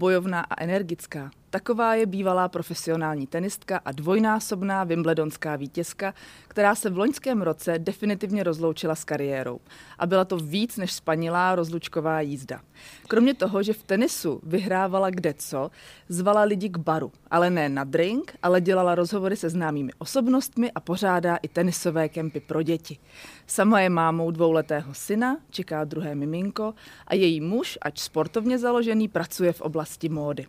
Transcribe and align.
bojovná 0.00 0.40
a 0.40 0.62
energická. 0.64 1.30
Taková 1.52 1.94
je 1.94 2.06
bývalá 2.06 2.48
profesionální 2.48 3.26
tenistka 3.26 3.80
a 3.84 3.92
dvojnásobná 3.92 4.84
wimbledonská 4.84 5.56
vítězka, 5.56 6.14
která 6.48 6.74
se 6.74 6.90
v 6.90 6.98
loňském 6.98 7.42
roce 7.42 7.78
definitivně 7.78 8.42
rozloučila 8.42 8.94
s 8.94 9.04
kariérou. 9.04 9.60
A 9.98 10.06
byla 10.06 10.24
to 10.24 10.36
víc 10.36 10.76
než 10.76 10.92
spanilá 10.92 11.54
rozlučková 11.54 12.20
jízda. 12.20 12.60
Kromě 13.08 13.34
toho, 13.34 13.62
že 13.62 13.72
v 13.72 13.82
tenisu 13.82 14.40
vyhrávala 14.42 15.10
kde 15.10 15.34
co, 15.34 15.70
zvala 16.08 16.42
lidi 16.42 16.68
k 16.68 16.76
baru, 16.76 17.12
ale 17.30 17.50
ne 17.50 17.68
na 17.68 17.84
drink, 17.84 18.36
ale 18.42 18.60
dělala 18.60 18.94
rozhovory 18.94 19.36
se 19.36 19.50
známými 19.50 19.92
osobnostmi 19.98 20.72
a 20.72 20.80
pořádá 20.80 21.36
i 21.36 21.48
tenisové 21.48 22.08
kempy 22.08 22.40
pro 22.40 22.62
děti. 22.62 22.98
Sama 23.46 23.80
je 23.80 23.90
mámou 23.90 24.30
dvouletého 24.30 24.94
syna, 24.94 25.36
čeká 25.50 25.84
druhé 25.84 26.14
miminko 26.14 26.74
a 27.06 27.14
její 27.14 27.40
muž, 27.40 27.78
ač 27.82 28.00
sportovně 28.00 28.58
založený, 28.58 29.08
pracuje 29.08 29.52
v 29.52 29.60
oblasti 29.60 30.08
módy. 30.08 30.46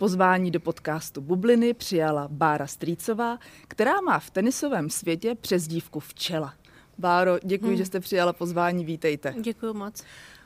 Pozvání 0.00 0.50
do 0.50 0.60
podcastu 0.60 1.20
Bubliny 1.20 1.74
přijala 1.74 2.28
Bára 2.30 2.66
Strýcová, 2.66 3.38
která 3.68 4.00
má 4.00 4.18
v 4.18 4.30
tenisovém 4.30 4.90
světě 4.90 5.34
přezdívku 5.34 6.00
Včela. 6.00 6.54
Báro, 6.98 7.38
děkuji, 7.42 7.66
hmm. 7.66 7.76
že 7.76 7.86
jste 7.86 8.00
přijala 8.00 8.32
pozvání, 8.32 8.84
vítejte. 8.84 9.34
Děkuji 9.40 9.74
moc. 9.74 10.04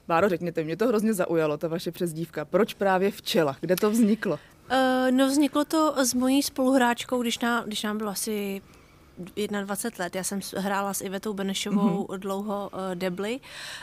Báro, 0.09 0.29
řekněte, 0.29 0.65
mě 0.65 0.77
to 0.77 0.89
hrozně 0.89 1.15
zaujalo, 1.15 1.57
ta 1.59 1.69
vaše 1.69 1.91
přezdívka. 1.91 2.45
Proč 2.45 2.75
právě 2.75 3.11
Včela? 3.11 3.57
Kde 3.61 3.77
to 3.77 3.91
vzniklo? 3.91 4.39
Uh, 4.71 5.11
no 5.11 5.27
vzniklo 5.27 5.65
to 5.65 5.95
s 6.05 6.15
mojí 6.15 6.43
spoluhráčkou, 6.43 7.23
když 7.23 7.39
nám, 7.39 7.65
když 7.65 7.83
nám 7.83 7.99
bylo 7.99 8.11
asi 8.11 8.63
21 9.17 10.05
let. 10.05 10.15
Já 10.15 10.25
jsem 10.25 10.41
hrála 10.57 10.95
s 10.95 11.01
Ivetou 11.01 11.33
Benešovou 11.33 12.05
mm-hmm. 12.05 12.19
dlouho 12.19 12.71
uh, 12.73 12.95
debly 12.95 13.41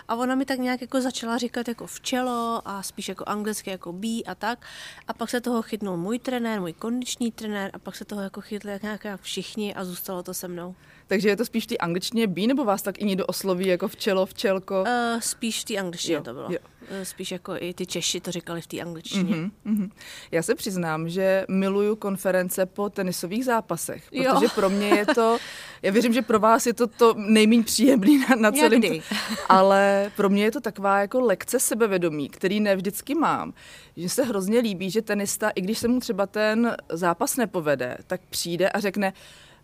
a 0.08 0.16
ona 0.16 0.36
mi 0.36 0.46
tak 0.46 0.60
nějak 0.60 0.82
jako 0.82 1.02
začala 1.02 1.38
říkat 1.38 1.68
jako 1.68 1.88
včelo 1.88 2.62
a 2.66 2.84
spíš 2.84 3.10
jako 3.10 3.24
anglicky 3.28 3.70
jako 3.70 3.94
B 3.94 4.08
a 4.08 4.36
tak. 4.36 4.66
A 5.08 5.14
pak 5.14 5.30
se 5.30 5.42
toho 5.42 5.62
chytnul 5.62 5.98
můj 5.98 6.20
trenér, 6.20 6.62
můj 6.62 6.74
kondiční 6.74 7.32
trenér 7.32 7.72
a 7.74 7.80
pak 7.80 7.96
se 7.96 8.06
toho 8.06 8.22
jako 8.22 8.42
chytli 8.42 8.72
jak 8.72 8.84
nějak 8.84 9.06
všichni 9.22 9.76
a 9.76 9.86
zůstalo 9.86 10.24
to 10.24 10.34
se 10.34 10.48
mnou. 10.48 10.76
Takže 11.12 11.30
je 11.30 11.38
to 11.38 11.46
spíš 11.46 11.66
té 11.66 11.78
angličtině 11.78 12.28
B, 12.28 12.48
nebo 12.48 12.66
vás 12.66 12.82
tak 12.82 13.02
i 13.02 13.06
někdo 13.06 13.26
osloví 13.26 13.68
jako 13.68 13.88
včelo, 13.88 14.26
včelko? 14.26 14.82
Uh, 14.82 15.20
spíš 15.20 15.64
té 15.64 15.78
angličtině 15.78 16.16
jo, 16.16 16.24
to 16.24 16.34
bylo. 16.34 16.52
Jo. 16.52 16.58
Uh, 16.82 17.04
spíš 17.04 17.32
jako 17.32 17.54
i 17.60 17.74
ty 17.74 17.86
Češi 17.86 18.20
to 18.20 18.32
říkali 18.32 18.62
v 18.62 18.68
té 18.68 18.80
angličtině. 18.80 19.36
Uh-huh, 19.36 19.52
uh-huh. 19.66 19.90
Já 20.32 20.44
se 20.44 20.56
přiznám, 20.56 21.10
že 21.10 21.46
miluju 21.48 21.96
konference 21.96 22.66
po 22.66 22.90
tenisových 22.90 23.46
zápasech, 23.46 24.04
protože 24.10 24.46
jo. 24.46 24.50
pro 24.56 24.70
mě 24.70 24.88
je 24.88 25.06
to, 25.06 25.38
já 25.82 25.92
věřím, 25.92 26.14
že 26.14 26.22
pro 26.22 26.40
vás 26.40 26.66
je 26.66 26.74
to 26.74 26.88
to 26.88 27.14
nejméně 27.18 27.64
příjemný 27.64 28.18
na, 28.18 28.36
na 28.36 28.52
celém, 28.52 28.82
Někdy. 28.82 29.02
ale 29.50 30.12
pro 30.16 30.30
mě 30.30 30.44
je 30.44 30.52
to 30.52 30.62
taková 30.62 31.00
jako 31.00 31.22
lekce 31.22 31.60
sebevědomí, 31.60 32.30
který 32.30 32.60
ne 32.60 32.76
vždycky 32.76 33.16
mám, 33.16 33.54
že 33.98 34.10
se 34.10 34.24
hrozně 34.24 34.60
líbí, 34.60 34.92
že 34.92 35.02
tenista, 35.02 35.50
i 35.50 35.62
když 35.62 35.78
se 35.78 35.88
mu 35.88 36.00
třeba 36.00 36.26
ten 36.26 36.76
zápas 36.90 37.38
nepovede, 37.38 37.98
tak 38.08 38.22
přijde 38.30 38.70
a 38.70 38.80
řekne, 38.80 39.14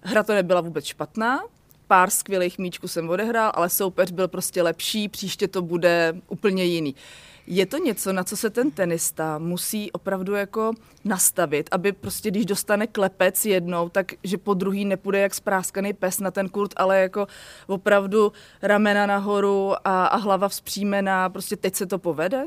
Hra 0.10 0.24
to 0.24 0.34
nebyla 0.34 0.62
vůbec 0.62 0.86
špatná, 0.86 1.44
pár 1.88 2.10
skvělých 2.10 2.60
míčků 2.60 2.88
jsem 2.88 3.10
odehrál, 3.10 3.52
ale 3.56 3.70
soupeř 3.70 4.12
byl 4.12 4.28
prostě 4.28 4.62
lepší, 4.62 5.10
příště 5.10 5.48
to 5.48 5.62
bude 5.62 6.16
úplně 6.28 6.64
jiný. 6.64 6.96
Je 7.48 7.66
to 7.66 7.78
něco, 7.78 8.14
na 8.14 8.24
co 8.24 8.38
se 8.38 8.50
ten 8.50 8.72
tenista 8.72 9.38
musí 9.38 9.92
opravdu 9.92 10.34
jako 10.34 10.74
nastavit, 11.06 11.70
aby 11.72 11.92
prostě, 11.92 12.32
když 12.32 12.46
dostane 12.46 12.88
klepec 12.88 13.46
jednou, 13.46 13.90
tak 13.90 14.12
že 14.24 14.38
po 14.38 14.54
druhý 14.54 14.86
nepůjde 14.86 15.20
jak 15.20 15.36
spráskaný 15.36 15.94
pes 15.94 16.20
na 16.20 16.32
ten 16.32 16.50
kurt, 16.50 16.72
ale 16.76 17.00
jako 17.02 17.28
opravdu 17.68 18.32
ramena 18.62 19.06
nahoru 19.06 19.74
a, 19.88 20.06
a 20.06 20.18
hlava 20.18 20.50
vzpřímená, 20.50 21.30
prostě 21.30 21.56
teď 21.56 21.76
se 21.76 21.86
to 21.86 22.00
povede? 22.00 22.46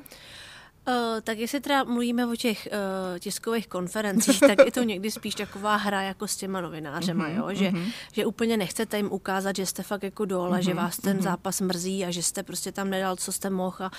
Uh, 0.91 1.20
tak 1.24 1.38
jestli 1.38 1.60
teda 1.60 1.84
mluvíme 1.84 2.27
o 2.27 2.36
těch 2.36 2.69
uh, 2.72 3.19
tiskových 3.19 3.69
konferencích, 3.69 4.41
tak 4.41 4.58
je 4.64 4.72
to 4.72 4.83
někdy 4.83 5.10
spíš 5.10 5.34
taková 5.34 5.77
hra 5.77 6.02
jako 6.02 6.27
s 6.27 6.36
těma 6.36 6.61
novinářema, 6.61 7.28
mm-hmm, 7.28 7.36
jo? 7.36 7.48
Že, 7.52 7.70
mm-hmm. 7.70 7.92
že 8.12 8.27
úplně 8.27 8.56
nechcete 8.56 8.96
jim 8.96 9.12
ukázat, 9.12 9.56
že 9.56 9.67
jste 9.67 9.83
fakt 9.83 10.02
jako 10.02 10.24
dole, 10.24 10.58
mm-hmm, 10.58 10.62
že 10.62 10.74
vás 10.74 10.96
ten 10.96 11.17
mm-hmm. 11.17 11.23
zápas 11.23 11.61
mrzí 11.61 12.05
a 12.05 12.11
že 12.11 12.23
jste 12.23 12.42
prostě 12.42 12.73
tam 12.73 12.90
nedal, 12.90 13.17
co 13.17 13.33
jste 13.33 13.51
mohl 13.51 13.84
a 13.84 13.90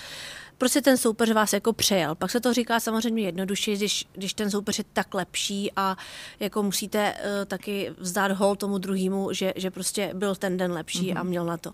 prostě 0.58 0.82
ten 0.82 0.96
soupeř 0.96 1.30
vás 1.30 1.52
jako 1.52 1.72
přejel. 1.72 2.14
Pak 2.14 2.30
se 2.30 2.40
to 2.40 2.52
říká 2.52 2.80
samozřejmě 2.80 3.22
jednoduše, 3.22 3.76
když, 3.76 4.06
když 4.12 4.34
ten 4.34 4.50
soupeř 4.50 4.78
je 4.78 4.84
tak 4.92 5.14
lepší 5.14 5.72
a 5.76 5.96
jako 6.40 6.62
musíte 6.62 7.12
uh, 7.12 7.44
taky 7.44 7.92
vzdát 7.98 8.32
hol 8.32 8.56
tomu 8.56 8.78
druhému, 8.78 9.32
že, 9.32 9.52
že 9.56 9.70
prostě 9.70 10.10
byl 10.14 10.34
ten 10.34 10.56
den 10.56 10.72
lepší 10.72 11.12
mm-hmm. 11.12 11.20
a 11.20 11.22
měl 11.22 11.44
na 11.44 11.56
to. 11.56 11.72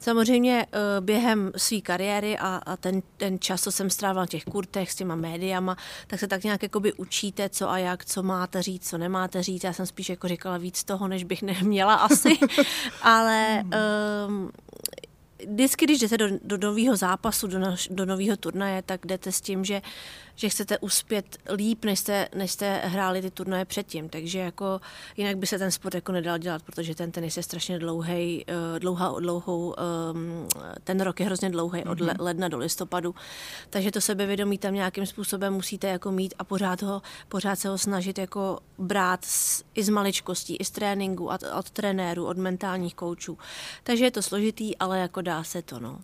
Samozřejmě 0.00 0.66
uh, 0.66 1.04
během 1.04 1.52
své 1.56 1.80
kariéry 1.80 2.38
a, 2.38 2.60
a 2.66 2.76
ten, 2.76 3.02
ten 3.16 3.38
čas, 3.38 3.62
co 3.62 3.72
jsem 3.72 3.90
strávila 3.90 4.26
těch 4.26 4.44
kurtech 4.58 4.92
s 4.92 4.94
těma 4.94 5.14
médiama, 5.14 5.76
tak 6.06 6.20
se 6.20 6.26
tak 6.26 6.44
nějak 6.44 6.62
jakoby 6.62 6.92
učíte, 6.92 7.48
co 7.48 7.70
a 7.70 7.78
jak, 7.78 8.04
co 8.04 8.22
máte 8.22 8.62
říct, 8.62 8.88
co 8.88 8.98
nemáte 8.98 9.42
říct. 9.42 9.64
Já 9.64 9.72
jsem 9.72 9.86
spíš 9.86 10.08
jako 10.08 10.28
říkala 10.28 10.58
víc 10.58 10.84
toho, 10.84 11.08
než 11.08 11.24
bych 11.24 11.42
neměla 11.42 11.94
asi, 11.94 12.38
ale 13.02 13.62
um, 14.26 14.50
vždycky, 15.48 15.84
když 15.84 16.00
jdete 16.00 16.18
do, 16.18 16.26
do 16.42 16.56
nového 16.58 16.96
zápasu, 16.96 17.46
do, 17.46 17.58
do 17.90 18.06
nového 18.06 18.36
turnaje, 18.36 18.82
tak 18.82 19.06
jdete 19.06 19.32
s 19.32 19.40
tím, 19.40 19.64
že 19.64 19.82
že 20.38 20.48
chcete 20.48 20.78
uspět 20.78 21.36
líp, 21.54 21.84
než 21.84 21.98
jste, 21.98 22.28
než 22.34 22.52
jste 22.52 22.76
hráli 22.84 23.22
ty 23.22 23.30
turnaje 23.30 23.64
předtím. 23.64 24.08
Takže 24.08 24.38
jako 24.38 24.80
jinak 25.16 25.38
by 25.38 25.46
se 25.46 25.58
ten 25.58 25.70
sport 25.70 25.94
jako 25.94 26.12
nedal 26.12 26.38
dělat, 26.38 26.62
protože 26.62 26.94
ten 26.94 27.10
tenis 27.10 27.36
je 27.36 27.42
strašně 27.42 27.78
dlouhý, 27.78 28.44
eh, 28.48 28.80
dlouhá, 28.80 29.14
dlouhou, 29.20 29.74
ehm, 29.78 30.48
ten 30.84 31.00
rok 31.00 31.20
je 31.20 31.26
hrozně 31.26 31.50
dlouhý 31.50 31.84
od 31.84 32.00
mhm. 32.00 32.16
ledna 32.18 32.48
do 32.48 32.58
listopadu. 32.58 33.14
Takže 33.70 33.90
to 33.90 34.00
sebevědomí 34.00 34.58
tam 34.58 34.74
nějakým 34.74 35.06
způsobem 35.06 35.52
musíte 35.52 35.86
jako 35.88 36.12
mít 36.12 36.34
a 36.38 36.44
pořád, 36.44 36.82
ho, 36.82 37.02
pořád 37.28 37.58
se 37.58 37.68
ho 37.68 37.78
snažit 37.78 38.18
jako 38.18 38.58
brát 38.78 39.24
z, 39.24 39.64
i 39.74 39.82
z 39.84 39.88
maličkostí, 39.88 40.56
i 40.56 40.64
z 40.64 40.70
tréninku, 40.70 41.26
od, 41.28 41.40
od 41.58 41.70
trenérů, 41.70 42.26
od 42.26 42.36
mentálních 42.36 42.94
koučů. 42.94 43.38
Takže 43.82 44.04
je 44.04 44.10
to 44.10 44.22
složitý, 44.22 44.76
ale 44.76 44.98
jako 44.98 45.20
dá 45.20 45.44
se 45.44 45.62
to, 45.62 45.80
no. 45.80 46.00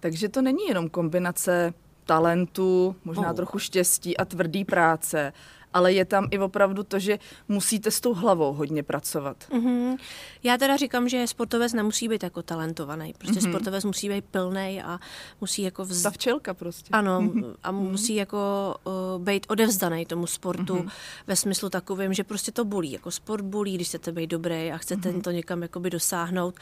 Takže 0.00 0.28
to 0.28 0.42
není 0.42 0.66
jenom 0.68 0.88
kombinace 0.88 1.74
talentu, 2.08 2.96
možná 3.04 3.30
oh. 3.30 3.36
trochu 3.36 3.58
štěstí 3.58 4.16
a 4.16 4.24
tvrdý 4.24 4.64
práce, 4.64 5.32
ale 5.72 5.92
je 5.92 6.04
tam 6.04 6.28
i 6.30 6.38
opravdu 6.38 6.82
to, 6.82 6.98
že 6.98 7.18
musíte 7.48 7.90
s 7.90 8.00
tou 8.00 8.14
hlavou 8.14 8.52
hodně 8.52 8.82
pracovat. 8.82 9.36
Mm-hmm. 9.50 9.96
Já 10.42 10.58
teda 10.58 10.76
říkám, 10.76 11.08
že 11.08 11.26
sportovec 11.26 11.72
nemusí 11.72 12.08
být 12.08 12.22
jako 12.22 12.42
talentovaný. 12.42 13.14
Prostě 13.18 13.40
mm-hmm. 13.40 13.50
sportovec 13.50 13.84
musí 13.84 14.08
být 14.08 14.24
plný 14.24 14.82
a 14.82 14.98
musí 15.40 15.62
jako... 15.62 15.84
Vz... 15.84 16.02
Ta 16.02 16.10
včelka 16.10 16.54
prostě. 16.54 16.90
Ano, 16.92 17.20
mm-hmm. 17.20 17.54
a 17.62 17.70
musí 17.70 18.14
jako 18.14 18.74
uh, 18.84 19.22
být 19.24 19.46
odevzdaný 19.48 20.06
tomu 20.06 20.26
sportu 20.26 20.74
mm-hmm. 20.74 20.90
ve 21.26 21.36
smyslu 21.36 21.70
takovým, 21.70 22.14
že 22.14 22.24
prostě 22.24 22.52
to 22.52 22.64
bolí. 22.64 22.92
Jako 22.92 23.10
sport 23.10 23.44
bolí, 23.44 23.74
když 23.74 23.88
chcete 23.88 24.12
být 24.12 24.26
dobrý 24.26 24.72
a 24.72 24.78
chcete 24.78 25.10
mm-hmm. 25.10 25.22
to 25.22 25.30
někam 25.30 25.62
jakoby 25.62 25.90
dosáhnout. 25.90 26.54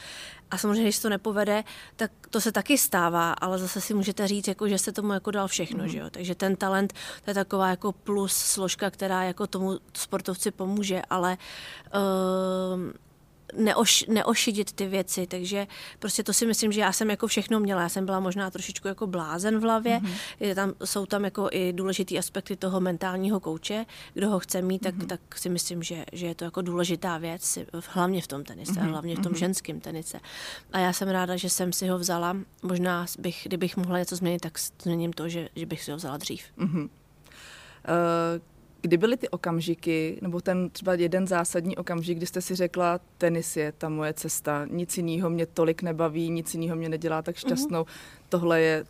A 0.51 0.57
samozřejmě, 0.57 0.83
když 0.83 0.99
to 0.99 1.09
nepovede, 1.09 1.63
tak 1.95 2.11
to 2.29 2.41
se 2.41 2.51
taky 2.51 2.77
stává, 2.77 3.33
ale 3.33 3.57
zase 3.57 3.81
si 3.81 3.93
můžete 3.93 4.27
říct, 4.27 4.47
jako, 4.47 4.67
že 4.67 4.77
jste 4.77 4.91
tomu 4.91 5.13
jako 5.13 5.31
dal 5.31 5.47
všechno. 5.47 5.83
Mm-hmm. 5.83 5.87
Že 5.87 5.97
jo? 5.97 6.09
Takže 6.11 6.35
ten 6.35 6.55
talent, 6.55 6.93
to 7.25 7.29
je 7.29 7.33
taková 7.33 7.69
jako 7.69 7.91
plus 7.91 8.33
složka, 8.33 8.89
která 8.97 9.23
jako 9.23 9.47
tomu 9.47 9.79
sportovci 9.93 10.51
pomůže, 10.51 11.01
ale 11.09 11.37
uh, 11.93 12.91
neoš, 13.55 14.05
neošidit 14.07 14.71
ty 14.71 14.87
věci, 14.87 15.27
takže 15.27 15.67
prostě 15.99 16.23
to 16.23 16.33
si 16.33 16.45
myslím, 16.45 16.71
že 16.71 16.81
já 16.81 16.91
jsem 16.91 17.09
jako 17.09 17.27
všechno 17.27 17.59
měla. 17.59 17.81
Já 17.81 17.89
jsem 17.89 18.05
byla 18.05 18.19
možná 18.19 18.51
trošičku 18.51 18.87
jako 18.87 19.07
blázen 19.07 19.59
v 19.59 19.61
hlavě. 19.61 19.99
Mm-hmm. 19.99 20.13
Je 20.39 20.55
tam, 20.55 20.73
jsou 20.85 21.05
tam 21.05 21.25
jako 21.25 21.49
i 21.51 21.73
důležitý 21.73 22.19
aspekty 22.19 22.55
toho 22.55 22.79
mentálního 22.79 23.39
kouče. 23.39 23.85
Kdo 24.13 24.29
ho 24.29 24.39
chce 24.39 24.61
mít, 24.61 24.79
tak, 24.79 24.95
mm-hmm. 24.95 25.07
tak 25.07 25.37
si 25.37 25.49
myslím, 25.49 25.83
že, 25.83 26.05
že 26.13 26.27
je 26.27 26.35
to 26.35 26.43
jako 26.43 26.61
důležitá 26.61 27.17
věc, 27.17 27.57
hlavně 27.89 28.21
v 28.21 28.27
tom 28.27 28.43
tenise, 28.43 28.73
mm-hmm. 28.73 28.89
hlavně 28.89 29.15
v 29.15 29.19
tom 29.19 29.31
mm-hmm. 29.31 29.39
ženském 29.39 29.79
tenise. 29.79 30.19
A 30.73 30.79
já 30.79 30.93
jsem 30.93 31.09
ráda, 31.09 31.35
že 31.35 31.49
jsem 31.49 31.73
si 31.73 31.87
ho 31.87 31.97
vzala. 31.97 32.37
Možná, 32.63 33.05
bych, 33.19 33.41
kdybych 33.43 33.77
mohla 33.77 33.99
něco 33.99 34.15
změnit, 34.15 34.39
tak 34.39 34.59
změním 34.83 35.13
to, 35.13 35.29
že, 35.29 35.49
že 35.55 35.65
bych 35.65 35.83
si 35.83 35.91
ho 35.91 35.97
vzala 35.97 36.17
dřív. 36.17 36.43
Mm-hmm. 36.57 36.89
Uh, 37.87 38.56
Kdy 38.81 38.97
byly 38.97 39.17
ty 39.17 39.29
okamžiky, 39.29 40.19
nebo 40.21 40.41
ten 40.41 40.69
třeba 40.69 40.93
jeden 40.93 41.27
zásadní 41.27 41.77
okamžik, 41.77 42.17
kdy 42.17 42.25
jste 42.25 42.41
si 42.41 42.55
řekla, 42.55 42.99
tenis 43.17 43.57
je 43.57 43.71
ta 43.71 43.89
moje 43.89 44.13
cesta, 44.13 44.65
nic 44.71 44.97
jiného 44.97 45.29
mě 45.29 45.45
tolik 45.45 45.81
nebaví, 45.81 46.29
nic 46.29 46.53
jiného 46.53 46.75
mě 46.75 46.89
nedělá 46.89 47.21
tak 47.21 47.35
šťastnou, 47.35 47.83
mm-hmm. 47.83 48.25
tohle 48.29 48.61
je 48.61 48.85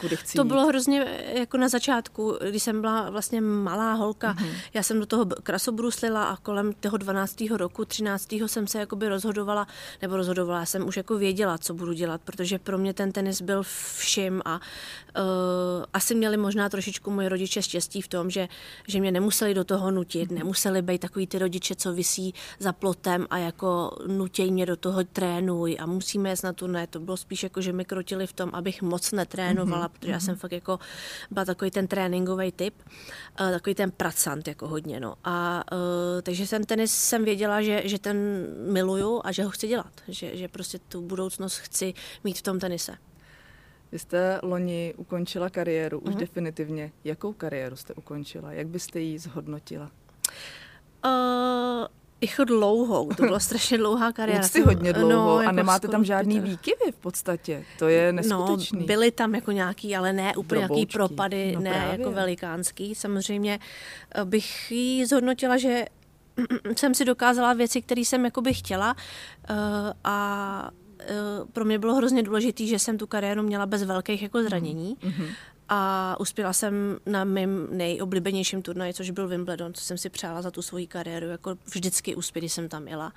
kudy 0.00 0.16
chci 0.16 0.36
To 0.36 0.42
jít. 0.42 0.48
bylo 0.48 0.66
hrozně 0.66 1.06
jako 1.34 1.56
na 1.56 1.68
začátku, 1.68 2.38
když 2.50 2.62
jsem 2.62 2.80
byla 2.80 3.10
vlastně 3.10 3.40
malá 3.40 3.92
holka. 3.92 4.34
Mm-hmm. 4.34 4.54
Já 4.74 4.82
jsem 4.82 5.00
do 5.00 5.06
toho 5.06 5.26
krasobruslila 5.42 6.24
a 6.24 6.36
kolem 6.36 6.72
toho 6.72 6.96
12. 6.96 7.40
roku, 7.56 7.84
13. 7.84 8.32
jsem 8.32 8.66
se 8.66 8.78
jakoby 8.78 9.08
rozhodovala, 9.08 9.66
nebo 10.02 10.16
rozhodovala, 10.16 10.58
já 10.58 10.66
jsem 10.66 10.88
už 10.88 10.96
jako 10.96 11.18
věděla, 11.18 11.58
co 11.58 11.74
budu 11.74 11.92
dělat, 11.92 12.20
protože 12.24 12.58
pro 12.58 12.78
mě 12.78 12.94
ten 12.94 13.12
tenis 13.12 13.42
byl 13.42 13.62
vším 13.96 14.42
a 14.44 14.54
uh, 14.54 15.84
asi 15.92 16.14
měli 16.14 16.36
možná 16.36 16.68
trošičku 16.68 17.10
moji 17.10 17.28
rodiče 17.28 17.62
štěstí 17.62 18.02
v 18.02 18.08
tom, 18.08 18.30
že, 18.30 18.48
že 18.88 19.00
mě 19.00 19.12
nemuseli 19.12 19.54
do 19.54 19.64
toho 19.64 19.90
nutit, 19.90 20.30
mm-hmm. 20.30 20.34
nemuseli 20.38 20.82
být 20.82 20.98
takový 20.98 21.26
ty 21.26 21.38
rodiče, 21.38 21.74
co 21.74 21.92
visí 21.92 22.34
za 22.58 22.72
plotem 22.72 23.26
a 23.30 23.38
jako 23.38 23.96
nutěj 24.06 24.50
mě 24.50 24.66
do 24.66 24.76
toho 24.76 25.04
trénuj 25.04 25.76
a 25.80 25.86
musíme 25.86 26.28
jet 26.28 26.42
na 26.42 26.52
turné. 26.52 26.86
To 26.86 27.00
bylo 27.00 27.16
spíš 27.16 27.42
jako, 27.42 27.60
že 27.60 27.72
mi 27.72 27.84
krotili 27.84 28.26
v 28.26 28.32
tom, 28.32 28.50
abych 28.52 28.82
moc 28.82 29.12
netrénovala 29.12 29.81
dělala, 29.82 29.88
protože 29.88 30.12
já 30.12 30.20
jsem 30.20 30.36
fakt 30.36 30.52
jako 30.52 30.78
byla 31.30 31.44
takový 31.44 31.70
ten 31.70 31.86
tréninkový 31.86 32.52
typ, 32.52 32.74
uh, 33.40 33.50
takový 33.50 33.74
ten 33.74 33.90
pracant 33.90 34.48
jako 34.48 34.68
hodně, 34.68 35.00
no. 35.00 35.14
A 35.24 35.64
uh, 35.72 36.22
takže 36.22 36.48
ten 36.48 36.64
tenis 36.64 36.92
jsem 36.94 37.24
věděla, 37.24 37.62
že, 37.62 37.82
že 37.84 37.98
ten 37.98 38.16
miluju 38.72 39.20
a 39.24 39.32
že 39.32 39.44
ho 39.44 39.50
chci 39.50 39.68
dělat, 39.68 39.92
že, 40.08 40.36
že 40.36 40.48
prostě 40.48 40.78
tu 40.78 41.00
budoucnost 41.00 41.56
chci 41.58 41.94
mít 42.24 42.38
v 42.38 42.42
tom 42.42 42.58
tenise. 42.58 42.96
Vy 43.92 43.98
jste 43.98 44.40
loni 44.42 44.94
ukončila 44.96 45.50
kariéru, 45.50 45.98
už 46.00 46.14
uh-huh. 46.14 46.18
definitivně. 46.18 46.92
Jakou 47.04 47.32
kariéru 47.32 47.76
jste 47.76 47.94
ukončila? 47.94 48.52
Jak 48.52 48.66
byste 48.66 49.00
ji 49.00 49.18
zhodnotila? 49.18 49.90
Uh, 51.04 51.86
jako 52.22 52.44
dlouhou, 52.44 53.08
to 53.08 53.22
byla 53.22 53.38
strašně 53.48 53.78
dlouhá 53.78 54.12
kariéra. 54.12 54.42
Jsi 54.42 54.60
hodně 54.60 54.92
dlouho 54.92 55.12
no, 55.12 55.36
a 55.36 55.42
jako 55.42 55.56
nemáte 55.56 55.88
tam 55.88 56.04
žádný 56.04 56.40
výkyvy 56.40 56.92
v 56.92 56.96
podstatě, 56.96 57.64
to 57.78 57.88
je 57.88 58.12
neskutečný. 58.12 58.80
No, 58.80 58.86
byly 58.86 59.10
tam 59.10 59.34
jako 59.34 59.52
nějaký, 59.52 59.96
ale 59.96 60.12
ne 60.12 60.36
úplně 60.36 60.60
Droboučky. 60.60 60.78
nějaký 60.78 60.92
propady, 60.92 61.52
no, 61.54 61.60
ne 61.60 61.70
právě. 61.70 61.98
jako 61.98 62.12
velikánský. 62.12 62.94
Samozřejmě 62.94 63.58
eh, 64.14 64.24
bych 64.24 64.70
ji 64.72 65.06
zhodnotila, 65.06 65.56
že 65.56 65.84
jsem 66.76 66.94
si 66.94 67.04
dokázala 67.04 67.52
věci, 67.52 67.82
které 67.82 68.00
jsem 68.00 68.24
jakoby 68.24 68.54
chtěla 68.54 68.96
uh, 69.50 69.56
a 70.04 70.70
uh, 71.10 71.48
pro 71.52 71.64
mě 71.64 71.78
bylo 71.78 71.94
hrozně 71.94 72.22
důležité, 72.22 72.66
že 72.66 72.78
jsem 72.78 72.98
tu 72.98 73.06
kariéru 73.06 73.42
měla 73.42 73.66
bez 73.66 73.82
velkých 73.82 74.22
jako 74.22 74.42
zranění. 74.42 74.96
Mm-hmm 75.00 75.26
a 75.74 76.16
uspěla 76.20 76.52
jsem 76.52 76.98
na 77.06 77.24
mém 77.24 77.68
nejoblíbenějším 77.70 78.62
turnaji, 78.62 78.94
což 78.94 79.10
byl 79.10 79.28
Wimbledon, 79.28 79.74
co 79.74 79.84
jsem 79.84 79.98
si 79.98 80.10
přála 80.10 80.42
za 80.42 80.50
tu 80.50 80.62
svoji 80.62 80.86
kariéru, 80.86 81.26
jako 81.26 81.56
vždycky 81.74 82.14
když 82.40 82.52
jsem 82.52 82.68
tam 82.68 82.88
jela. 82.88 83.12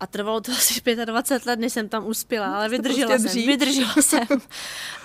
A 0.00 0.06
trvalo 0.06 0.40
to 0.40 0.52
asi 0.58 0.80
25 1.04 1.46
let, 1.46 1.58
než 1.58 1.72
jsem 1.72 1.88
tam 1.88 2.06
uspěla, 2.06 2.56
ale 2.56 2.68
vydržela 2.68 3.08
prostě 3.08 3.28
jsem, 3.28 3.46
vydržela 3.46 3.94
jsem. 4.00 4.26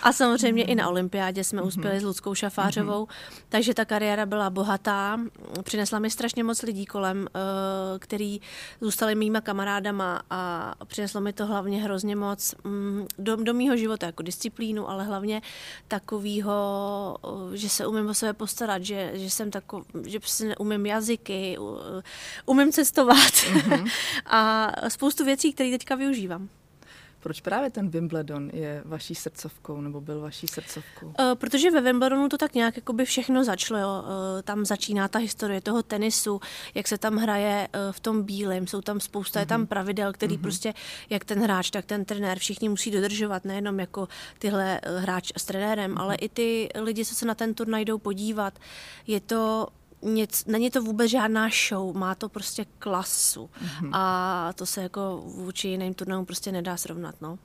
A 0.04 0.14
samozřejmě 0.14 0.64
i 0.64 0.76
na 0.76 0.90
olympiádě 0.90 1.44
jsme 1.44 1.62
mm-hmm. 1.62 1.68
uspěli 1.68 2.00
s 2.00 2.04
Ludskou 2.04 2.36
Šafářovou, 2.36 3.06
mm-hmm. 3.06 3.44
takže 3.50 3.74
ta 3.74 3.86
kariéra 3.86 4.26
byla 4.26 4.50
bohatá. 4.50 5.20
Přinesla 5.64 6.00
mi 6.00 6.10
strašně 6.10 6.44
moc 6.44 6.62
lidí 6.62 6.86
kolem, 6.86 7.28
eh, 7.28 7.40
který 8.00 8.42
zůstali 8.82 9.16
mýma 9.16 9.42
kamarádama 9.42 10.22
a 10.30 10.74
přineslo 10.86 11.22
mi 11.22 11.34
to 11.34 11.46
hlavně 11.46 11.84
hrozně 11.84 12.16
moc 12.16 12.56
mm, 12.64 13.08
do, 13.18 13.36
do 13.36 13.54
mýho 13.54 13.78
života, 13.78 14.06
jako 14.06 14.24
disciplínu, 14.24 14.90
ale 14.90 15.04
hlavně 15.04 15.42
takovýho, 15.88 17.18
eh, 17.54 17.58
že 17.58 17.70
se 17.70 17.88
umím 17.88 18.10
o 18.10 18.14
sebe 18.14 18.34
postarat, 18.34 18.82
že, 18.82 19.12
že 19.14 19.30
jsem 19.30 19.52
takový, 19.52 19.86
že 20.06 20.20
prostě 20.20 20.56
umím 20.56 20.86
jazyky, 20.86 21.58
umím 22.46 22.72
cestovat 22.72 23.18
mm-hmm. 23.18 23.92
a 24.26 24.72
spoustu 24.88 25.26
věcí, 25.26 25.54
které 25.54 25.72
teďka 25.72 25.96
využívám. 25.96 26.50
Proč 27.24 27.42
právě 27.42 27.70
ten 27.70 27.90
Wimbledon 27.90 28.50
je 28.54 28.82
vaší 28.86 29.16
srdcovkou, 29.16 29.82
nebo 29.82 30.02
byl 30.02 30.22
vaší 30.22 30.48
srdcovkou? 30.48 31.06
Uh, 31.06 31.14
protože 31.36 31.72
ve 31.72 31.82
Wimbledonu 31.82 32.30
to 32.30 32.38
tak 32.38 32.54
nějak 32.54 32.76
by 32.94 33.06
všechno 33.06 33.44
začalo. 33.44 33.80
Jo. 33.80 34.04
Uh, 34.04 34.42
tam 34.42 34.66
začíná 34.66 35.08
ta 35.08 35.20
historie 35.20 35.62
toho 35.62 35.84
tenisu, 35.84 36.42
jak 36.76 36.88
se 36.88 36.98
tam 36.98 37.18
hraje 37.18 37.68
uh, 37.68 37.92
v 37.92 38.00
tom 38.00 38.24
bílém, 38.24 38.68
jsou 38.68 38.82
tam 38.82 39.00
spousta, 39.00 39.40
uh-huh. 39.40 39.44
je 39.44 39.46
tam 39.46 39.60
mhm. 39.60 39.68
pravidel, 39.68 40.14
který 40.14 40.38
uh-huh. 40.38 40.42
prostě 40.42 40.74
jak 41.10 41.26
ten 41.26 41.44
hráč, 41.44 41.70
tak 41.70 41.86
ten 41.86 42.06
trenér 42.06 42.40
všichni 42.40 42.70
musí 42.70 42.92
dodržovat, 42.92 43.46
nejenom 43.46 43.80
jako 43.80 44.08
tyhle 44.40 44.82
hráč 44.98 45.32
s 45.38 45.46
trenérem, 45.46 45.96
uh-huh. 45.96 46.02
ale 46.02 46.16
i 46.16 46.30
ty 46.30 46.70
lidi, 46.76 47.06
co 47.06 47.16
se 47.16 47.26
na 47.26 47.36
ten 47.36 47.54
turnaj 47.54 47.86
jdou 47.86 47.98
podívat. 47.98 48.60
Je 49.08 49.20
to 49.20 49.68
nic, 50.04 50.46
není 50.46 50.72
to 50.72 50.82
vůbec 50.82 51.12
žádná 51.12 51.50
show, 51.70 51.96
má 51.96 52.16
to 52.16 52.30
prostě 52.30 52.66
klasu 52.80 53.50
mm-hmm. 53.64 53.90
a 53.94 54.54
to 54.56 54.66
se 54.66 54.84
jako 54.84 55.24
vůči 55.26 55.68
jiným 55.68 55.94
turnajům 55.94 56.26
prostě 56.26 56.52
nedá 56.52 56.78
srovnat, 56.78 57.16
no. 57.22 57.40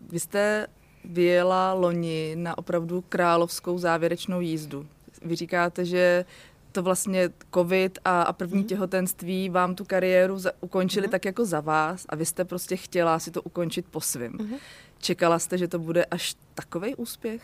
Vy 0.00 0.20
jste 0.20 0.66
vyjela 1.04 1.72
loni 1.72 2.36
na 2.38 2.58
opravdu 2.58 3.04
královskou 3.08 3.78
závěrečnou 3.78 4.40
jízdu. 4.40 4.86
Vy 5.22 5.36
říkáte, 5.36 5.84
že 5.84 6.24
to 6.72 6.82
vlastně 6.82 7.30
covid 7.54 7.98
a, 8.04 8.22
a 8.22 8.32
první 8.32 8.58
mm. 8.58 8.64
těhotenství 8.64 9.48
vám 9.48 9.74
tu 9.74 9.84
kariéru 9.84 10.38
za, 10.38 10.52
ukončili 10.60 11.06
mm. 11.06 11.10
tak 11.10 11.24
jako 11.24 11.44
za 11.44 11.60
vás 11.60 12.06
a 12.08 12.16
vy 12.16 12.26
jste 12.26 12.44
prostě 12.44 12.76
chtěla 12.76 13.18
si 13.18 13.30
to 13.30 13.42
ukončit 13.42 13.86
po 13.90 14.00
svým. 14.00 14.32
Mm. 14.32 14.54
Čekala 14.98 15.38
jste, 15.38 15.58
že 15.58 15.68
to 15.68 15.78
bude 15.78 16.04
až 16.04 16.34
takový 16.54 16.94
úspěch? 16.94 17.42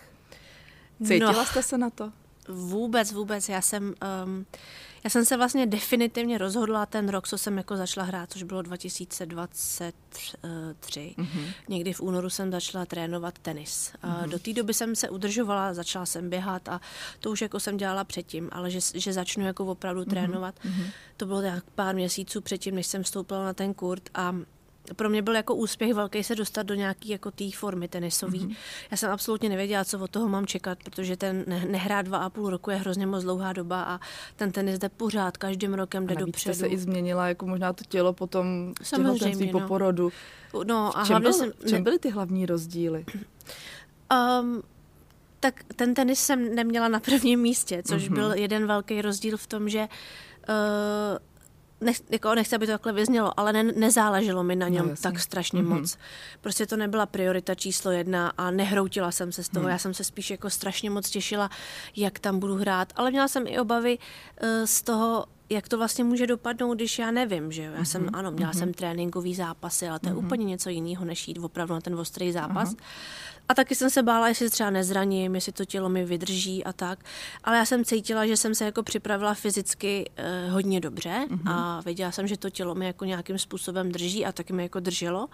Cítila 1.05 1.33
no. 1.33 1.45
jste 1.45 1.63
se 1.63 1.79
na 1.79 1.91
to? 1.91 2.13
Vůbec, 2.49 3.12
vůbec. 3.12 3.49
Já 3.49 3.61
jsem, 3.61 3.94
um, 4.25 4.47
já 5.05 5.11
jsem 5.11 5.25
se 5.25 5.37
vlastně 5.37 5.67
definitivně 5.67 6.39
rozhodla 6.39 6.87
ten 6.87 7.09
rok, 7.09 7.29
co 7.29 7.39
jsem 7.39 7.56
jako 7.56 7.77
začala 7.77 8.06
hrát, 8.06 8.33
což 8.33 8.43
bylo 8.43 8.62
2023. 8.62 11.15
Mm-hmm. 11.19 11.53
Někdy 11.69 11.93
v 11.93 12.00
únoru 12.00 12.31
jsem 12.31 12.50
začala 12.50 12.87
trénovat 12.87 13.39
tenis. 13.39 13.93
Mm-hmm. 13.93 14.29
Do 14.29 14.39
té 14.39 14.53
doby 14.53 14.75
jsem 14.75 14.97
se 14.97 15.11
udržovala, 15.11 15.75
začala 15.75 16.06
jsem 16.06 16.31
běhat 16.31 16.69
a 16.69 16.81
to 17.21 17.31
už 17.31 17.41
jako 17.41 17.61
jsem 17.61 17.77
dělala 17.77 18.05
předtím, 18.05 18.49
ale 18.53 18.71
že, 18.71 18.79
že 18.94 19.12
začnu 19.12 19.44
jako 19.44 19.67
opravdu 19.67 20.03
mm-hmm. 20.03 20.11
trénovat. 20.11 20.55
Mm-hmm. 20.65 20.87
To 21.17 21.27
bylo 21.27 21.43
tak 21.43 21.65
pár 21.75 21.94
měsíců 21.94 22.41
předtím, 22.41 22.75
než 22.75 22.87
jsem 22.87 23.03
vstoupila 23.03 23.44
na 23.44 23.53
ten 23.53 23.75
kurt 23.75 24.11
a 24.15 24.37
pro 24.96 25.11
mě 25.11 25.23
byl 25.23 25.34
jako 25.34 25.55
úspěch 25.55 25.94
velký 25.94 26.25
se 26.25 26.34
dostat 26.34 26.62
do 26.62 26.75
nějaký 26.75 27.08
jako 27.08 27.31
té 27.31 27.44
formy 27.55 27.88
tenisový. 27.88 28.40
Mm-hmm. 28.40 28.56
Já 28.90 28.96
jsem 28.96 29.11
absolutně 29.11 29.49
nevěděla, 29.49 29.84
co 29.84 29.99
od 29.99 30.11
toho 30.11 30.29
mám 30.29 30.46
čekat, 30.46 30.79
protože 30.84 31.17
ten 31.17 31.44
nehrát 31.70 32.06
dva 32.06 32.19
a 32.19 32.31
půl 32.31 32.50
roku 32.50 32.70
je 32.70 32.76
hrozně 32.76 33.06
moc 33.06 33.23
dlouhá 33.23 33.52
doba 33.52 33.82
a 33.82 34.00
ten 34.37 34.52
tenis 34.52 34.79
jde 34.79 34.88
pořád, 34.88 35.37
každým 35.37 35.75
rokem 35.75 36.06
jde 36.06 36.14
a 36.14 36.19
dopředu. 36.19 36.58
se 36.58 36.67
i 36.67 36.79
změnila 36.79 37.29
jako 37.29 37.46
možná 37.46 37.73
to 37.73 37.84
tělo 37.84 38.12
potom 38.12 38.75
těhotenství 38.96 39.52
no. 39.52 39.61
po 39.61 39.67
porodu. 39.67 40.12
No 40.64 40.99
a 40.99 41.05
v 41.05 41.06
čem, 41.06 41.23
byl, 41.23 41.32
jsem, 41.32 41.52
v 41.64 41.69
čem 41.69 41.84
byly 41.84 41.99
ty 41.99 42.11
hlavní 42.11 42.46
rozdíly? 42.46 43.05
Um, 44.40 44.62
tak 45.40 45.64
ten 45.76 45.94
tenis 45.94 46.20
jsem 46.20 46.55
neměla 46.55 46.88
na 46.88 47.00
prvním 47.00 47.40
místě, 47.40 47.82
což 47.87 48.11
mm-hmm. 48.11 48.14
byl 48.14 48.32
jeden 48.32 48.67
velký 48.67 49.02
rozdíl 49.02 49.37
v 49.37 49.46
tom, 49.46 49.69
že 49.69 49.88
uh, 50.49 51.19
nech, 51.82 52.00
jako 52.11 52.34
nechci, 52.34 52.56
aby 52.56 52.67
to 52.67 52.73
takhle 52.73 52.93
vyznělo, 52.93 53.40
ale 53.40 53.52
ne, 53.52 53.62
nezáleželo 53.62 54.43
mi 54.43 54.56
na 54.56 54.69
něm 54.69 54.88
no, 54.88 54.94
tak 55.02 55.20
strašně 55.20 55.62
mm-hmm. 55.62 55.81
moc. 55.81 55.99
Prostě 56.40 56.67
to 56.67 56.76
nebyla 56.76 57.06
priorita 57.06 57.55
číslo 57.55 57.90
jedna 57.90 58.32
a 58.38 58.50
nehroutila 58.50 59.11
jsem 59.11 59.32
se 59.32 59.44
z 59.44 59.49
toho. 59.49 59.64
Mm. 59.64 59.70
Já 59.70 59.79
jsem 59.79 59.94
se 59.94 60.05
spíš 60.05 60.31
jako 60.31 60.50
strašně 60.50 60.90
moc 60.90 61.11
těšila, 61.11 61.50
jak 61.96 62.19
tam 62.19 62.38
budu 62.38 62.56
hrát, 62.56 62.93
ale 62.96 63.11
měla 63.11 63.29
jsem 63.29 63.46
i 63.46 63.58
obavy 63.58 63.99
uh, 63.99 64.49
z 64.64 64.82
toho, 64.82 65.26
jak 65.53 65.69
to 65.69 65.79
vlastně 65.79 66.05
může 66.05 66.27
dopadnout, 66.27 66.75
když 66.75 66.99
já 66.99 67.11
nevím, 67.11 67.53
že 67.53 67.63
jo. 67.65 67.73
Já 67.73 67.79
mm-hmm. 67.79 67.85
jsem, 67.85 68.09
ano, 68.13 68.31
měla 68.31 68.53
mm-hmm. 68.53 68.59
jsem 68.59 68.75
tréninkový 68.75 69.35
zápasy, 69.35 69.89
ale 69.89 69.99
to 69.99 70.09
je 70.09 70.15
mm-hmm. 70.15 70.25
úplně 70.25 70.45
něco 70.45 70.71
jiného, 70.71 71.05
než 71.05 71.29
jít 71.29 71.39
opravdu 71.39 71.75
na 71.75 71.81
ten 71.81 71.95
ostrý 71.95 72.33
zápas. 72.33 72.75
Mm-hmm. 72.75 72.83
A 73.49 73.55
taky 73.55 73.75
jsem 73.75 73.91
se 73.91 74.03
bála, 74.03 74.29
jestli 74.29 74.51
třeba 74.51 74.71
nezraním, 74.71 75.35
jestli 75.35 75.53
to 75.53 75.65
tělo 75.65 75.89
mi 75.89 76.05
vydrží 76.05 76.65
a 76.65 76.73
tak. 76.73 76.99
Ale 77.44 77.56
já 77.56 77.65
jsem 77.65 77.85
cítila, 77.85 78.27
že 78.27 78.37
jsem 78.37 78.55
se 78.55 78.65
jako 78.65 78.82
připravila 78.82 79.35
fyzicky 79.35 80.11
eh, 80.17 80.49
hodně 80.51 80.81
dobře 80.81 81.27
mm-hmm. 81.29 81.51
a 81.51 81.81
věděla 81.81 82.13
jsem, 82.13 82.27
že 82.27 82.37
to 82.37 82.51
tělo 82.51 82.75
mi 82.75 82.87
jako 82.87 83.05
nějakým 83.05 83.39
způsobem 83.39 83.93
drží 83.93 84.27
a 84.27 84.32
taky 84.32 84.53
mi 84.53 84.63
jako 84.63 84.81
drželo. 84.81 85.29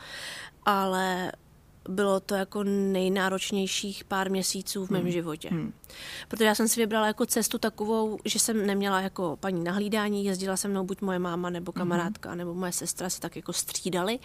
Ale 0.66 1.32
bylo 1.88 2.20
to 2.20 2.34
jako 2.34 2.64
nejnáročnějších 2.64 4.04
pár 4.04 4.30
měsíců 4.30 4.86
v 4.86 4.90
mém 4.90 5.02
hmm. 5.02 5.10
životě. 5.10 5.48
Hmm. 5.48 5.72
Protože 6.28 6.44
já 6.44 6.54
jsem 6.54 6.68
si 6.68 6.80
vybrala 6.80 7.06
jako 7.06 7.26
cestu 7.26 7.58
takovou, 7.58 8.18
že 8.24 8.38
jsem 8.38 8.66
neměla 8.66 9.00
jako 9.00 9.36
paní 9.40 9.64
nahlídání, 9.64 10.24
jezdila 10.24 10.56
se 10.56 10.68
mnou 10.68 10.84
buď 10.84 11.00
moje 11.00 11.18
máma 11.18 11.50
nebo 11.50 11.72
hmm. 11.72 11.78
kamarádka 11.78 12.28
hmm. 12.28 12.38
nebo 12.38 12.54
moje 12.54 12.72
sestra 12.72 13.10
si 13.10 13.20
tak 13.20 13.36
jako 13.36 13.52
střídali 13.52 14.18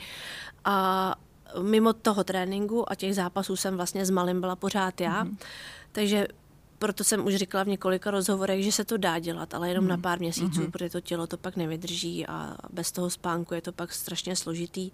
a 0.66 1.16
mimo 1.62 1.94
toho 1.94 2.24
tréninku 2.24 2.92
a 2.92 2.96
těch 2.96 3.16
zápasů 3.16 3.56
jsem 3.56 3.76
vlastně 3.76 4.06
s 4.06 4.10
malým 4.10 4.42
byla 4.42 4.56
pořád 4.56 5.02
já. 5.02 5.24
Mm. 5.24 5.38
Takže 5.92 6.28
proto 6.84 7.04
jsem 7.04 7.26
už 7.26 7.36
říkala 7.36 7.64
v 7.64 7.68
několika 7.68 8.12
rozhovorech, 8.12 8.64
že 8.64 8.72
se 8.72 8.86
to 8.86 8.98
dá 8.98 9.20
dělat, 9.20 9.54
ale 9.54 9.70
jenom 9.70 9.84
mm. 9.84 9.90
na 9.90 9.98
pár 9.98 10.20
měsíců, 10.20 10.62
mm. 10.62 10.72
protože 10.72 10.90
to 10.90 11.02
tělo 11.02 11.28
to 11.28 11.38
pak 11.38 11.56
nevydrží 11.56 12.28
a 12.28 12.56
bez 12.74 12.92
toho 12.92 13.10
spánku 13.10 13.54
je 13.54 13.62
to 13.62 13.72
pak 13.72 13.94
strašně 13.94 14.36
složitý. 14.36 14.92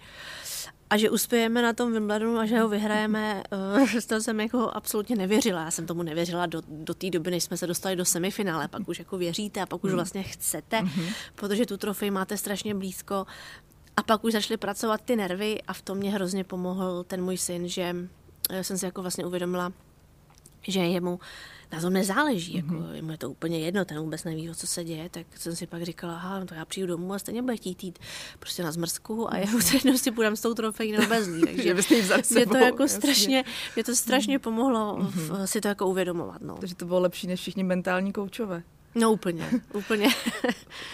A 0.89 0.97
že 0.97 1.09
uspějeme 1.09 1.61
na 1.61 1.73
tom 1.73 1.93
Wimbledonu 1.93 2.37
a 2.37 2.45
že 2.45 2.59
ho 2.59 2.69
vyhrajeme, 2.69 3.43
uh, 3.73 3.89
to 4.07 4.21
jsem 4.21 4.39
jako 4.39 4.71
absolutně 4.73 5.15
nevěřila. 5.15 5.61
Já 5.61 5.71
jsem 5.71 5.85
tomu 5.85 6.03
nevěřila 6.03 6.45
do, 6.45 6.61
do 6.67 6.93
té 6.93 7.09
doby, 7.09 7.31
než 7.31 7.43
jsme 7.43 7.57
se 7.57 7.67
dostali 7.67 7.95
do 7.95 8.05
semifinále. 8.05 8.67
Pak 8.67 8.89
už 8.89 8.99
jako 8.99 9.17
věříte 9.17 9.61
a 9.61 9.65
pak 9.65 9.83
už 9.83 9.89
mhm. 9.89 9.95
vlastně 9.95 10.23
chcete, 10.23 10.77
mm-hmm. 10.77 11.13
protože 11.35 11.65
tu 11.65 11.77
trofej 11.77 12.11
máte 12.11 12.37
strašně 12.37 12.75
blízko. 12.75 13.25
A 13.97 14.03
pak 14.03 14.23
už 14.23 14.33
začaly 14.33 14.57
pracovat 14.57 15.01
ty 15.01 15.15
nervy 15.15 15.61
a 15.67 15.73
v 15.73 15.81
tom 15.81 15.97
mě 15.97 16.11
hrozně 16.11 16.43
pomohl 16.43 17.03
ten 17.03 17.23
můj 17.23 17.37
syn, 17.37 17.67
že 17.67 17.95
eh, 18.49 18.63
jsem 18.63 18.77
si 18.77 18.85
jako 18.85 19.01
vlastně 19.01 19.25
uvědomila, 19.25 19.73
že 20.67 20.79
jemu 20.79 21.19
na 21.71 21.81
tom 21.81 21.93
nezáleží, 21.93 22.55
jako, 22.55 22.73
mm-hmm. 22.73 22.91
jemu 22.91 23.11
je 23.11 23.17
to 23.17 23.31
úplně 23.31 23.59
jedno, 23.59 23.85
ten 23.85 23.99
vůbec 23.99 24.23
neví, 24.23 24.49
o 24.49 24.55
co 24.55 24.67
se 24.67 24.83
děje, 24.83 25.09
tak 25.09 25.27
jsem 25.35 25.55
si 25.55 25.67
pak 25.67 25.83
říkala, 25.83 26.15
aha, 26.15 26.39
no 26.39 26.45
to 26.45 26.53
já 26.53 26.65
přijdu 26.65 26.87
domů 26.87 27.13
a 27.13 27.19
stejně 27.19 27.41
bude 27.41 27.55
chtít 27.55 27.83
jít 27.83 27.99
prostě 28.39 28.63
na 28.63 28.71
zmrzku 28.71 29.33
a 29.33 29.37
já 29.37 29.55
už 29.55 29.73
jedno 29.73 29.97
si 29.97 30.11
půjdem 30.11 30.35
s 30.35 30.41
tou 30.41 30.53
trofejí 30.53 30.91
nebo 30.91 31.07
bez 31.07 31.27
ní, 31.27 31.41
takže 31.45 31.75
mě 32.29 32.45
to 32.45 32.57
jako 32.57 32.87
strašně, 32.87 33.43
mě 33.75 33.83
to 33.83 33.95
strašně 33.95 34.39
pomohlo 34.39 34.97
mm-hmm. 34.97 35.43
si 35.43 35.61
to 35.61 35.67
jako 35.67 35.87
uvědomovat. 35.87 36.41
No. 36.41 36.57
Takže 36.57 36.75
to 36.75 36.85
bylo 36.85 36.99
lepší 36.99 37.27
než 37.27 37.39
všichni 37.39 37.63
mentální 37.63 38.13
koučové. 38.13 38.63
No 38.95 39.11
úplně, 39.11 39.49
úplně. 39.73 40.07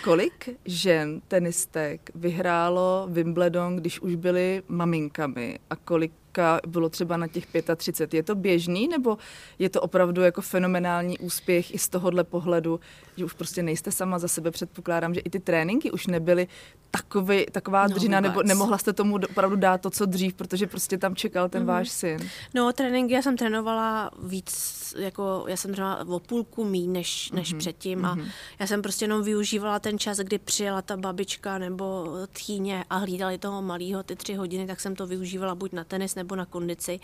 Kolik 0.04 0.50
žen 0.66 1.22
tenistek 1.28 2.12
vyhrálo 2.16 3.08
Wimbledon, 3.10 3.76
když 3.76 4.00
už 4.00 4.16
byly 4.16 4.64
maminkami 4.68 5.60
a 5.70 5.76
kolik 5.76 6.12
teďka 6.36 6.60
bylo 6.68 6.90
třeba 6.90 7.18
na 7.18 7.28
těch 7.28 7.46
35. 7.76 8.18
Je 8.18 8.24
to 8.24 8.36
běžný 8.36 8.88
nebo 8.88 9.18
je 9.60 9.70
to 9.70 9.82
opravdu 9.82 10.22
jako 10.22 10.42
fenomenální 10.42 11.18
úspěch 11.18 11.74
i 11.74 11.78
z 11.78 11.90
tohohle 11.90 12.24
pohledu, 12.24 12.80
že 13.18 13.26
už 13.26 13.34
prostě 13.34 13.64
nejste 13.64 13.92
sama 13.92 14.20
za 14.20 14.28
sebe, 14.28 14.52
předpokládám, 14.52 15.14
že 15.14 15.20
i 15.20 15.30
ty 15.30 15.40
tréninky 15.40 15.92
už 15.92 16.08
nebyly 16.08 16.48
takový, 16.92 17.46
taková 17.52 17.88
no, 17.88 17.96
dřina, 17.96 18.20
nebo 18.20 18.44
nemohla 18.44 18.78
jste 18.78 18.94
tomu 18.94 19.16
opravdu 19.30 19.56
dát 19.56 19.82
to, 19.82 19.90
co 19.90 20.06
dřív, 20.06 20.34
protože 20.34 20.68
prostě 20.68 20.98
tam 20.98 21.16
čekal 21.16 21.50
ten 21.50 21.64
mm-hmm. 21.64 21.66
váš 21.66 21.90
syn. 21.90 22.20
No, 22.54 22.74
tréninky 22.74 23.14
já 23.14 23.22
jsem 23.22 23.38
trénovala 23.38 24.12
víc, 24.24 24.96
jako 24.98 25.46
já 25.48 25.58
jsem 25.58 25.74
trénovala 25.74 26.16
o 26.16 26.20
půlku 26.20 26.64
mí 26.64 26.88
než, 26.88 27.32
než 27.32 27.54
mm-hmm. 27.54 27.58
předtím 27.58 28.00
mm-hmm. 28.00 28.12
a 28.12 28.16
mhm. 28.16 28.28
já 28.60 28.68
jsem 28.68 28.82
prostě 28.82 29.06
jenom 29.06 29.24
využívala 29.24 29.80
ten 29.80 30.00
čas, 30.00 30.18
kdy 30.18 30.40
přijela 30.40 30.82
ta 30.82 30.98
babička 30.98 31.58
nebo 31.58 32.08
tchýně 32.34 32.86
a 32.90 32.98
hlídali 32.98 33.38
toho 33.38 33.62
malého 33.62 34.04
ty 34.04 34.16
tři 34.16 34.34
hodiny, 34.34 34.68
tak 34.68 34.82
jsem 34.82 34.96
to 34.96 35.08
využívala 35.08 35.56
buď 35.56 35.74
na 35.74 35.84
tenis 35.84 36.16
nebo 36.16 36.25
na 36.34 36.46
kondici. 36.46 37.00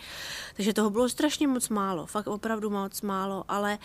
Takže 0.56 0.72
toho 0.72 0.90
bylo 0.90 1.08
strašně 1.08 1.48
moc 1.48 1.68
málo, 1.68 2.06
fakt 2.06 2.26
opravdu 2.26 2.70
moc 2.70 3.02
málo, 3.02 3.44
ale 3.48 3.78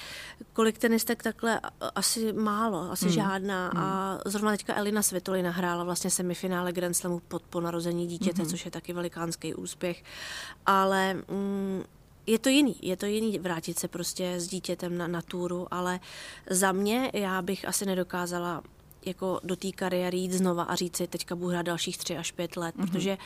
kolik 0.53 0.77
tenistek 0.77 1.23
takhle 1.23 1.61
asi 1.95 2.33
málo, 2.33 2.91
asi 2.91 3.05
mm. 3.05 3.11
žádná 3.11 3.71
mm. 3.73 3.79
a 3.79 4.19
zrovna 4.25 4.51
teďka 4.51 4.75
Elina 4.75 5.01
Světolina 5.01 5.51
hrála 5.51 5.83
vlastně 5.83 6.09
semifinále 6.09 6.73
Grand 6.73 6.97
Slamu 6.97 7.19
pod 7.19 7.43
po 7.49 7.61
narození 7.61 8.07
dítěte, 8.07 8.41
mm-hmm. 8.41 8.49
což 8.49 8.65
je 8.65 8.71
taky 8.71 8.93
velikánský 8.93 9.53
úspěch. 9.53 10.03
Ale 10.65 11.13
mm, 11.13 11.83
je 12.27 12.39
to 12.39 12.49
jiný, 12.49 12.75
je 12.81 12.97
to 12.97 13.05
jiný 13.05 13.39
vrátit 13.39 13.79
se 13.79 13.87
prostě 13.87 14.39
s 14.39 14.47
dítětem 14.47 14.97
na, 14.97 15.07
naturu, 15.07 15.67
ale 15.71 15.99
za 16.49 16.71
mě 16.71 17.11
já 17.13 17.41
bych 17.41 17.67
asi 17.67 17.85
nedokázala 17.85 18.63
jako 19.07 19.39
do 19.43 19.55
té 19.55 19.71
kariéry 19.71 20.17
jít 20.17 20.33
znova 20.33 20.63
a 20.63 20.75
říct 20.75 20.97
si, 20.97 21.07
teďka 21.07 21.35
budu 21.35 21.49
hrát 21.49 21.61
dalších 21.61 21.97
tři 21.97 22.17
až 22.17 22.31
pět 22.31 22.57
let, 22.57 22.75
mm-hmm. 22.75 22.91
protože 22.91 23.17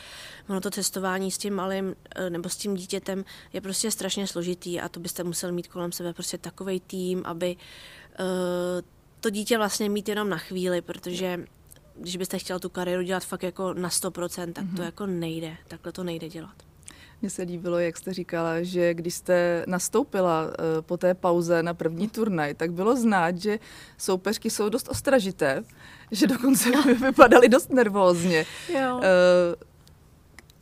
ono 0.48 0.60
to 0.60 0.70
cestování 0.70 1.30
s 1.30 1.38
tím 1.38 1.54
malým 1.54 1.94
eh, 2.16 2.30
nebo 2.30 2.48
s 2.48 2.56
tím 2.56 2.74
dítětem 2.74 3.24
je 3.52 3.60
prostě 3.60 3.90
strašně 3.90 4.26
složitý 4.26 4.80
a 4.80 4.88
to 4.88 5.00
byste 5.00 5.24
musel 5.24 5.52
mít 5.52 5.68
kolem 5.68 5.92
sebe 5.92 6.12
prostě 6.12 6.38
takový 6.38 6.80
tým, 6.80 7.22
aby 7.24 7.56
uh, 7.56 8.26
to 9.20 9.30
dítě 9.30 9.58
vlastně 9.58 9.90
mít 9.90 10.08
jenom 10.08 10.28
na 10.28 10.38
chvíli, 10.38 10.80
protože 10.80 11.46
když 11.96 12.16
byste 12.16 12.38
chtěla 12.38 12.58
tu 12.58 12.68
kariéru 12.68 13.02
dělat 13.02 13.24
fakt 13.24 13.42
jako 13.42 13.74
na 13.74 13.88
100%, 13.88 14.52
tak 14.52 14.64
to 14.64 14.70
mm-hmm. 14.72 14.84
jako 14.84 15.06
nejde. 15.06 15.56
Takhle 15.68 15.92
to 15.92 16.04
nejde 16.04 16.28
dělat. 16.28 16.71
Mně 17.22 17.30
se 17.30 17.42
líbilo, 17.42 17.78
jak 17.78 17.96
jste 17.96 18.14
říkala, 18.14 18.62
že 18.62 18.94
když 18.94 19.14
jste 19.14 19.64
nastoupila 19.66 20.44
uh, 20.44 20.52
po 20.80 20.96
té 20.96 21.14
pauze 21.14 21.62
na 21.62 21.74
první 21.74 22.08
turnaj, 22.08 22.54
tak 22.54 22.72
bylo 22.72 22.96
znát, 22.96 23.38
že 23.38 23.58
soupeřky 23.98 24.50
jsou 24.50 24.68
dost 24.68 24.88
ostražité, 24.88 25.64
že 26.10 26.26
dokonce 26.26 26.70
vypadaly 27.00 27.48
dost 27.48 27.70
nervózně. 27.70 28.46
Jo. 28.68 28.96
Uh, 28.96 29.02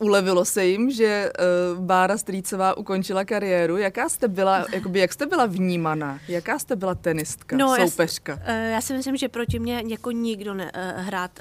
ulevilo 0.07 0.45
se 0.45 0.65
jim, 0.65 0.91
že 0.91 1.31
uh, 1.75 1.85
Bára 1.85 2.17
Strýcová 2.17 2.77
ukončila 2.77 3.25
kariéru. 3.25 3.77
Jaká 3.77 4.09
jste 4.09 4.27
byla, 4.27 4.65
jakoby, 4.73 4.99
jak 4.99 5.13
jste 5.13 5.25
byla 5.25 5.45
vnímaná? 5.45 6.19
Jaká 6.27 6.59
jste 6.59 6.75
byla 6.75 6.95
tenistka, 6.95 7.57
no, 7.57 7.75
soupeřka? 7.75 8.39
Já, 8.45 8.53
já 8.53 8.81
si 8.81 8.93
myslím, 8.93 9.17
že 9.17 9.29
proti 9.29 9.59
mě 9.59 9.83
jako 9.87 10.11
nikdo 10.11 10.53
ne, 10.53 10.71
hrát 10.95 11.31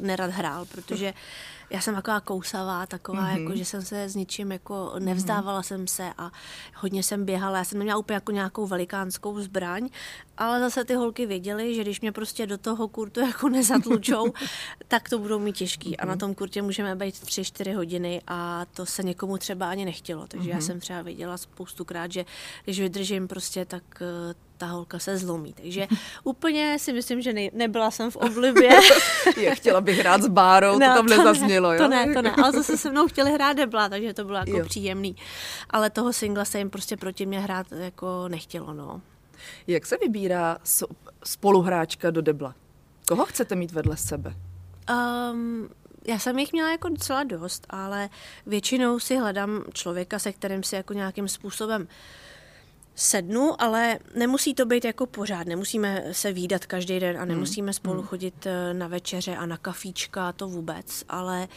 nerad 0.00 0.30
hrál, 0.30 0.64
protože 0.64 1.12
já 1.72 1.80
jsem 1.80 1.94
taková 1.94 2.20
kousavá, 2.20 2.86
taková, 2.86 3.22
mm-hmm. 3.22 3.40
jako, 3.40 3.56
že 3.56 3.64
jsem 3.64 3.82
se 3.82 4.04
s 4.04 4.14
ničím 4.14 4.52
jako 4.52 4.92
nevzdávala 4.98 5.60
mm-hmm. 5.60 5.66
jsem 5.66 5.86
se 5.86 6.12
a 6.18 6.30
hodně 6.74 7.02
jsem 7.02 7.24
běhala. 7.24 7.58
Já 7.58 7.64
jsem 7.64 7.78
neměla 7.78 7.98
úplně 7.98 8.14
jako 8.14 8.32
nějakou 8.32 8.66
velikánskou 8.66 9.40
zbraň, 9.40 9.88
ale 10.38 10.60
zase 10.60 10.84
ty 10.84 10.94
holky 10.94 11.26
věděly, 11.26 11.74
že 11.74 11.82
když 11.82 12.00
mě 12.00 12.12
prostě 12.12 12.46
do 12.46 12.58
toho 12.58 12.88
kurtu 12.88 13.20
jako 13.20 13.48
nezatlučou, 13.58 14.32
tak 14.88 15.08
to 15.08 15.18
budou 15.18 15.38
mít 15.38 15.56
těžký. 15.56 15.90
Mm-hmm. 15.90 16.02
A 16.02 16.06
na 16.06 16.12
mhm. 16.12 16.18
tom 16.18 16.34
kurtě 16.34 16.62
můžeme 16.62 16.96
být 16.96 17.14
3-4 17.14 17.76
hodiny 17.76 18.22
a 18.26 18.66
to 18.74 18.86
se 18.86 19.02
někomu 19.02 19.38
třeba 19.38 19.70
ani 19.70 19.84
nechtělo. 19.84 20.26
Takže 20.26 20.48
mm-hmm. 20.48 20.52
já 20.52 20.56
mhm. 20.56 20.66
jsem 20.66 20.80
třeba 20.80 21.02
věděla 21.02 21.36
spoustukrát, 21.36 22.12
že 22.12 22.24
když 22.64 22.80
vydržím 22.80 23.28
prostě, 23.28 23.64
tak 23.64 23.82
eh, 24.00 24.34
ta 24.62 24.68
holka 24.68 24.98
se 24.98 25.18
zlomí. 25.18 25.52
Takže 25.52 25.86
úplně 26.24 26.78
si 26.78 26.92
myslím, 26.92 27.22
že 27.22 27.32
ne, 27.32 27.48
nebyla 27.52 27.90
jsem 27.90 28.10
v 28.10 28.16
oblibě. 28.16 28.70
Je, 29.36 29.54
chtěla 29.54 29.80
bych 29.80 29.98
hrát 29.98 30.22
s 30.22 30.28
Bárou, 30.28 30.78
no, 30.78 30.86
to 30.88 30.94
tam 30.94 31.06
to 31.06 31.16
nezaznělo, 31.16 31.70
ne, 31.70 31.76
jo? 31.76 31.82
To 31.82 31.88
ne, 31.88 32.14
to 32.14 32.22
ne, 32.22 32.30
ale 32.30 32.52
zase 32.52 32.78
se 32.78 32.90
mnou 32.90 33.08
chtěli 33.08 33.32
hrát 33.32 33.52
debla, 33.52 33.88
takže 33.88 34.14
to 34.14 34.24
bylo 34.24 34.38
jako 34.38 34.58
jo. 34.58 34.64
příjemný. 34.64 35.16
Ale 35.70 35.90
toho 35.90 36.12
singla 36.12 36.44
se 36.44 36.58
jim 36.58 36.70
prostě 36.70 36.96
proti 36.96 37.26
mě 37.26 37.40
hrát 37.40 37.72
jako 37.72 38.28
nechtělo, 38.28 38.74
no. 38.74 39.00
Jak 39.66 39.86
se 39.86 39.96
vybírá 39.96 40.58
spoluhráčka 41.24 42.10
do 42.10 42.22
debla? 42.22 42.54
Koho 43.08 43.26
chcete 43.26 43.54
mít 43.54 43.72
vedle 43.72 43.96
sebe? 43.96 44.34
Um, 44.90 45.68
já 46.06 46.18
jsem 46.18 46.38
jich 46.38 46.52
měla 46.52 46.70
jako 46.70 46.88
docela 46.88 47.24
dost, 47.24 47.66
ale 47.70 48.08
většinou 48.46 48.98
si 48.98 49.16
hledám 49.16 49.64
člověka, 49.72 50.18
se 50.18 50.32
kterým 50.32 50.62
si 50.62 50.76
jako 50.76 50.92
nějakým 50.92 51.28
způsobem 51.28 51.82
uh, 51.82 51.88
sednu, 52.94 53.62
ale 53.62 53.98
nemusí 54.14 54.54
to 54.54 54.66
být 54.66 54.84
jako 54.84 55.06
pořád. 55.06 55.46
Nemusíme 55.46 56.04
se 56.12 56.32
výdat 56.32 56.66
každý 56.66 57.00
den 57.00 57.16
a 57.16 57.20
hmm. 57.20 57.28
nemusíme 57.28 57.72
spolu 57.72 57.98
hmm. 57.98 58.06
chodit 58.06 58.46
eh, 58.46 58.74
na 58.74 58.88
večeře 58.88 59.36
a 59.36 59.46
na 59.46 59.56
kafíčka, 59.56 60.32
to 60.32 60.48
vůbec, 60.48 61.04
ale 61.08 61.48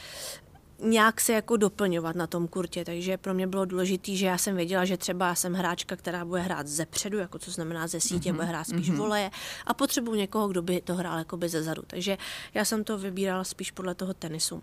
nějak 0.80 1.22
se 1.22 1.34
jako 1.34 1.58
doplňovat 1.58 2.16
na 2.16 2.28
tom 2.28 2.48
kurtě, 2.48 2.86
takže 2.86 3.18
pro 3.18 3.34
mě 3.34 3.48
bylo 3.48 3.66
důležité, 3.66 4.16
že 4.16 4.26
já 4.26 4.38
jsem 4.38 4.56
věděla, 4.56 4.86
že 4.86 4.98
třeba 4.98 5.28
já 5.28 5.36
jsem 5.36 5.54
hráčka, 5.54 5.96
která 5.96 6.26
bude 6.26 6.42
hrát 6.42 6.68
ze 6.68 6.86
předu, 6.86 7.18
jako 7.18 7.40
co 7.40 7.52
znamená 7.52 7.88
ze 7.88 8.02
sítě, 8.02 8.32
mm-hmm. 8.32 8.36
bude 8.36 8.48
hrát 8.48 8.64
spíš 8.64 8.92
mm-hmm. 8.92 8.98
voleje 8.98 9.32
a 9.66 9.74
potřebuji 9.74 10.16
někoho, 10.16 10.48
kdo 10.48 10.62
by 10.62 10.82
to 10.82 10.96
hrál 10.96 11.18
jako 11.18 11.38
by 11.38 11.50
ze 11.50 11.64
zadu. 11.64 11.82
Takže 11.88 12.18
já 12.54 12.66
jsem 12.66 12.84
to 12.84 12.98
vybírala 12.98 13.44
spíš 13.44 13.72
podle 13.72 13.96
toho 13.96 14.14
tenisu. 14.14 14.62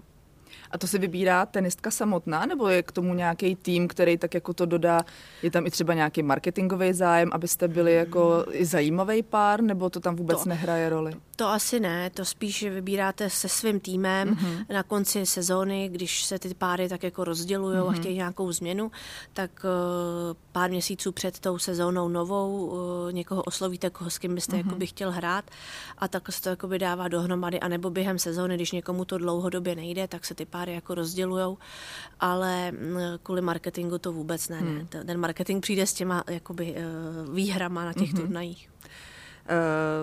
A 0.72 0.78
to 0.78 0.86
si 0.86 0.98
vybírá 0.98 1.46
tenistka 1.46 1.90
samotná, 1.90 2.46
nebo 2.46 2.68
je 2.68 2.82
k 2.82 2.92
tomu 2.92 3.14
nějaký 3.14 3.56
tým, 3.56 3.88
který 3.88 4.16
tak 4.16 4.34
jako 4.34 4.52
to 4.52 4.66
dodá? 4.66 5.04
Je 5.42 5.50
tam 5.50 5.66
i 5.66 5.70
třeba 5.70 5.94
nějaký 5.94 6.22
marketingový 6.22 6.92
zájem, 6.92 7.30
abyste 7.32 7.68
byli 7.68 7.94
jako 7.94 8.44
i 8.50 8.64
zajímavý 8.64 9.22
pár, 9.22 9.62
nebo 9.62 9.90
to 9.90 10.00
tam 10.00 10.16
vůbec 10.16 10.42
to, 10.42 10.48
nehraje 10.48 10.88
roli? 10.88 11.14
To 11.42 11.48
asi 11.48 11.80
ne, 11.80 12.10
to 12.10 12.24
spíš 12.24 12.62
vybíráte 12.62 13.30
se 13.30 13.48
svým 13.48 13.80
týmem 13.80 14.34
mm-hmm. 14.34 14.66
na 14.72 14.82
konci 14.82 15.26
sezóny, 15.26 15.88
když 15.88 16.24
se 16.24 16.38
ty 16.38 16.54
páry 16.54 16.88
tak 16.88 17.02
jako 17.02 17.24
rozdělují 17.24 17.76
mm-hmm. 17.76 17.88
a 17.88 17.90
mhm. 17.90 18.00
chtějí 18.00 18.16
nějakou 18.16 18.52
změnu, 18.52 18.90
tak 19.32 19.50
uh, 19.64 20.36
pár 20.52 20.70
měsíců 20.70 21.12
před 21.12 21.38
tou 21.38 21.58
sezónou 21.58 22.08
novou 22.08 22.66
uh, 22.66 23.12
někoho 23.12 23.42
oslovíte, 23.42 23.90
koho 23.90 24.10
s 24.10 24.18
kým 24.18 24.34
byste 24.34 24.52
mm-hmm. 24.52 24.66
jakoby 24.66 24.86
chtěl 24.86 25.10
hrát 25.10 25.44
a 25.98 26.08
tak 26.08 26.32
se 26.32 26.42
to 26.42 26.48
jakoby 26.48 26.78
dává 26.78 27.08
dohromady, 27.08 27.60
anebo 27.60 27.90
během 27.90 28.18
sezóny, 28.18 28.54
když 28.54 28.72
někomu 28.72 29.04
to 29.04 29.18
dlouhodobě 29.18 29.74
nejde, 29.74 30.08
tak 30.08 30.24
se 30.24 30.34
ty 30.34 30.44
páry 30.44 30.74
jako 30.74 30.94
rozdělujou, 30.94 31.58
ale 32.20 32.72
mm, 32.72 32.96
kvůli 33.22 33.40
marketingu 33.40 33.98
to 33.98 34.12
vůbec 34.12 34.48
ne, 34.48 34.60
mm. 34.60 34.74
ne. 34.74 35.04
Ten 35.04 35.20
marketing 35.20 35.62
přijde 35.62 35.86
s 35.86 35.94
těma 35.94 36.24
jakoby 36.30 36.74
uh, 36.74 37.34
výhrama 37.34 37.84
na 37.84 37.92
těch 37.92 38.14
mm-hmm. 38.14 38.20
turnajích. 38.20 38.70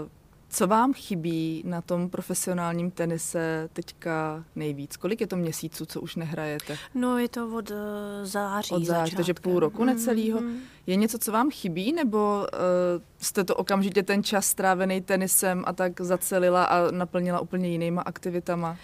Uh, 0.04 0.19
co 0.50 0.68
vám 0.68 0.94
chybí 0.94 1.64
na 1.66 1.82
tom 1.82 2.10
profesionálním 2.10 2.92
tenise 2.92 3.70
teďka 3.74 4.44
nejvíc? 4.56 4.98
Kolik 4.98 5.22
je 5.22 5.28
to 5.28 5.36
měsíců, 5.36 5.86
co 5.86 6.02
už 6.02 6.16
nehrajete? 6.16 6.78
No 6.96 7.18
je 7.18 7.30
to 7.30 7.56
od 7.56 7.72
uh, 7.72 7.78
září. 8.24 8.74
Od 8.74 8.84
září, 8.84 9.16
takže 9.16 9.34
půl 9.34 9.60
roku 9.60 9.82
mm, 9.82 9.88
necelýho. 9.88 10.42
Mm. 10.42 10.60
Je 10.88 10.96
něco, 10.96 11.18
co 11.18 11.32
vám 11.32 11.52
chybí, 11.52 11.94
nebo 11.94 12.48
uh, 12.54 13.04
jste 13.20 13.44
to 13.44 13.56
okamžitě 13.56 14.04
ten 14.04 14.24
čas 14.24 14.46
strávený 14.46 15.02
tenisem 15.02 15.64
a 15.68 15.74
tak 15.74 16.02
zacelila 16.02 16.64
a 16.64 16.92
naplnila 16.92 17.40
úplně 17.40 17.70
jinýma 17.70 18.02
aktivitama? 18.02 18.78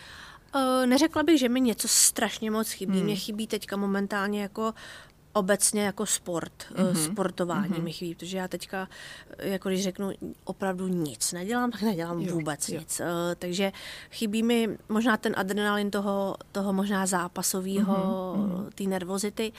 Uh, 0.56 0.86
neřekla 0.86 1.24
bych, 1.24 1.40
že 1.40 1.50
mi 1.50 1.62
něco 1.62 1.88
strašně 1.88 2.52
moc 2.52 2.72
chybí. 2.72 2.98
Hmm. 2.98 3.04
Mně 3.04 3.16
chybí 3.16 3.48
teďka 3.48 3.78
momentálně 3.78 4.42
jako 4.42 4.74
obecně 5.36 5.84
jako 5.84 6.06
sport, 6.06 6.54
mm-hmm. 6.76 6.94
sportování 6.94 7.74
mm-hmm. 7.74 7.84
mi 7.84 7.92
chybí, 7.92 8.16
protože 8.16 8.38
já 8.38 8.48
teďka, 8.48 8.88
jako 9.38 9.70
když 9.70 9.84
řeknu, 9.84 10.12
opravdu 10.44 10.88
nic 10.88 11.32
nedělám, 11.32 11.72
tak 11.72 11.82
nedělám 11.82 12.20
jo, 12.20 12.34
vůbec 12.34 12.70
jo. 12.70 12.80
nic. 12.80 13.00
Uh, 13.00 13.06
takže 13.40 13.72
chybí 14.12 14.44
mi 14.44 14.78
možná 14.90 15.18
ten 15.18 15.34
adrenalin 15.38 15.92
toho, 15.92 16.36
toho 16.52 16.74
možná 16.74 17.06
zápasového, 17.06 17.96
mm-hmm. 18.38 18.70
té 18.76 18.84
nervozity, 18.84 19.52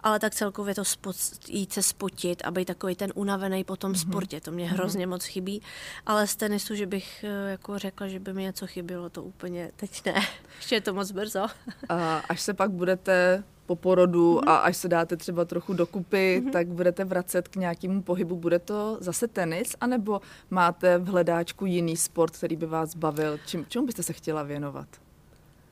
ale 0.00 0.18
tak 0.18 0.34
celkově 0.34 0.74
to 0.74 0.84
spot, 0.84 1.16
jít 1.48 1.72
se 1.72 1.82
spotit 1.82 2.42
a 2.44 2.50
být 2.50 2.64
takový 2.64 2.96
ten 2.96 3.12
unavený 3.14 3.64
po 3.64 3.76
tom 3.76 3.92
mm-hmm. 3.92 4.10
sportě, 4.10 4.40
to 4.40 4.50
mě 4.50 4.66
mm-hmm. 4.66 4.74
hrozně 4.74 5.06
moc 5.06 5.24
chybí, 5.24 5.62
ale 6.06 6.26
z 6.26 6.36
tenisu, 6.36 6.74
že 6.74 6.86
bych 6.86 7.24
jako 7.48 7.78
řekla, 7.78 8.08
že 8.08 8.20
by 8.20 8.32
mi 8.32 8.42
něco 8.42 8.66
chybělo, 8.66 9.10
to 9.10 9.22
úplně 9.22 9.70
teď 9.76 10.04
ne. 10.06 10.14
Ještě 10.56 10.74
je 10.74 10.80
to 10.80 10.94
moc 10.94 11.10
brzo. 11.10 11.46
a 11.88 12.18
až 12.18 12.40
se 12.40 12.54
pak 12.54 12.70
budete 12.70 13.44
po 13.66 13.76
porodu 13.76 14.34
mm-hmm. 14.34 14.50
a 14.50 14.56
až 14.56 14.76
se 14.76 14.88
dáte 14.88 15.16
třeba 15.16 15.44
trochu 15.44 15.72
dokupy, 15.72 16.42
mm-hmm. 16.44 16.50
tak 16.50 16.68
budete 16.68 17.04
vracet 17.04 17.48
k 17.48 17.56
nějakému 17.56 18.02
pohybu. 18.02 18.36
Bude 18.36 18.58
to 18.58 18.96
zase 19.00 19.28
tenis, 19.28 19.76
anebo 19.80 20.20
máte 20.50 20.98
v 20.98 21.06
hledáčku 21.06 21.66
jiný 21.66 21.96
sport, 21.96 22.36
který 22.36 22.56
by 22.56 22.66
vás 22.66 22.96
bavil? 22.96 23.38
Čím, 23.46 23.66
čemu 23.68 23.86
byste 23.86 24.02
se 24.02 24.12
chtěla 24.12 24.42
věnovat? 24.42 24.88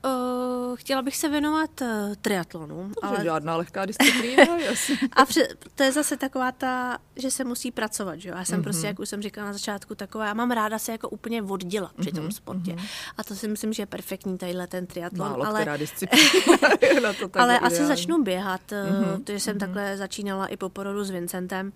Uh, 0.05 0.75
chtěla 0.75 1.01
bych 1.01 1.17
se 1.17 1.29
věnovat 1.29 1.81
uh, 1.81 1.87
triatlonu. 2.21 2.91
To 3.01 3.05
ale... 3.05 3.23
žádná 3.23 3.55
lehká 3.55 3.85
disciplína, 3.85 4.43
A 5.11 5.25
pře- 5.25 5.47
to 5.75 5.83
je 5.83 5.91
zase 5.91 6.17
taková 6.17 6.51
ta, 6.51 6.97
že 7.15 7.31
se 7.31 7.43
musí 7.43 7.71
pracovat, 7.71 8.15
že 8.15 8.29
jo. 8.29 8.35
Já 8.37 8.45
jsem 8.45 8.59
mm-hmm. 8.59 8.63
prostě, 8.63 8.87
jak 8.87 8.99
už 8.99 9.09
jsem 9.09 9.21
říkala 9.21 9.47
na 9.47 9.53
začátku, 9.53 9.95
taková, 9.95 10.25
já 10.25 10.33
mám 10.33 10.51
ráda 10.51 10.79
se 10.79 10.91
jako 10.91 11.09
úplně 11.09 11.43
oddělat 11.43 11.91
při 11.99 12.11
tom 12.11 12.25
mm-hmm. 12.25 12.31
sportě. 12.31 12.71
Mm-hmm. 12.71 12.89
A 13.17 13.23
to 13.23 13.35
si 13.35 13.47
myslím, 13.47 13.73
že 13.73 13.81
je 13.81 13.87
perfektní 13.87 14.37
tadyhle 14.37 14.67
ten 14.67 14.87
triatlon. 14.87 15.29
Málo 15.29 15.45
ale, 15.45 15.61
která 15.61 15.77
disciplína 15.77 17.01
na 17.03 17.13
to 17.13 17.29
ale 17.33 17.59
asi 17.59 17.85
začnu 17.85 18.23
běhat, 18.23 18.61
mm-hmm. 18.71 19.17
protože 19.17 19.39
jsem 19.39 19.55
mm-hmm. 19.55 19.59
takhle 19.59 19.97
začínala 19.97 20.47
i 20.47 20.57
po 20.57 20.69
porodu 20.69 21.03
s 21.03 21.09
Vincentem. 21.09 21.71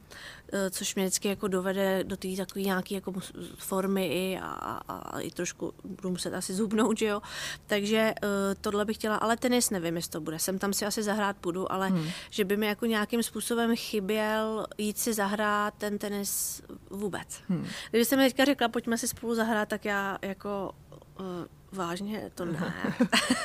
Eh, 0.53 0.69
což 0.69 0.95
mě 0.95 1.05
vždycky 1.05 1.27
jako 1.27 1.47
dovede 1.47 2.03
do 2.03 2.17
té 2.17 2.27
takové 2.37 2.65
nějaké 2.65 2.95
jako 2.95 3.13
formy 3.57 4.07
i 4.07 4.39
a, 4.41 4.47
a, 4.47 4.95
a, 4.95 5.19
i 5.19 5.31
trošku 5.31 5.73
budu 5.83 6.09
muset 6.09 6.33
asi 6.33 6.53
zubnout, 6.53 6.97
že 6.97 7.05
jo. 7.05 7.21
Takže 7.65 8.13
uh, 8.23 8.29
tohle 8.61 8.85
bych 8.85 8.97
chtěla, 8.97 9.15
ale 9.15 9.37
tenis 9.37 9.69
nevím, 9.69 9.95
jestli 9.95 10.11
to 10.11 10.21
bude. 10.21 10.39
Sem 10.39 10.59
tam 10.59 10.73
si 10.73 10.85
asi 10.85 11.03
zahrát 11.03 11.37
půjdu, 11.37 11.71
ale 11.71 11.87
hmm. 11.87 12.07
že 12.29 12.45
by 12.45 12.57
mi 12.57 12.65
jako 12.65 12.85
nějakým 12.85 13.23
způsobem 13.23 13.75
chyběl 13.75 14.67
jít 14.77 14.97
si 14.97 15.13
zahrát 15.13 15.73
ten 15.77 15.97
tenis 15.97 16.61
vůbec. 16.89 17.27
Hmm. 17.47 17.67
Kdybyste 17.89 18.17
mi 18.17 18.23
teďka 18.23 18.45
řekla, 18.45 18.67
pojďme 18.67 18.97
si 18.97 19.07
spolu 19.07 19.35
zahrát, 19.35 19.69
tak 19.69 19.85
já 19.85 20.17
jako 20.21 20.71
uh, 21.19 21.25
Vážně, 21.71 22.31
to 22.35 22.45
ne. 22.45 22.73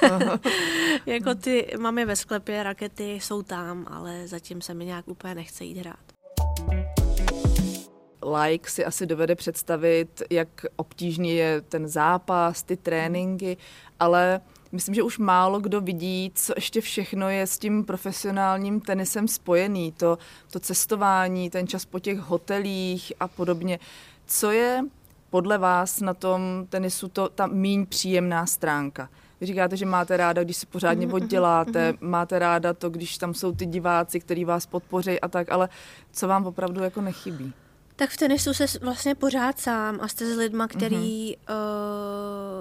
jako 1.07 1.35
ty 1.35 1.75
mám 1.79 1.99
je 1.99 2.07
ve 2.07 2.17
sklepě, 2.17 2.63
rakety 2.63 3.13
jsou 3.13 3.43
tam, 3.43 3.87
ale 3.91 4.29
zatím 4.29 4.61
se 4.61 4.75
mi 4.75 4.85
nějak 4.85 5.09
úplně 5.09 5.35
nechce 5.35 5.65
jít 5.65 5.79
hrát 5.79 6.10
like 8.41 8.71
si 8.71 8.85
asi 8.85 9.07
dovede 9.07 9.35
představit, 9.35 10.23
jak 10.31 10.49
obtížný 10.77 11.31
je 11.31 11.61
ten 11.61 11.89
zápas, 11.89 12.63
ty 12.63 12.77
tréninky, 12.77 13.57
ale 14.01 14.41
myslím, 14.73 14.95
že 14.95 15.03
už 15.03 15.19
málo 15.19 15.61
kdo 15.61 15.81
vidí, 15.81 16.33
co 16.35 16.53
ještě 16.57 16.81
všechno 16.81 17.29
je 17.29 17.47
s 17.47 17.59
tím 17.59 17.85
profesionálním 17.85 18.81
tenisem 18.81 19.29
spojený. 19.29 19.93
To, 19.93 20.19
to 20.51 20.61
cestování, 20.61 21.51
ten 21.51 21.67
čas 21.67 21.85
po 21.85 21.99
těch 21.99 22.19
hotelích 22.19 23.13
a 23.21 23.29
podobně. 23.29 23.79
Co 24.27 24.51
je 24.51 24.85
podle 25.31 25.59
vás 25.59 26.01
na 26.01 26.15
tom 26.15 26.67
tenisu 26.69 27.09
to, 27.09 27.29
ta 27.29 27.47
míň 27.47 27.87
příjemná 27.87 28.47
stránka? 28.47 29.09
Vy 29.41 29.47
říkáte, 29.47 29.77
že 29.77 29.87
máte 29.87 30.17
ráda, 30.17 30.45
když 30.45 30.57
se 30.57 30.67
pořádně 30.67 31.07
odděláte, 31.13 31.93
mhm. 31.93 32.11
máte 32.11 32.39
ráda 32.39 32.73
to, 32.73 32.91
když 32.91 33.19
tam 33.19 33.35
jsou 33.35 33.53
ty 33.53 33.67
diváci, 33.67 34.21
kteří 34.21 34.45
vás 34.45 34.67
podpoří 34.67 35.21
a 35.21 35.29
tak, 35.29 35.53
ale 35.53 35.69
co 36.13 36.29
vám 36.29 36.47
opravdu 36.47 36.83
jako 36.83 37.01
nechybí? 37.01 37.53
Tak 37.97 38.11
v 38.11 38.17
tenisu 38.17 38.55
se 38.55 38.67
vlastně 38.81 39.15
pořád 39.15 39.59
sám 39.59 39.99
a 40.01 40.09
jste 40.09 40.35
s 40.35 40.37
lidma, 40.37 40.69
který 40.69 41.37
mm-hmm. 41.37 41.55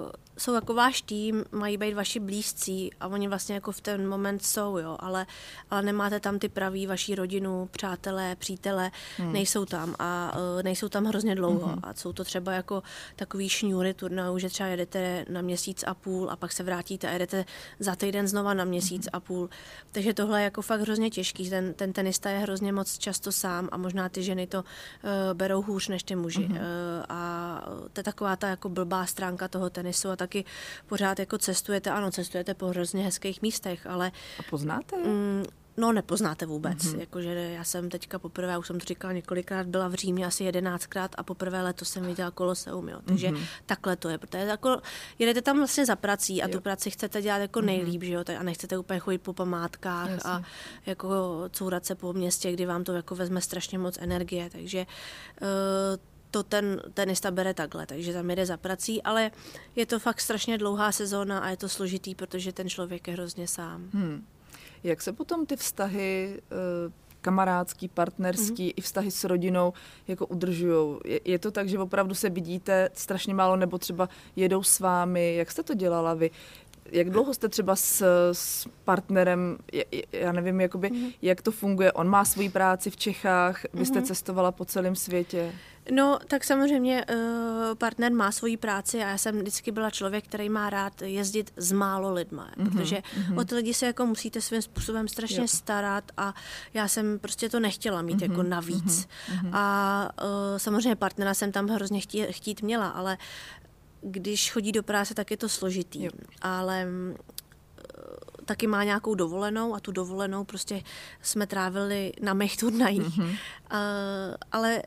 uh, 0.04 0.10
jsou 0.40 0.54
jako 0.54 0.74
váš 0.74 1.02
tým, 1.02 1.44
mají 1.52 1.76
být 1.76 1.94
vaši 1.94 2.20
blízcí 2.20 2.90
a 3.00 3.06
oni 3.06 3.28
vlastně 3.28 3.54
jako 3.54 3.72
v 3.72 3.80
ten 3.80 4.08
moment 4.08 4.44
jsou, 4.44 4.78
jo, 4.78 4.96
ale, 5.00 5.26
ale 5.70 5.82
nemáte 5.82 6.20
tam 6.20 6.38
ty 6.38 6.48
praví 6.48 6.86
vaší 6.86 7.14
rodinu, 7.14 7.68
přátelé, 7.72 8.36
přítele, 8.36 8.90
hmm. 9.16 9.32
nejsou 9.32 9.64
tam 9.64 9.94
a 9.98 10.32
uh, 10.34 10.62
nejsou 10.62 10.88
tam 10.88 11.04
hrozně 11.04 11.34
dlouho 11.34 11.66
hmm. 11.66 11.80
a 11.82 11.94
jsou 11.94 12.12
to 12.12 12.24
třeba 12.24 12.52
jako 12.52 12.82
takový 13.16 13.48
šňůry 13.48 13.94
turnajů, 13.94 14.38
že 14.38 14.48
třeba 14.48 14.68
jedete 14.68 15.24
na 15.28 15.40
měsíc 15.40 15.84
a 15.86 15.94
půl 15.94 16.30
a 16.30 16.36
pak 16.36 16.52
se 16.52 16.62
vrátíte 16.62 17.08
a 17.08 17.12
jedete 17.12 17.44
za 17.78 17.96
týden 17.96 18.28
znova 18.28 18.54
na 18.54 18.64
měsíc 18.64 19.02
hmm. 19.02 19.10
a 19.12 19.20
půl. 19.20 19.48
Takže 19.92 20.14
tohle 20.14 20.40
je 20.40 20.44
jako 20.44 20.62
fakt 20.62 20.80
hrozně 20.80 21.10
těžký. 21.10 21.50
Ten, 21.50 21.74
ten 21.74 21.92
tenista 21.92 22.30
je 22.30 22.38
hrozně 22.38 22.72
moc 22.72 22.98
často 22.98 23.32
sám 23.32 23.68
a 23.72 23.76
možná 23.76 24.08
ty 24.08 24.22
ženy 24.22 24.46
to 24.46 24.58
uh, 24.58 24.64
berou 25.32 25.62
hůř 25.62 25.88
než 25.88 26.02
ty 26.02 26.16
muži. 26.16 26.44
Hmm. 26.44 26.56
Uh, 26.56 26.62
a 27.08 27.62
to 27.92 28.00
je 28.00 28.04
taková 28.04 28.36
ta 28.36 28.48
jako 28.48 28.68
blbá 28.68 29.06
stránka 29.06 29.48
toho 29.48 29.70
tenisu 29.70 30.08
a 30.10 30.16
tak 30.16 30.29
taky 30.30 30.44
pořád 30.86 31.18
jako 31.18 31.38
cestujete, 31.38 31.90
ano, 31.90 32.10
cestujete 32.10 32.54
po 32.54 32.66
hrozně 32.66 33.04
hezkých 33.04 33.42
místech, 33.42 33.86
ale... 33.86 34.12
A 34.38 34.42
poznáte? 34.50 34.96
Mm, 34.96 35.44
No, 35.76 35.92
nepoznáte 35.92 36.46
vůbec. 36.46 36.78
Mm-hmm. 36.78 37.00
Jakože 37.00 37.34
já 37.34 37.64
jsem 37.64 37.90
teďka 37.90 38.18
poprvé, 38.18 38.58
už 38.58 38.66
jsem 38.66 38.80
to 38.80 38.86
říkala 38.86 39.12
několikrát, 39.12 39.66
byla 39.66 39.88
v 39.88 39.94
Římě 39.94 40.26
asi 40.26 40.44
jedenáctkrát 40.44 41.14
a 41.18 41.22
poprvé 41.22 41.62
letos 41.62 41.88
jsem 41.88 42.06
viděla 42.06 42.30
Koloseum, 42.30 42.88
jo. 42.88 43.00
Takže 43.04 43.28
mm-hmm. 43.28 43.46
takhle 43.66 43.96
to 43.96 44.08
je, 44.08 44.18
protože 44.18 44.38
jako 44.38 44.80
jedete 45.18 45.42
tam 45.42 45.56
vlastně 45.56 45.86
za 45.86 45.96
prací 45.96 46.42
a 46.42 46.46
jo. 46.46 46.52
tu 46.52 46.60
práci 46.60 46.90
chcete 46.90 47.22
dělat 47.22 47.38
jako 47.38 47.60
mm-hmm. 47.60 47.64
nejlíp, 47.64 48.02
že 48.02 48.12
jo, 48.12 48.24
a 48.38 48.42
nechcete 48.42 48.78
úplně 48.78 49.00
chodit 49.00 49.18
po 49.18 49.32
památkách 49.32 50.10
Jasně. 50.10 50.30
a 50.30 50.42
jako 50.86 51.08
courat 51.50 51.86
se 51.86 51.94
po 51.94 52.12
městě, 52.12 52.52
kdy 52.52 52.66
vám 52.66 52.84
to 52.84 52.92
jako 52.92 53.14
vezme 53.14 53.40
strašně 53.40 53.78
moc 53.78 53.98
energie, 54.00 54.50
takže 54.50 54.86
uh, 55.42 55.48
to 56.30 56.42
ten 56.42 56.82
tenista 56.94 57.30
bere 57.30 57.54
takhle, 57.54 57.86
takže 57.86 58.12
tam 58.12 58.30
jede 58.30 58.46
za 58.46 58.56
prací, 58.56 59.02
ale 59.02 59.30
je 59.76 59.86
to 59.86 59.98
fakt 59.98 60.20
strašně 60.20 60.58
dlouhá 60.58 60.92
sezóna 60.92 61.38
a 61.38 61.48
je 61.48 61.56
to 61.56 61.68
složitý, 61.68 62.14
protože 62.14 62.52
ten 62.52 62.68
člověk 62.68 63.08
je 63.08 63.14
hrozně 63.14 63.48
sám. 63.48 63.90
Hmm. 63.92 64.26
Jak 64.84 65.02
se 65.02 65.12
potom 65.12 65.46
ty 65.46 65.56
vztahy 65.56 66.40
eh, 66.50 66.92
kamarádský, 67.20 67.88
partnerský 67.88 68.68
mm-hmm. 68.68 68.74
i 68.76 68.80
vztahy 68.80 69.10
s 69.10 69.24
rodinou 69.24 69.72
jako 70.08 70.26
udržují? 70.26 70.98
Je, 71.04 71.20
je 71.24 71.38
to 71.38 71.50
tak, 71.50 71.68
že 71.68 71.78
opravdu 71.78 72.14
se 72.14 72.30
vidíte 72.30 72.90
strašně 72.94 73.34
málo 73.34 73.56
nebo 73.56 73.78
třeba 73.78 74.08
jedou 74.36 74.62
s 74.62 74.80
vámi? 74.80 75.34
Jak 75.36 75.50
jste 75.50 75.62
to 75.62 75.74
dělala 75.74 76.14
vy? 76.14 76.30
Jak 76.92 77.10
dlouho 77.10 77.34
jste 77.34 77.48
třeba 77.48 77.76
s, 77.76 78.04
s 78.32 78.68
partnerem, 78.84 79.58
já 80.12 80.32
nevím, 80.32 80.60
jakoby, 80.60 80.90
mm-hmm. 80.90 81.14
jak 81.22 81.42
to 81.42 81.50
funguje, 81.50 81.92
on 81.92 82.08
má 82.08 82.24
svoji 82.24 82.48
práci 82.48 82.90
v 82.90 82.96
Čechách, 82.96 83.62
vy 83.72 83.86
jste 83.86 84.00
mm-hmm. 84.00 84.04
cestovala 84.04 84.52
po 84.52 84.64
celém 84.64 84.96
světě? 84.96 85.52
No, 85.90 86.18
tak 86.28 86.44
samozřejmě 86.44 87.04
uh, 87.04 87.74
partner 87.74 88.12
má 88.12 88.32
svoji 88.32 88.56
práci 88.56 89.02
a 89.02 89.08
já 89.08 89.18
jsem 89.18 89.38
vždycky 89.38 89.72
byla 89.72 89.90
člověk, 89.90 90.24
který 90.24 90.48
má 90.48 90.70
rád 90.70 91.02
jezdit 91.02 91.52
s 91.56 91.72
málo 91.72 92.12
lidma, 92.12 92.50
mm-hmm, 92.50 92.70
protože 92.70 92.96
mm-hmm. 92.96 93.40
o 93.40 93.44
ty 93.44 93.54
lidi 93.54 93.74
se 93.74 93.86
jako 93.86 94.06
musíte 94.06 94.40
svým 94.40 94.62
způsobem 94.62 95.08
strašně 95.08 95.40
jo. 95.40 95.48
starat 95.48 96.04
a 96.16 96.34
já 96.74 96.88
jsem 96.88 97.18
prostě 97.18 97.48
to 97.48 97.60
nechtěla 97.60 98.02
mít 98.02 98.18
mm-hmm, 98.18 98.30
jako 98.30 98.42
navíc. 98.42 99.08
Mm-hmm. 99.08 99.50
A 99.52 100.08
uh, 100.22 100.28
samozřejmě 100.56 100.96
partnera 100.96 101.34
jsem 101.34 101.52
tam 101.52 101.68
hrozně 101.68 102.00
chtít, 102.00 102.26
chtít 102.26 102.62
měla, 102.62 102.88
ale 102.88 103.18
když 104.00 104.52
chodí 104.52 104.72
do 104.72 104.82
práce, 104.82 105.14
tak 105.14 105.30
je 105.30 105.36
to 105.36 105.48
složitý. 105.48 106.04
Jo. 106.04 106.10
Ale 106.42 106.86
eh, 106.88 107.82
taky 108.44 108.66
má 108.66 108.84
nějakou 108.84 109.14
dovolenou 109.14 109.74
a 109.74 109.80
tu 109.80 109.92
dovolenou 109.92 110.44
prostě 110.44 110.82
jsme 111.22 111.46
trávili 111.46 112.12
na 112.22 112.34
mých 112.34 112.56
turnajích. 112.56 113.18
Mm-hmm. 113.18 113.28
Uh, 113.28 114.34
ale 114.52 114.82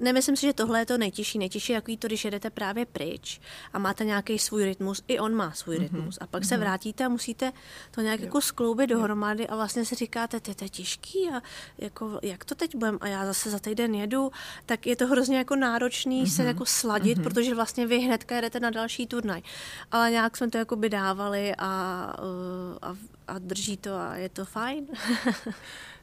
nemyslím 0.00 0.36
si, 0.36 0.46
že 0.46 0.52
tohle 0.52 0.78
je 0.78 0.86
to 0.86 0.98
nejtěžší. 0.98 1.38
Nejtěžší 1.38 1.72
je 1.72 1.80
takový 1.80 1.96
to, 1.96 2.06
když 2.06 2.24
jedete 2.24 2.50
právě 2.50 2.86
pryč 2.86 3.40
a 3.72 3.78
máte 3.78 4.04
nějaký 4.04 4.38
svůj 4.38 4.64
rytmus, 4.64 5.02
i 5.08 5.18
on 5.18 5.34
má 5.34 5.52
svůj 5.52 5.76
mm-hmm. 5.76 5.82
rytmus. 5.82 6.18
A 6.20 6.26
pak 6.26 6.42
mm-hmm. 6.42 6.48
se 6.48 6.54
mhm. 6.54 6.60
vrátíte 6.60 7.04
a 7.04 7.08
musíte 7.08 7.52
to 7.90 8.00
nějak 8.00 8.20
jo. 8.20 8.26
jako 8.26 8.40
skloubit 8.40 8.90
dohromady 8.90 9.46
a 9.46 9.56
vlastně 9.56 9.84
si 9.84 9.94
říkáte, 9.94 10.40
to 10.40 10.50
je 10.50 10.68
těžký 10.68 11.30
a 11.30 11.42
jako, 11.78 12.18
jak 12.22 12.44
to 12.44 12.54
teď 12.54 12.76
budem 12.76 12.98
a 13.00 13.08
já 13.08 13.26
zase 13.26 13.50
za 13.50 13.58
týden 13.58 13.94
jedu, 13.94 14.32
tak 14.66 14.86
je 14.86 14.96
to 14.96 15.06
hrozně 15.06 15.38
jako 15.38 15.56
náročný 15.56 16.24
mm-hmm. 16.24 16.36
se 16.36 16.44
jako 16.44 16.66
sladit, 16.66 17.18
mm-hmm. 17.18 17.22
protože 17.22 17.54
vlastně 17.54 17.86
vy 17.86 17.98
hnedka 17.98 18.36
jedete 18.36 18.60
na 18.60 18.70
další 18.70 19.06
turnaj. 19.06 19.42
Ale 19.90 20.10
nějak 20.10 20.36
jsme 20.36 20.50
to 20.50 20.58
jako 20.58 20.76
by 20.76 20.88
dávali 20.88 21.54
a, 21.58 21.66
a, 22.82 22.96
a 23.28 23.38
drží 23.38 23.76
to 23.76 23.94
a 23.94 24.16
je 24.16 24.28
to 24.28 24.44
fajn. 24.44 24.86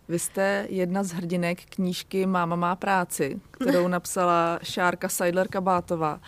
Vy 0.10 0.20
jste 0.20 0.68
jedna 0.70 1.04
z 1.04 1.12
hrdinek 1.12 1.66
knížky 1.66 2.26
Máma 2.26 2.56
má 2.56 2.76
práci, 2.76 3.42
kterou 3.52 3.88
napsala 3.98 4.60
Šárka 4.64 5.10
Seidler 5.10 5.48
Kabátová. 5.48 6.22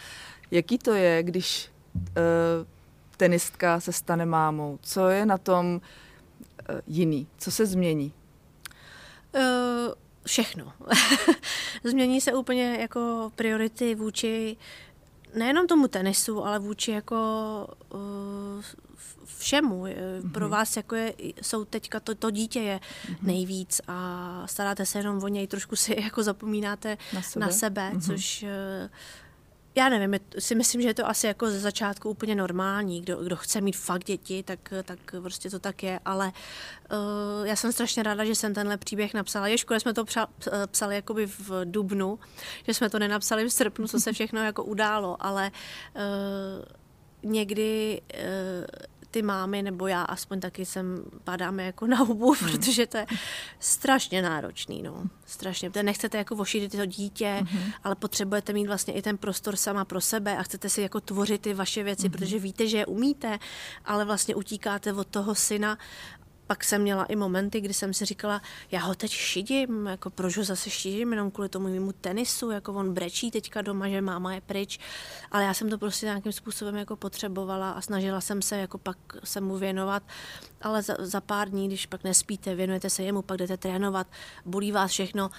Jaký 0.51 0.77
to 0.77 0.93
je, 0.93 1.23
když 1.23 1.71
uh, 1.95 2.03
tenistka 3.17 3.79
se 3.79 3.93
stane 3.93 4.25
mámou? 4.25 4.79
Co 4.81 5.07
je 5.07 5.25
na 5.25 5.37
tom 5.37 5.81
uh, 6.69 6.79
jiný? 6.87 7.27
Co 7.37 7.51
se 7.51 7.65
změní? 7.65 8.13
Uh, 9.35 9.41
všechno. 10.25 10.73
změní 11.83 12.21
se 12.21 12.33
úplně 12.33 12.77
jako 12.79 13.31
priority 13.35 13.95
vůči 13.95 14.57
nejenom 15.35 15.67
tomu 15.67 15.87
tenisu, 15.87 16.45
ale 16.45 16.59
vůči 16.59 16.91
jako 16.91 17.67
uh, 17.93 17.99
všemu. 19.25 19.85
Pro 20.31 20.49
vás 20.49 20.77
jako 20.77 20.95
je, 20.95 21.13
jsou 21.41 21.65
teďka 21.65 21.99
to, 21.99 22.15
to 22.15 22.31
dítě 22.31 22.59
je 22.59 22.79
mm-hmm. 22.79 23.17
nejvíc 23.21 23.81
a 23.87 24.43
staráte 24.45 24.85
se 24.85 24.99
jenom 24.99 25.23
o 25.23 25.27
něj, 25.27 25.47
trošku 25.47 25.75
si 25.75 26.01
jako 26.01 26.23
zapomínáte 26.23 26.97
na 27.13 27.21
sebe, 27.21 27.45
na 27.45 27.51
sebe 27.51 27.91
mm-hmm. 27.93 28.05
což 28.05 28.43
uh, 28.43 28.89
já 29.75 29.89
nevím, 29.89 30.19
si 30.39 30.55
myslím, 30.55 30.81
že 30.81 30.87
je 30.87 30.93
to 30.93 31.07
asi 31.09 31.27
jako 31.27 31.49
ze 31.49 31.59
začátku 31.59 32.09
úplně 32.09 32.35
normální. 32.35 33.01
Kdo, 33.01 33.23
kdo 33.23 33.35
chce 33.35 33.61
mít 33.61 33.77
fakt 33.77 34.03
děti, 34.03 34.43
tak, 34.43 34.73
tak 34.83 34.99
prostě 35.21 35.49
to 35.49 35.59
tak 35.59 35.83
je, 35.83 35.99
ale 36.05 36.31
uh, 36.91 37.47
já 37.47 37.55
jsem 37.55 37.71
strašně 37.71 38.03
ráda, 38.03 38.25
že 38.25 38.35
jsem 38.35 38.53
tenhle 38.53 38.77
příběh 38.77 39.13
napsala. 39.13 39.47
Je 39.47 39.57
škoda, 39.57 39.79
jsme 39.79 39.93
to 39.93 40.05
psa, 40.05 40.27
psali 40.71 40.95
jakoby 40.95 41.25
v 41.25 41.51
dubnu, 41.63 42.19
že 42.67 42.73
jsme 42.73 42.89
to 42.89 42.99
nenapsali 42.99 43.45
v 43.45 43.53
srpnu, 43.53 43.87
co 43.87 43.99
se 43.99 44.13
všechno 44.13 44.43
jako 44.43 44.63
událo, 44.63 45.17
ale 45.19 45.51
uh, 45.95 47.31
někdy 47.31 48.01
uh, 48.13 48.21
ty 49.11 49.21
mámy, 49.21 49.61
nebo 49.61 49.87
já 49.87 50.01
aspoň 50.01 50.39
taky 50.39 50.65
sem 50.65 51.03
padáme 51.23 51.65
jako 51.65 51.87
na 51.87 51.97
hubu, 51.97 52.31
hmm. 52.31 52.51
protože 52.51 52.87
to 52.87 52.97
je 52.97 53.05
strašně 53.59 54.21
náročný, 54.21 54.81
no. 54.81 55.03
Strašně. 55.25 55.69
Protože 55.69 55.83
nechcete 55.83 56.17
jako 56.17 56.35
vošit 56.35 56.71
to 56.71 56.85
dítě, 56.85 57.45
hmm. 57.49 57.71
ale 57.83 57.95
potřebujete 57.95 58.53
mít 58.53 58.67
vlastně 58.67 58.93
i 58.93 59.01
ten 59.01 59.17
prostor 59.17 59.55
sama 59.55 59.85
pro 59.85 60.01
sebe 60.01 60.37
a 60.37 60.43
chcete 60.43 60.69
si 60.69 60.81
jako 60.81 61.01
tvořit 61.01 61.41
ty 61.41 61.53
vaše 61.53 61.83
věci, 61.83 62.07
hmm. 62.07 62.11
protože 62.11 62.39
víte, 62.39 62.67
že 62.67 62.77
je 62.77 62.85
umíte, 62.85 63.39
ale 63.85 64.05
vlastně 64.05 64.35
utíkáte 64.35 64.93
od 64.93 65.07
toho 65.07 65.35
syna 65.35 65.77
pak 66.51 66.63
jsem 66.63 66.81
měla 66.81 67.05
i 67.05 67.15
momenty, 67.15 67.61
kdy 67.61 67.73
jsem 67.73 67.93
si 67.93 68.05
říkala, 68.05 68.41
já 68.71 68.79
ho 68.79 68.95
teď 68.95 69.11
šidím, 69.11 69.87
jako 69.87 70.09
proč 70.09 70.37
ho 70.37 70.43
zase 70.43 70.69
šidím, 70.69 71.11
jenom 71.11 71.31
kvůli 71.31 71.49
tomu 71.49 71.67
mému 71.67 71.91
tenisu, 71.91 72.51
jako 72.51 72.73
on 72.73 72.93
brečí 72.93 73.31
teďka 73.31 73.61
doma, 73.61 73.89
že 73.89 74.01
máma 74.01 74.33
je 74.33 74.41
pryč, 74.41 74.79
ale 75.31 75.43
já 75.43 75.53
jsem 75.53 75.69
to 75.69 75.77
prostě 75.77 76.05
nějakým 76.05 76.31
způsobem 76.31 76.75
jako 76.75 76.95
potřebovala 76.95 77.71
a 77.71 77.81
snažila 77.81 78.21
jsem 78.21 78.41
se 78.41 78.57
jako 78.57 78.77
pak 78.77 78.97
se 79.23 79.41
mu 79.41 79.57
věnovat, 79.57 80.03
ale 80.61 80.81
za, 80.81 80.95
za 80.99 81.21
pár 81.21 81.49
dní, 81.49 81.67
když 81.67 81.85
pak 81.85 82.03
nespíte, 82.03 82.55
věnujete 82.55 82.89
se 82.89 83.03
jemu, 83.03 83.21
pak 83.21 83.37
jdete 83.37 83.57
trénovat, 83.57 84.07
bolí 84.45 84.71
vás 84.71 84.91
všechno, 84.91 85.31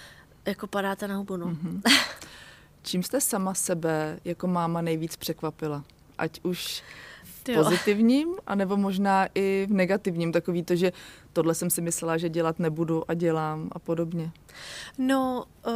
jako 0.45 0.67
padáte 0.67 1.07
na 1.07 1.15
hubu, 1.15 1.37
no. 1.37 1.45
Mm-hmm. 1.45 1.81
Čím 2.83 3.03
jste 3.03 3.21
sama 3.21 3.53
sebe 3.53 4.19
jako 4.25 4.47
máma 4.47 4.81
nejvíc 4.81 5.15
překvapila? 5.15 5.83
Ať 6.17 6.39
už 6.43 6.83
v 7.43 7.53
pozitivním, 7.55 8.35
anebo 8.47 8.77
možná 8.77 9.27
i 9.35 9.67
v 9.69 9.73
negativním, 9.73 10.31
takový 10.31 10.63
to, 10.63 10.75
že 10.75 10.91
tohle 11.33 11.55
jsem 11.55 11.69
si 11.69 11.81
myslela, 11.81 12.17
že 12.17 12.29
dělat 12.29 12.59
nebudu 12.59 13.11
a 13.11 13.13
dělám 13.13 13.69
a 13.71 13.79
podobně. 13.79 14.31
No, 14.97 15.43
uh, 15.67 15.73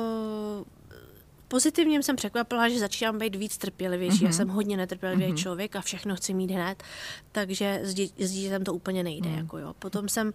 pozitivním 1.48 2.04
jsem 2.04 2.16
překvapila, 2.16 2.70
že 2.70 2.80
začínám 2.80 3.18
být 3.18 3.36
víc 3.36 3.58
trpělivější. 3.58 4.18
Mm-hmm. 4.18 4.24
Já 4.24 4.30
mhm. 4.30 4.38
jsem 4.38 4.48
hodně 4.48 4.78
netrpělivý 4.78 5.26
mm-hmm. 5.26 5.38
člověk 5.38 5.76
a 5.76 5.82
všechno 5.82 6.16
chci 6.16 6.34
mít 6.34 6.52
hned, 6.52 6.84
takže 7.32 7.80
s, 7.84 7.94
dě- 7.94 8.12
s 8.18 8.32
dítětem 8.32 8.64
to 8.64 8.74
úplně 8.74 9.04
nejde. 9.04 9.30
Mm. 9.30 9.38
Jako 9.38 9.58
jo. 9.58 9.74
Potom 9.80 10.10
jsem 10.10 10.28
uh, 10.28 10.34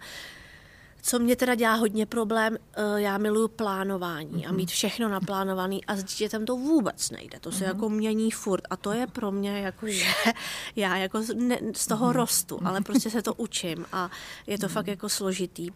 co 1.05 1.19
mě 1.19 1.35
teda 1.35 1.55
dělá 1.55 1.73
hodně 1.73 2.05
problém, 2.05 2.57
eh, 2.57 3.01
já 3.01 3.17
miluju 3.17 3.47
plánování 3.47 4.29
mm-hmm. 4.29 4.45
a 4.45 4.47
mhm. 4.47 4.55
mít 4.55 4.69
všechno 4.69 5.09
naplánovaný 5.09 5.85
a 5.85 5.95
s 5.95 6.03
dítětem 6.03 6.45
to 6.45 6.55
vůbec 6.55 7.11
nejde. 7.11 7.39
To 7.39 7.51
se 7.51 7.63
mm-hmm. 7.63 7.67
jako 7.67 7.89
mění 7.89 8.31
furt 8.31 8.63
a 8.69 8.77
to 8.77 8.91
je 8.91 9.07
pro 9.07 9.31
mě 9.31 9.59
jako, 9.59 9.87
že 9.87 10.05
já 10.75 10.97
jako 10.97 11.21
ne, 11.35 11.59
z 11.75 11.87
toho 11.87 12.07
mm-hmm. 12.07 12.15
rostu, 12.15 12.59
ale 12.65 12.81
prostě 12.81 13.09
se 13.09 13.21
to 13.21 13.33
učím 13.37 13.85
a 13.91 14.09
je 14.47 14.57
to 14.57 14.65
mm-hmm. 14.65 14.69
fakt 14.69 14.87
jako 14.87 15.09
složitý. 15.09 15.69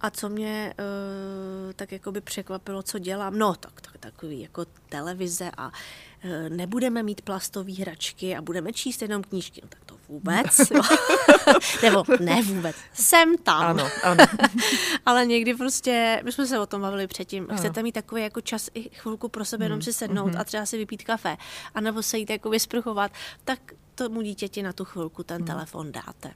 A 0.00 0.10
co 0.10 0.28
mě 0.28 0.74
uh, 0.78 1.72
tak 1.72 1.92
jako 1.92 2.12
by 2.12 2.20
překvapilo, 2.20 2.82
co 2.82 2.98
dělám, 2.98 3.38
no 3.38 3.54
tak, 3.54 3.80
tak 3.80 3.98
takový 3.98 4.40
jako 4.40 4.64
televize 4.88 5.50
a 5.56 5.72
nebudeme 6.48 7.02
mít 7.02 7.20
plastové 7.20 7.72
hračky 7.72 8.36
a 8.36 8.42
budeme 8.42 8.72
číst 8.72 9.02
jenom 9.02 9.22
knížky, 9.22 9.60
no, 9.62 9.68
tak 9.68 9.84
to 9.84 9.96
vůbec. 10.08 10.58
Nebo 11.82 12.04
ne 12.20 12.42
vůbec. 12.42 12.76
Jsem 12.92 13.38
tam. 13.38 13.64
Ano, 13.64 13.88
ano. 14.02 14.24
Ale 15.06 15.26
někdy 15.26 15.54
prostě, 15.54 16.20
my 16.24 16.32
jsme 16.32 16.46
se 16.46 16.58
o 16.58 16.66
tom 16.66 16.80
bavili 16.80 17.06
předtím, 17.06 17.46
ano. 17.48 17.58
chcete 17.58 17.82
mít 17.82 17.92
takový 17.92 18.22
jako 18.22 18.40
čas 18.40 18.68
i 18.74 18.82
chvilku 18.82 19.28
pro 19.28 19.44
sebe, 19.44 19.64
jenom 19.64 19.78
mm. 19.78 19.82
si 19.82 19.92
sednout 19.92 20.32
mm. 20.32 20.40
a 20.40 20.44
třeba 20.44 20.66
si 20.66 20.78
vypít 20.78 21.02
kafe, 21.02 21.36
anebo 21.74 22.02
se 22.02 22.18
jít 22.18 22.30
jako 22.30 22.50
vysprchovat, 22.50 23.12
tak 23.44 23.58
tomu 23.94 24.22
dítěti 24.22 24.62
na 24.62 24.72
tu 24.72 24.84
chvilku 24.84 25.22
ten 25.22 25.40
mm. 25.40 25.46
telefon 25.46 25.92
dáte. 25.92 26.34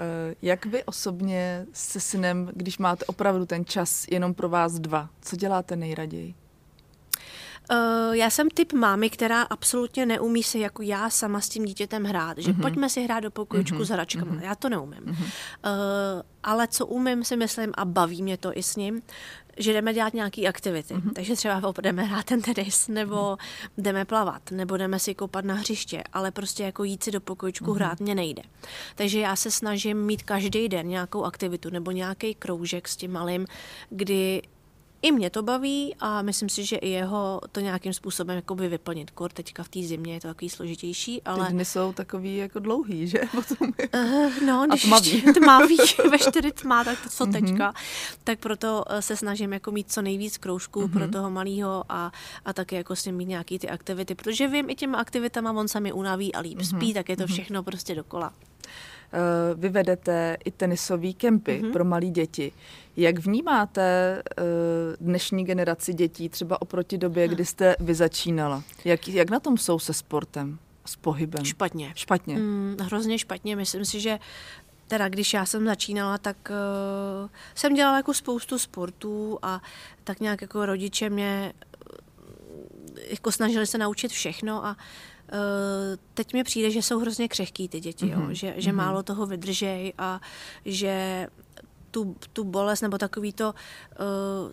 Eh, 0.00 0.34
jak 0.42 0.66
vy 0.66 0.84
osobně 0.84 1.66
se 1.72 2.00
synem, 2.00 2.50
když 2.54 2.78
máte 2.78 3.04
opravdu 3.04 3.46
ten 3.46 3.64
čas 3.64 4.06
jenom 4.10 4.34
pro 4.34 4.48
vás 4.48 4.72
dva, 4.72 5.08
co 5.22 5.36
děláte 5.36 5.76
nejraději? 5.76 6.34
Uh, 7.70 8.14
já 8.14 8.30
jsem 8.30 8.50
typ 8.50 8.72
mámy, 8.72 9.10
která 9.10 9.42
absolutně 9.42 10.06
neumí 10.06 10.42
se 10.42 10.58
jako 10.58 10.82
já 10.82 11.10
sama 11.10 11.40
s 11.40 11.48
tím 11.48 11.64
dítětem 11.64 12.04
hrát. 12.04 12.38
Že 12.38 12.52
mm-hmm. 12.52 12.60
pojďme 12.60 12.88
si 12.88 13.02
hrát 13.02 13.20
do 13.20 13.30
pokojičku 13.30 13.78
mm-hmm. 13.78 13.84
s 13.84 13.88
hračkama. 13.88 14.32
Mm-hmm. 14.32 14.42
Já 14.42 14.54
to 14.54 14.68
neumím. 14.68 15.00
Mm-hmm. 15.00 15.24
Uh, 15.24 16.22
ale 16.42 16.68
co 16.68 16.86
umím, 16.86 17.24
si 17.24 17.36
myslím, 17.36 17.72
a 17.74 17.84
baví 17.84 18.22
mě 18.22 18.36
to 18.36 18.58
i 18.58 18.62
s 18.62 18.76
ním, 18.76 19.02
že 19.56 19.72
jdeme 19.72 19.94
dělat 19.94 20.14
nějaké 20.14 20.46
aktivity. 20.46 20.94
Mm-hmm. 20.94 21.12
Takže 21.12 21.36
třeba 21.36 21.72
jdeme 21.80 22.02
hrát 22.02 22.24
ten 22.24 22.42
tenis, 22.42 22.88
nebo 22.88 23.16
mm-hmm. 23.16 23.68
jdeme 23.78 24.04
plavat, 24.04 24.50
nebo 24.50 24.76
jdeme 24.76 24.98
si 24.98 25.14
koupat 25.14 25.44
na 25.44 25.54
hřiště, 25.54 26.02
ale 26.12 26.30
prostě 26.30 26.62
jako 26.62 26.84
jít 26.84 27.04
si 27.04 27.10
do 27.10 27.20
pokojičku 27.20 27.64
mm-hmm. 27.64 27.74
hrát 27.74 28.00
mě 28.00 28.14
nejde. 28.14 28.42
Takže 28.94 29.20
já 29.20 29.36
se 29.36 29.50
snažím 29.50 30.06
mít 30.06 30.22
každý 30.22 30.68
den 30.68 30.88
nějakou 30.88 31.24
aktivitu 31.24 31.70
nebo 31.70 31.90
nějaký 31.90 32.34
kroužek 32.34 32.88
s 32.88 32.96
tím 32.96 33.12
malým, 33.12 33.46
kdy 33.90 34.42
i 35.02 35.12
mě 35.12 35.30
to 35.30 35.42
baví 35.42 35.94
a 36.00 36.22
myslím 36.22 36.48
si, 36.48 36.64
že 36.64 36.76
i 36.76 36.88
jeho 36.88 37.40
to 37.52 37.60
nějakým 37.60 37.92
způsobem 37.92 38.36
jakoby 38.36 38.68
vyplnit. 38.68 39.10
Kor 39.10 39.32
teďka 39.32 39.62
v 39.62 39.68
té 39.68 39.82
zimě 39.82 40.14
je 40.14 40.20
to 40.20 40.28
takový 40.28 40.50
složitější, 40.50 41.22
ale... 41.22 41.46
Ty 41.46 41.52
dny 41.52 41.64
jsou 41.64 41.92
takový 41.92 42.36
jako 42.36 42.58
dlouhý, 42.58 43.08
že? 43.08 43.18
Potom 43.34 43.72
je... 43.78 43.88
uh, 43.88 44.42
no, 44.46 44.66
když 44.70 44.82
tmavý. 44.82 45.22
tmavý, 45.22 45.76
ve 46.10 46.18
čtyři 46.18 46.52
tmá, 46.52 46.84
tak 46.84 47.02
to 47.02 47.08
co 47.08 47.24
mm-hmm. 47.24 47.32
teďka. 47.32 47.74
Tak 48.24 48.38
proto 48.38 48.84
eh, 48.88 49.02
se 49.02 49.16
snažím 49.16 49.52
jako 49.52 49.70
mít 49.70 49.92
co 49.92 50.02
nejvíc 50.02 50.38
kroužků 50.38 50.82
mm-hmm. 50.82 50.92
pro 50.92 51.08
toho 51.08 51.30
malého 51.30 51.84
a, 51.88 52.12
a 52.44 52.52
taky 52.52 52.74
jako 52.74 52.96
s 52.96 53.04
ním 53.04 53.16
mít 53.16 53.28
nějaký 53.28 53.58
ty 53.58 53.68
aktivity, 53.68 54.14
protože 54.14 54.48
vím, 54.48 54.70
i 54.70 54.74
těma 54.74 54.98
aktivitama 54.98 55.52
on 55.52 55.68
se 55.68 55.80
mi 55.80 55.92
unaví 55.92 56.34
a 56.34 56.40
líp 56.40 56.58
mm-hmm. 56.58 56.76
spí, 56.76 56.94
tak 56.94 57.08
je 57.08 57.16
to 57.16 57.22
mhm. 57.22 57.32
všechno 57.32 57.60
mm-hmm. 57.60 57.64
prostě 57.64 57.94
dokola. 57.94 58.32
Uh, 59.12 59.60
vy 59.60 59.68
vedete 59.68 60.36
i 60.44 60.50
tenisové 60.50 61.12
kempy 61.12 61.60
mm-hmm. 61.62 61.72
pro 61.72 61.84
malé 61.84 62.06
děti. 62.06 62.52
Jak 62.96 63.18
vnímáte 63.18 64.22
uh, 64.38 64.44
dnešní 65.00 65.44
generaci 65.44 65.94
dětí 65.94 66.28
třeba 66.28 66.62
oproti 66.62 66.98
době, 66.98 67.28
kdy 67.28 67.44
jste 67.44 67.76
vy 67.80 67.94
začínala? 67.94 68.62
Jak, 68.84 69.08
jak 69.08 69.30
na 69.30 69.40
tom 69.40 69.58
jsou 69.58 69.78
se 69.78 69.94
sportem, 69.94 70.58
s 70.86 70.96
pohybem? 70.96 71.44
Špatně. 71.44 71.92
Špatně. 71.94 72.36
Mm, 72.38 72.76
hrozně 72.80 73.18
špatně. 73.18 73.56
Myslím 73.56 73.84
si, 73.84 74.00
že 74.00 74.18
teda 74.88 75.08
když 75.08 75.34
já 75.34 75.46
jsem 75.46 75.66
začínala, 75.66 76.18
tak 76.18 76.36
uh, 76.50 77.28
jsem 77.54 77.74
dělala 77.74 77.96
jako 77.96 78.14
spoustu 78.14 78.58
sportů 78.58 79.38
a 79.42 79.62
tak 80.04 80.20
nějak 80.20 80.42
jako 80.42 80.66
rodiče 80.66 81.10
mě 81.10 81.52
jako 83.10 83.32
snažili 83.32 83.66
se 83.66 83.78
naučit 83.78 84.10
všechno 84.10 84.66
a 84.66 84.70
Uh, 84.70 84.76
teď 86.14 86.32
mi 86.32 86.44
přijde, 86.44 86.70
že 86.70 86.82
jsou 86.82 86.98
hrozně 86.98 87.28
křehký 87.28 87.68
ty 87.68 87.80
děti, 87.80 88.06
mm-hmm. 88.06 88.12
jo? 88.12 88.20
Mhm. 88.20 88.34
že, 88.34 88.54
že 88.56 88.70
mm-hmm. 88.70 88.74
málo 88.74 89.02
toho 89.02 89.26
vydržej 89.26 89.92
a 89.98 90.20
že 90.64 91.26
tu, 91.90 92.16
tu 92.32 92.44
bolest 92.44 92.80
nebo 92.80 92.98
takový 92.98 93.32
to, 93.32 93.48
uh, 93.48 94.04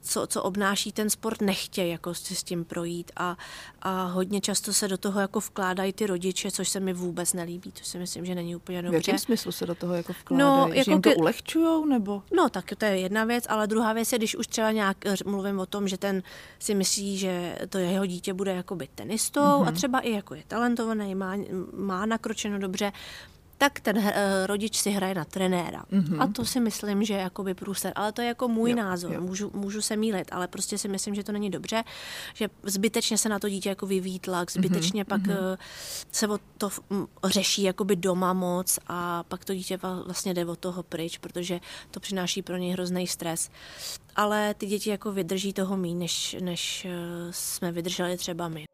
co, 0.02 0.28
co 0.28 0.44
obnáší 0.44 0.92
ten 0.92 1.10
sport, 1.10 1.42
nechtějí 1.42 1.92
jako 1.92 2.14
si 2.14 2.36
s 2.36 2.44
tím 2.44 2.66
projít 2.66 3.12
a, 3.16 3.38
a 3.82 4.06
hodně 4.06 4.42
často 4.42 4.74
se 4.74 4.88
do 4.88 4.98
toho 4.98 5.20
jako 5.20 5.40
vkládají 5.40 5.94
ty 5.94 6.08
rodiče, 6.08 6.52
což 6.52 6.70
se 6.70 6.80
mi 6.80 6.94
vůbec 6.94 7.34
nelíbí, 7.34 7.72
to 7.72 7.84
si 7.84 7.98
myslím, 7.98 8.26
že 8.26 8.36
není 8.36 8.56
úplně 8.56 8.82
dobře. 8.82 9.00
V 9.00 9.08
jakém 9.08 9.20
smyslu 9.20 9.52
se 9.52 9.66
do 9.66 9.76
toho 9.76 9.94
jako 9.94 10.14
vkládají? 10.14 10.50
No, 10.50 10.68
jako 10.68 10.84
že 10.84 10.92
jim 10.92 11.02
to 11.02 11.10
ke... 11.10 11.16
ulehčujou 11.16 11.86
nebo? 11.86 12.24
No, 12.36 12.50
tak 12.50 12.74
to 12.78 12.86
je 12.86 13.00
jedna 13.00 13.26
věc, 13.26 13.46
ale 13.50 13.68
druhá 13.68 13.94
věc 13.94 14.12
je, 14.12 14.18
když 14.18 14.36
už 14.36 14.48
třeba 14.48 14.72
nějak 14.72 14.98
mluvím 15.26 15.60
o 15.60 15.66
tom, 15.66 15.88
že 15.88 15.98
ten 15.98 16.24
si 16.60 16.76
myslí, 16.76 17.18
že 17.18 17.58
to 17.70 17.78
jeho 17.78 18.06
dítě 18.06 18.34
bude 18.34 18.52
jako 18.52 18.78
tenistou 18.96 19.42
mm-hmm. 19.42 19.68
a 19.68 19.72
třeba 19.72 20.00
i 20.00 20.12
jako 20.12 20.36
je 20.36 20.44
talentovaný, 20.48 21.16
má, 21.16 21.36
má 21.74 22.06
nakročeno 22.06 22.60
dobře, 22.60 22.92
tak 23.58 23.80
ten 23.80 23.98
uh, 23.98 24.04
rodič 24.46 24.78
si 24.78 24.92
hraje 24.92 25.16
na 25.16 25.26
trenéra. 25.26 25.84
Mm-hmm. 25.92 26.22
A 26.22 26.28
to 26.28 26.46
si 26.46 26.60
myslím, 26.60 27.04
že 27.04 27.14
je 27.14 27.20
jakoby 27.20 27.54
průser. 27.54 27.94
Ale 27.96 28.12
to 28.12 28.22
je 28.22 28.28
jako 28.28 28.48
můj 28.48 28.70
jo, 28.70 28.76
názor. 28.76 29.14
Jo. 29.14 29.22
Můžu, 29.22 29.52
můžu 29.54 29.82
se 29.82 29.96
mílit, 29.96 30.28
ale 30.32 30.48
prostě 30.48 30.78
si 30.78 30.88
myslím, 30.88 31.16
že 31.16 31.24
to 31.24 31.32
není 31.32 31.50
dobře, 31.50 31.84
že 32.34 32.50
zbytečně 32.64 33.18
se 33.18 33.30
na 33.30 33.40
to 33.40 33.50
dítě 33.50 33.70
jako 33.70 33.86
vyvíjí 33.86 34.20
tlak, 34.20 34.52
zbytečně 34.52 35.04
mm-hmm. 35.04 35.08
pak 35.08 35.22
mm-hmm. 35.22 35.58
Se 36.12 36.28
o 36.28 36.40
to 36.58 36.70
řeší 37.24 37.64
jakoby 37.64 37.96
doma 37.96 38.34
moc 38.34 38.80
a 38.88 39.24
pak 39.24 39.46
to 39.46 39.54
dítě 39.54 39.80
vlastně 40.06 40.34
jde 40.34 40.46
od 40.46 40.60
toho 40.60 40.84
pryč, 40.84 41.18
protože 41.18 41.60
to 41.92 42.00
přináší 42.00 42.42
pro 42.42 42.58
něj 42.58 42.72
hrozný 42.72 43.08
stres. 43.08 43.50
Ale 44.16 44.54
ty 44.54 44.66
děti 44.66 44.90
jako 44.90 45.12
vydrží 45.12 45.54
toho 45.54 45.78
méně, 45.78 45.96
než, 45.96 46.36
než 46.40 46.88
uh, 46.90 47.32
jsme 47.32 47.72
vydrželi 47.72 48.18
třeba 48.18 48.48
my. 48.48 48.66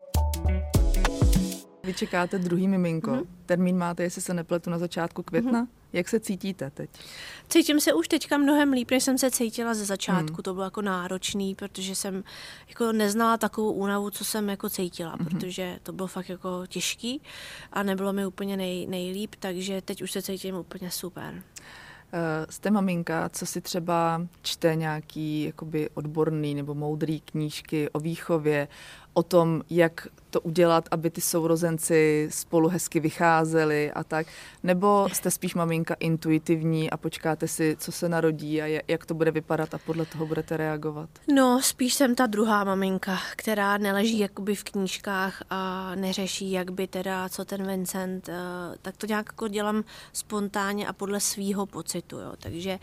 Vy 1.84 1.94
čekáte 1.94 2.40
druhý 2.40 2.68
miminko. 2.68 3.12
Mm-hmm. 3.12 3.28
Termín 3.46 3.78
máte, 3.78 4.04
jestli 4.04 4.22
se 4.22 4.34
nepletu, 4.34 4.70
na 4.70 4.78
začátku 4.78 5.24
května. 5.24 5.64
Mm-hmm. 5.64 5.68
Jak 5.94 6.10
se 6.10 6.20
cítíte 6.20 6.70
teď? 6.70 6.90
Cítím 7.50 7.80
se 7.80 7.94
už 7.94 8.08
teďka 8.08 8.38
mnohem 8.38 8.74
líp, 8.74 8.92
než 8.92 9.04
jsem 9.04 9.18
se 9.18 9.32
cítila 9.32 9.74
ze 9.74 9.86
začátku. 9.86 10.38
Mm. 10.38 10.44
To 10.44 10.54
bylo 10.54 10.66
jako 10.66 10.82
náročný, 10.82 11.56
protože 11.56 11.96
jsem 11.96 12.24
jako 12.70 12.92
neznala 12.92 13.38
takovou 13.38 13.72
únavu, 13.72 14.10
co 14.10 14.26
jsem 14.26 14.50
jako 14.50 14.70
cítila, 14.70 15.18
mm-hmm. 15.18 15.26
protože 15.26 15.80
to 15.84 15.94
bylo 15.94 16.08
fakt 16.08 16.30
jako 16.30 16.64
těžký 16.68 17.22
a 17.74 17.84
nebylo 17.84 18.14
mi 18.14 18.26
úplně 18.26 18.58
nej, 18.58 18.88
nejlíp, 18.88 19.36
takže 19.40 19.82
teď 19.82 20.02
už 20.02 20.12
se 20.12 20.22
cítím 20.22 20.56
úplně 20.56 20.92
super. 20.92 21.44
Eh, 22.14 22.46
jste 22.50 22.72
maminka, 22.72 23.30
co 23.30 23.46
si 23.46 23.62
třeba 23.62 24.28
čte 24.42 24.76
nějaký 24.76 25.44
jakoby 25.44 25.90
odborný 25.94 26.56
nebo 26.56 26.76
moudrý 26.76 27.20
knížky 27.20 27.90
o 27.90 28.00
výchově, 28.00 28.68
o 29.14 29.24
tom, 29.24 29.62
jak 29.70 30.08
to 30.32 30.42
udělat, 30.42 30.88
aby 30.92 31.10
ty 31.10 31.22
sourozenci 31.22 32.28
spolu 32.32 32.70
hezky 32.70 33.00
vycházeli 33.00 33.92
a 33.92 34.04
tak? 34.04 34.28
Nebo 34.64 35.08
jste 35.14 35.32
spíš 35.32 35.56
maminka 35.56 35.96
intuitivní 36.00 36.90
a 36.90 36.98
počkáte 36.98 37.48
si, 37.48 37.76
co 37.80 37.92
se 37.92 38.10
narodí 38.10 38.62
a 38.62 38.82
jak 38.88 39.06
to 39.06 39.14
bude 39.14 39.32
vypadat 39.32 39.74
a 39.74 39.78
podle 39.78 40.06
toho 40.06 40.26
budete 40.26 40.58
reagovat? 40.58 41.10
No, 41.34 41.62
spíš 41.62 41.94
jsem 41.94 42.16
ta 42.16 42.26
druhá 42.28 42.64
maminka, 42.64 43.18
která 43.36 43.78
neleží 43.78 44.20
jakoby 44.20 44.56
v 44.56 44.64
knížkách 44.64 45.44
a 45.50 45.92
neřeší, 45.96 46.52
jak 46.52 46.72
by 46.72 46.88
teda, 46.88 47.30
co 47.30 47.46
ten 47.46 47.68
Vincent, 47.68 48.30
eh, 48.30 48.34
tak 48.82 48.98
to 48.98 49.06
nějak 49.06 49.26
jako 49.30 49.48
dělám 49.48 49.84
spontánně 50.14 50.88
a 50.88 50.94
podle 50.94 51.20
svýho 51.20 51.66
pocitu, 51.66 52.18
jo. 52.18 52.34
Takže 52.40 52.80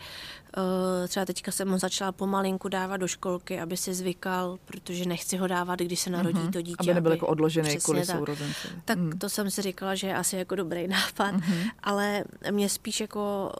třeba 1.07 1.25
teďka 1.25 1.51
jsem 1.51 1.69
ho 1.69 1.77
začala 1.77 2.11
pomalinku 2.11 2.69
dávat 2.69 2.97
do 2.97 3.07
školky, 3.07 3.59
aby 3.59 3.77
si 3.77 3.93
zvykal, 3.93 4.57
protože 4.65 5.05
nechci 5.05 5.37
ho 5.37 5.47
dávat, 5.47 5.79
když 5.79 5.99
se 5.99 6.09
narodí 6.09 6.39
mm-hmm. 6.39 6.51
to 6.51 6.61
dítě. 6.61 6.77
Aby 6.79 6.93
nebyl 6.93 7.11
jako 7.11 7.27
odložený 7.27 7.77
kvůli 7.77 8.05
sourozenci. 8.05 8.67
Tak 8.85 8.97
mm. 8.97 9.11
to 9.11 9.29
jsem 9.29 9.51
si 9.51 9.61
říkala, 9.61 9.95
že 9.95 10.07
je 10.07 10.15
asi 10.15 10.35
jako 10.35 10.55
dobrý 10.55 10.87
nápad, 10.87 11.35
mm-hmm. 11.35 11.71
ale 11.83 12.23
mě 12.51 12.69
spíš 12.69 13.01
jako 13.01 13.51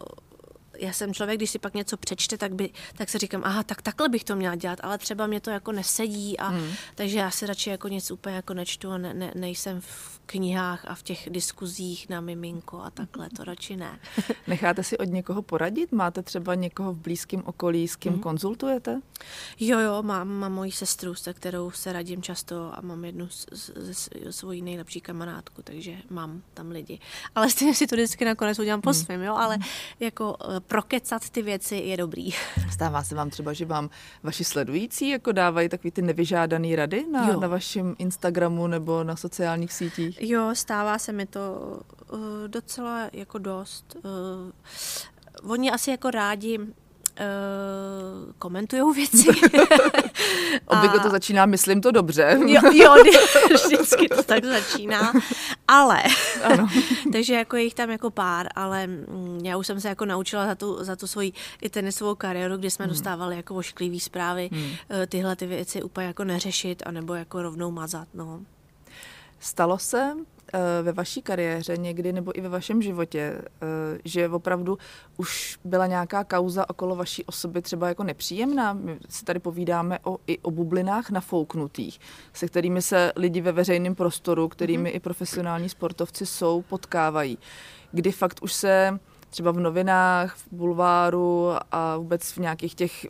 já 0.80 0.94
jsem 0.94 1.14
člověk, 1.14 1.40
když 1.40 1.50
si 1.50 1.60
pak 1.60 1.74
něco 1.74 1.98
přečte, 1.98 2.38
tak, 2.38 2.54
by, 2.54 2.70
tak 2.98 3.10
se 3.10 3.18
říkám, 3.18 3.42
aha, 3.44 3.64
tak 3.64 3.82
takhle 3.82 4.10
bych 4.10 4.24
to 4.24 4.36
měla 4.36 4.56
dělat, 4.56 4.80
ale 4.84 4.98
třeba 4.98 5.28
mě 5.28 5.40
to 5.40 5.50
jako 5.50 5.72
nesedí 5.72 6.40
a 6.40 6.48
hmm. 6.48 6.72
takže 6.96 7.20
já 7.20 7.32
si 7.32 7.46
radši 7.46 7.70
jako 7.70 7.88
nic 7.88 8.12
úplně 8.12 8.36
jako 8.36 8.54
nečtu 8.54 8.92
a 8.92 8.98
ne, 8.98 9.14
ne, 9.14 9.32
nejsem 9.36 9.82
v 9.82 10.20
knihách 10.26 10.86
a 10.88 10.96
v 10.96 11.04
těch 11.04 11.30
diskuzích 11.30 12.10
na 12.10 12.22
miminko 12.22 12.82
a 12.82 12.90
takhle, 12.90 13.30
to 13.30 13.44
radši 13.44 13.76
ne. 13.76 14.00
Necháte 14.48 14.84
si 14.84 14.98
od 14.98 15.10
někoho 15.10 15.42
poradit? 15.42 15.92
Máte 15.92 16.22
třeba 16.22 16.56
někoho 16.56 16.94
v 16.94 16.98
blízkém 16.98 17.44
okolí, 17.46 17.88
s 17.88 17.96
kým 17.96 18.12
hmm. 18.12 18.22
konzultujete? 18.22 19.02
Jo, 19.60 19.80
jo, 19.80 20.04
mám, 20.04 20.28
mám 20.28 20.54
moji 20.54 20.72
sestru, 20.72 21.16
se 21.16 21.34
kterou 21.34 21.72
se 21.72 21.94
radím 21.94 22.22
často 22.22 22.78
a 22.78 22.82
mám 22.82 23.06
jednu 23.06 23.28
ze 23.52 23.94
svojí 24.32 24.62
nejlepší 24.62 25.02
kamarádku, 25.02 25.62
takže 25.62 25.94
mám 26.10 26.42
tam 26.54 26.72
lidi. 26.72 27.00
Ale 27.36 27.50
stejně 27.50 27.76
si 27.76 27.88
to 27.88 27.96
vždycky 27.96 28.26
nakonec 28.26 28.60
udělám 28.60 28.82
po 28.82 28.90
hmm. 28.90 29.00
svém, 29.00 29.22
jo, 29.22 29.36
ale 29.36 29.58
jako 30.00 30.38
eh, 30.42 30.60
prokecat 30.70 31.30
ty 31.30 31.42
věci 31.42 31.76
je 31.76 31.98
dobrý. 31.98 32.30
Stává 32.72 33.04
se 33.04 33.16
vám 33.16 33.30
třeba, 33.30 33.54
že 33.54 33.66
vám 33.66 33.90
vaši 34.24 34.44
sledující 34.44 35.10
jako 35.10 35.32
dávají 35.32 35.70
takový 35.70 35.92
ty 35.92 36.02
nevyžádané 36.02 36.76
rady 36.76 37.06
na, 37.12 37.28
na 37.28 37.48
vašem 37.48 37.96
Instagramu 37.98 38.68
nebo 38.68 39.04
na 39.04 39.16
sociálních 39.16 39.74
sítích? 39.74 40.18
Jo, 40.22 40.50
stává 40.54 41.00
se 41.00 41.12
mi 41.12 41.26
to 41.26 41.40
uh, 42.12 42.20
docela 42.48 43.10
jako 43.14 43.38
dost. 43.38 43.98
Uh, 45.44 45.52
oni 45.52 45.72
asi 45.72 45.92
jako 45.92 46.12
rádi 46.12 46.60
uh, 46.60 46.66
komentují 48.40 48.94
věci. 48.96 49.28
Obvykle 50.66 51.00
to 51.00 51.10
začíná, 51.10 51.46
myslím 51.46 51.82
to 51.82 51.92
dobře. 51.92 52.38
jo, 52.46 52.62
jo, 52.74 52.96
vždycky 53.54 54.10
to 54.10 54.24
tak 54.24 54.46
začíná. 54.46 55.14
Ale, 55.72 56.04
ano. 56.44 56.68
takže 57.14 57.34
jako 57.34 57.56
je 57.56 57.64
jich 57.64 57.74
tam 57.74 57.90
jako 57.90 58.10
pár, 58.10 58.48
ale 58.56 58.88
mm, 58.88 59.42
já 59.44 59.58
už 59.58 59.68
jsem 59.68 59.82
se 59.82 59.88
jako 59.90 60.06
naučila 60.06 60.46
za 60.46 60.56
tu, 60.56 60.84
za 60.84 60.96
tu 60.96 61.08
svoji 61.08 61.34
i 61.62 61.70
tenisovou 61.70 62.16
kariéru, 62.16 62.58
kdy 62.58 62.72
jsme 62.72 62.86
hmm. 62.86 62.94
dostávali 62.94 63.36
jako 63.36 63.56
ošklivý 63.56 64.00
zprávy, 64.00 64.50
hmm. 64.52 64.72
Eh, 64.90 65.08
tyhle 65.08 65.36
ty 65.36 65.46
věci 65.46 65.84
úplně 65.84 66.08
jako 66.08 66.24
neřešit, 66.24 66.84
anebo 66.86 67.14
jako 67.14 67.42
rovnou 67.42 67.72
mazat, 67.72 68.08
no. 68.14 68.42
Stalo 69.40 69.78
se 69.78 70.14
ve 70.82 70.92
vaší 70.92 71.22
kariéře 71.22 71.78
někdy 71.78 72.14
nebo 72.14 72.38
i 72.38 72.42
ve 72.42 72.50
vašem 72.50 72.82
životě, 72.82 73.20
eh, 73.20 74.00
že 74.06 74.30
opravdu 74.30 74.78
už 75.18 75.60
byla 75.64 75.88
nějaká 75.88 76.24
kauza 76.24 76.70
okolo 76.70 76.96
vaší 76.96 77.26
osoby 77.26 77.62
třeba 77.62 77.88
jako 77.88 78.04
nepříjemná? 78.04 78.74
My 78.74 78.98
si 79.10 79.26
tady 79.26 79.40
povídáme 79.40 80.00
o, 80.04 80.18
i 80.28 80.38
o 80.38 80.52
bublinách 80.52 81.10
nafouknutých, 81.10 82.00
se 82.34 82.48
kterými 82.48 82.82
se 82.82 83.12
lidi 83.16 83.42
ve 83.42 83.52
veřejném 83.52 83.96
prostoru, 83.96 84.48
kterými 84.48 84.90
mm-hmm. 84.90 84.96
i 84.96 85.00
profesionální 85.00 85.70
sportovci 85.70 86.26
jsou, 86.26 86.62
potkávají. 86.62 87.38
Kdy 87.92 88.12
fakt 88.12 88.40
už 88.42 88.54
se 88.54 89.00
třeba 89.30 89.52
v 89.52 89.60
novinách, 89.60 90.36
v 90.36 90.48
bulváru 90.52 91.52
a 91.72 91.98
vůbec 91.98 92.32
v 92.32 92.38
nějakých 92.38 92.76
těch 92.76 93.08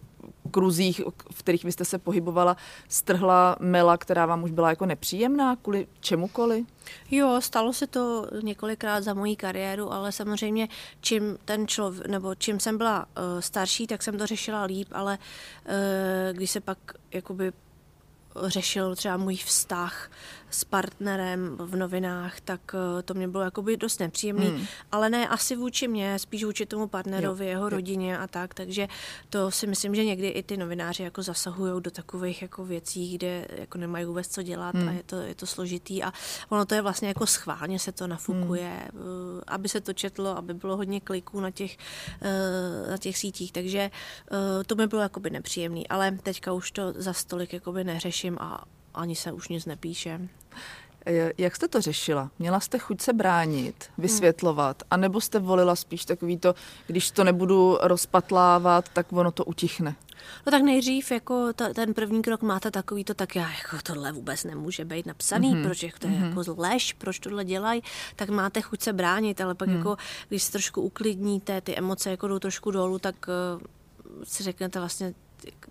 kruzích, 0.52 1.02
v 1.32 1.44
kterých 1.44 1.64
vy 1.64 1.72
jste 1.72 1.86
se 1.86 1.98
pohybovala, 1.98 2.58
strhla 2.88 3.56
mela, 3.60 3.98
která 3.98 4.26
vám 4.26 4.44
už 4.44 4.52
byla 4.52 4.70
jako 4.70 4.86
nepříjemná 4.86 5.56
kvůli 5.56 5.88
čemukoliv? 6.00 6.68
Jo, 7.12 7.42
stalo 7.42 7.74
se 7.74 7.88
to 7.88 8.28
několikrát 8.44 9.04
za 9.04 9.14
moji 9.14 9.36
kariéru, 9.36 9.94
ale 9.94 10.12
samozřejmě 10.12 10.68
čím 11.02 11.38
ten 11.46 11.68
člověk, 11.68 12.08
nebo 12.08 12.36
čím 12.36 12.60
jsem 12.60 12.78
byla 12.78 13.00
uh, 13.00 13.40
starší, 13.40 13.88
tak 13.88 14.04
jsem 14.04 14.18
to 14.18 14.26
řešila 14.26 14.64
líp, 14.64 14.88
ale 14.92 15.18
uh, 15.18 15.74
když 16.32 16.52
se 16.52 16.60
pak 16.60 16.78
jakoby 17.12 17.52
řešil 18.48 18.96
třeba 18.96 19.18
můj 19.18 19.36
vztah 19.36 20.12
s 20.52 20.64
partnerem 20.64 21.58
v 21.58 21.76
novinách, 21.76 22.40
tak 22.40 22.62
eh, 22.74 23.04
to 23.04 23.14
mě 23.14 23.28
bylo 23.28 23.44
jakoby 23.44 23.78
dost 23.78 24.00
nepříjemný, 24.00 24.48
hmm. 24.48 24.66
ale 24.92 25.10
ne 25.10 25.28
asi 25.28 25.56
vůči 25.56 25.88
mě, 25.88 26.20
spíš 26.20 26.44
vůči 26.44 26.66
tomu 26.66 26.88
partnerovi, 26.88 27.46
jo. 27.46 27.50
jeho 27.50 27.64
jo. 27.64 27.70
rodině 27.70 28.18
a 28.18 28.28
tak, 28.28 28.54
takže 28.54 28.88
to 29.30 29.52
si 29.52 29.68
myslím, 29.68 29.96
že 29.96 30.06
někdy 30.06 30.28
i 30.28 30.44
ty 30.44 30.58
novináři 30.58 31.04
jako 31.04 31.24
zasahují 31.24 31.82
do 31.82 31.92
takových 31.92 32.42
jako 32.42 32.66
věcí, 32.66 33.18
kde 33.18 33.48
jako 33.50 33.78
nemají 33.78 34.06
vůbec 34.06 34.28
co 34.28 34.42
dělat 34.42 34.76
hmm. 34.76 34.88
a 34.88 34.92
je 34.92 35.04
to, 35.04 35.16
je 35.16 35.36
to 35.36 35.46
složitý 35.46 36.04
a 36.04 36.14
ono 36.50 36.66
to 36.66 36.76
je 36.76 36.82
vlastně 36.82 37.08
jako 37.08 37.28
schválně 37.28 37.80
se 37.80 37.92
to 37.92 38.08
nafukuje, 38.08 38.70
hmm. 38.70 39.00
Eh, 39.40 39.44
aby 39.48 39.70
se 39.70 39.82
to 39.82 39.94
četlo, 39.94 40.38
aby 40.38 40.54
bylo 40.54 40.78
hodně 40.78 41.02
kliků 41.02 41.40
na 41.40 41.52
těch, 41.52 41.78
eh, 42.22 42.92
na 42.92 42.98
těch 42.98 43.18
sítích, 43.18 43.52
takže 43.52 43.92
to 44.66 44.76
mi 44.76 44.88
bylo 44.88 45.02
jakoby 45.02 45.30
nepříjemný, 45.30 45.88
ale 45.88 46.12
teďka 46.12 46.54
už 46.54 46.72
to 46.72 46.94
za 46.96 47.14
stolik 47.14 47.54
jakoby 47.54 47.84
neřeším 47.84 48.19
a 48.40 48.64
ani 48.94 49.16
se 49.16 49.32
už 49.32 49.48
nic 49.48 49.66
nepíše. 49.66 50.30
Jak 51.38 51.56
jste 51.56 51.68
to 51.68 51.82
řešila? 51.82 52.32
Měla 52.40 52.60
jste 52.60 52.80
chuť 52.80 53.02
se 53.02 53.14
bránit, 53.14 53.90
vysvětlovat, 53.98 54.84
anebo 54.92 55.22
jste 55.22 55.40
volila 55.40 55.76
spíš 55.76 56.06
takový 56.06 56.38
to, 56.38 56.56
když 56.88 57.12
to 57.12 57.24
nebudu 57.24 57.78
rozpatlávat, 57.82 58.90
tak 58.90 59.14
ono 59.14 59.32
to 59.32 59.46
utichne? 59.46 59.96
No 60.46 60.52
tak 60.52 60.62
nejdřív 60.62 61.12
jako 61.12 61.54
ta, 61.54 61.74
ten 61.74 61.94
první 61.94 62.22
krok 62.22 62.42
máte 62.42 62.72
takový 62.72 63.04
to, 63.04 63.14
tak 63.14 63.36
já 63.36 63.50
jako 63.50 63.78
tohle 63.84 64.12
vůbec 64.12 64.44
nemůže 64.44 64.86
být 64.86 65.06
napsaný, 65.06 65.56
mm-hmm. 65.56 65.64
proč 65.64 65.80
to 65.80 66.08
je 66.08 66.14
mm-hmm. 66.14 66.38
jako 66.38 66.62
lež, 66.62 66.94
proč 66.94 67.20
tohle 67.20 67.46
dělají, 67.46 67.82
tak 68.16 68.30
máte 68.30 68.62
chuť 68.62 68.82
se 68.82 68.94
bránit, 68.94 69.42
ale 69.42 69.56
pak 69.56 69.70
mm. 69.70 69.76
jako, 69.76 69.98
když 70.30 70.44
se 70.44 70.52
trošku 70.52 70.82
uklidníte, 70.82 71.62
ty 71.62 71.78
emoce 71.78 72.12
jako 72.12 72.28
jdou 72.28 72.40
trošku 72.40 72.72
dolů, 72.72 73.00
tak 73.00 73.16
uh, 73.28 73.62
si 74.24 74.44
řeknete 74.44 74.80
vlastně, 74.80 75.14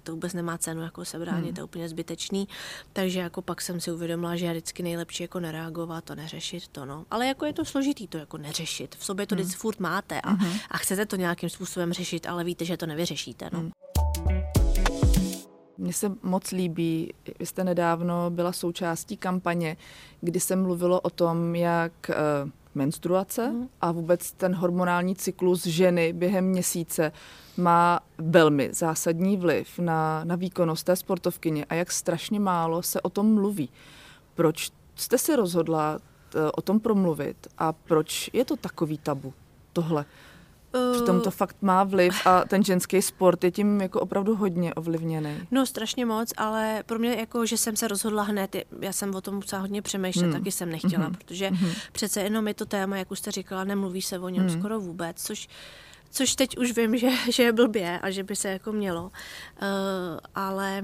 to 0.02 0.12
vůbec 0.12 0.32
nemá 0.32 0.58
cenu 0.58 0.82
jako 0.82 1.04
se 1.04 1.18
bránit, 1.18 1.44
hmm. 1.44 1.54
to 1.54 1.60
je 1.60 1.64
úplně 1.64 1.88
zbytečný. 1.88 2.48
Takže 2.92 3.20
jako 3.20 3.42
pak 3.42 3.60
jsem 3.60 3.80
si 3.80 3.92
uvědomila, 3.92 4.36
že 4.36 4.46
je 4.46 4.50
vždycky 4.50 4.82
nejlepší 4.82 5.22
jako 5.22 5.40
nereagovat, 5.40 6.04
to 6.04 6.14
neřešit, 6.14 6.68
to 6.68 6.84
no. 6.84 7.04
Ale 7.10 7.26
jako 7.26 7.44
je 7.44 7.52
to 7.52 7.64
složitý 7.64 8.08
to 8.08 8.18
jako 8.18 8.38
neřešit. 8.38 8.96
V 8.98 9.04
sobě 9.04 9.26
to 9.26 9.34
hmm. 9.34 9.42
vždycky 9.42 9.60
furt 9.60 9.80
máte 9.80 10.20
a, 10.20 10.30
hmm. 10.30 10.52
a 10.70 10.78
chcete 10.78 11.06
to 11.06 11.16
nějakým 11.16 11.48
způsobem 11.48 11.92
řešit, 11.92 12.26
ale 12.26 12.44
víte, 12.44 12.64
že 12.64 12.76
to 12.76 12.86
nevyřešíte, 12.86 13.50
no. 13.52 13.58
Hmm. 13.58 13.70
Mně 15.78 15.92
se 15.92 16.12
moc 16.22 16.50
líbí, 16.50 17.14
vy 17.38 17.46
jste 17.46 17.64
nedávno 17.64 18.30
byla 18.30 18.52
součástí 18.52 19.16
kampaně, 19.16 19.76
kdy 20.20 20.40
se 20.40 20.56
mluvilo 20.56 21.00
o 21.00 21.10
tom, 21.10 21.54
jak 21.54 22.10
eh, 22.10 22.14
menstruace 22.78 23.50
mm. 23.50 23.68
a 23.80 23.92
vůbec 23.92 24.32
ten 24.32 24.54
hormonální 24.54 25.16
cyklus 25.16 25.66
ženy 25.66 26.12
během 26.12 26.44
měsíce 26.44 27.12
má 27.56 28.00
velmi 28.18 28.70
zásadní 28.72 29.36
vliv 29.36 29.78
na, 29.78 30.24
na 30.24 30.36
výkonnost 30.36 30.86
té 30.86 30.96
sportovkyně 30.96 31.64
a 31.64 31.74
jak 31.74 31.92
strašně 31.92 32.40
málo 32.40 32.82
se 32.82 33.00
o 33.00 33.10
tom 33.10 33.34
mluví. 33.34 33.68
Proč 34.34 34.70
jste 34.94 35.18
se 35.18 35.36
rozhodla 35.36 35.98
eh, 35.98 36.50
o 36.56 36.62
tom 36.62 36.80
promluvit 36.80 37.46
a 37.58 37.72
proč 37.72 38.30
je 38.32 38.44
to 38.44 38.56
takový 38.56 38.98
tabu 38.98 39.34
tohle? 39.72 40.04
Přitom 40.92 41.20
to 41.20 41.30
fakt 41.30 41.56
má 41.60 41.84
vliv 41.84 42.26
a 42.26 42.44
ten 42.44 42.64
ženský 42.64 43.02
sport 43.02 43.44
je 43.44 43.50
tím 43.50 43.80
jako 43.80 44.00
opravdu 44.00 44.36
hodně 44.36 44.74
ovlivněný. 44.74 45.36
No 45.50 45.66
strašně 45.66 46.06
moc, 46.06 46.32
ale 46.36 46.82
pro 46.86 46.98
mě 46.98 47.14
jako, 47.14 47.46
že 47.46 47.56
jsem 47.56 47.76
se 47.76 47.88
rozhodla 47.88 48.22
hned, 48.22 48.56
já 48.80 48.92
jsem 48.92 49.14
o 49.14 49.20
tom 49.20 49.34
musela 49.34 49.62
hodně 49.62 49.82
přemýšlet, 49.82 50.24
hmm. 50.24 50.32
taky 50.32 50.52
jsem 50.52 50.70
nechtěla, 50.70 51.04
hmm. 51.04 51.14
protože 51.14 51.48
hmm. 51.48 51.70
přece 51.92 52.20
jenom 52.20 52.48
je 52.48 52.54
to 52.54 52.66
téma, 52.66 52.96
jak 52.96 53.10
už 53.10 53.18
jste 53.18 53.30
říkala, 53.30 53.64
nemluví 53.64 54.02
se 54.02 54.18
o 54.18 54.28
něm 54.28 54.48
hmm. 54.48 54.58
skoro 54.58 54.80
vůbec, 54.80 55.22
což 55.22 55.48
což 56.10 56.34
teď 56.34 56.58
už 56.58 56.76
vím, 56.76 56.96
že, 56.96 57.08
že 57.32 57.42
je 57.42 57.52
blbě 57.52 57.98
a 57.98 58.10
že 58.10 58.22
by 58.24 58.36
se 58.36 58.48
jako 58.48 58.72
mělo. 58.72 59.02
Uh, 59.02 59.10
ale 60.34 60.82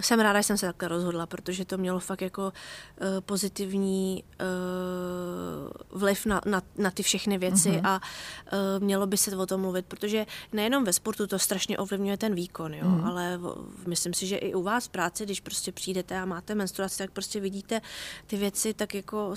jsem 0.00 0.20
ráda, 0.20 0.40
že 0.40 0.42
jsem 0.42 0.58
se 0.58 0.66
takhle 0.66 0.88
rozhodla, 0.88 1.26
protože 1.26 1.64
to 1.64 1.78
mělo 1.78 2.00
fakt 2.00 2.22
jako 2.22 2.42
uh, 2.42 3.06
pozitivní 3.20 4.24
uh, 4.40 6.00
vliv 6.00 6.26
na, 6.26 6.40
na, 6.46 6.62
na 6.78 6.90
ty 6.90 7.02
všechny 7.02 7.38
věci 7.38 7.70
uh-huh. 7.70 7.80
a 7.84 8.00
uh, 8.52 8.84
mělo 8.84 9.06
by 9.06 9.16
se 9.16 9.36
o 9.36 9.46
tom 9.46 9.60
mluvit, 9.60 9.86
protože 9.86 10.26
nejenom 10.52 10.84
ve 10.84 10.92
sportu 10.92 11.26
to 11.26 11.38
strašně 11.38 11.78
ovlivňuje 11.78 12.16
ten 12.16 12.34
výkon, 12.34 12.74
jo, 12.74 12.86
uh-huh. 12.86 13.06
ale 13.06 13.38
v, 13.38 13.86
myslím 13.86 14.14
si, 14.14 14.26
že 14.26 14.36
i 14.36 14.54
u 14.54 14.62
vás 14.62 14.86
v 14.86 14.88
práci, 14.88 15.24
když 15.24 15.40
prostě 15.40 15.72
přijdete 15.72 16.18
a 16.18 16.24
máte 16.24 16.54
menstruaci, 16.54 16.98
tak 16.98 17.10
prostě 17.10 17.40
vidíte 17.40 17.80
ty 18.26 18.36
věci, 18.36 18.74
tak 18.74 18.94
jako 18.94 19.34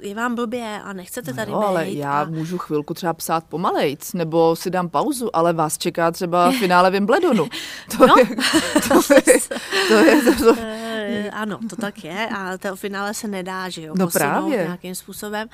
je 0.00 0.14
vám 0.14 0.34
blbě 0.34 0.80
a 0.84 0.92
nechcete 0.92 1.30
no 1.30 1.36
tady 1.36 1.52
jo, 1.52 1.58
být. 1.58 1.64
ale 1.64 1.90
já 1.90 2.20
a... 2.20 2.24
můžu 2.24 2.58
chvilku 2.58 2.94
třeba 2.94 3.12
psát 3.12 3.44
pomalejc, 3.44 4.12
nebo 4.12 4.56
si 4.62 4.70
dám 4.70 4.88
pauzu, 4.88 5.36
ale 5.36 5.52
vás 5.52 5.78
čeká 5.78 6.10
třeba 6.10 6.52
finále 6.52 6.90
Wimbledonu. 6.90 7.48
To, 7.98 8.06
no. 8.06 8.14
je, 8.18 8.26
to, 8.88 9.14
je, 9.14 9.22
to, 9.88 9.94
je, 9.94 10.22
to, 10.22 10.44
to, 10.44 10.56
e, 11.12 11.30
ano, 11.30 11.58
to 11.70 11.76
tak 11.76 12.04
je 12.04 12.28
a 12.28 12.58
to 12.58 12.76
finále 12.76 13.14
se 13.14 13.28
nedá, 13.28 13.68
že 13.68 13.82
jo, 13.82 13.94
no 13.98 14.08
právě. 14.08 14.56
nějakým 14.56 14.94
způsobem. 14.94 15.48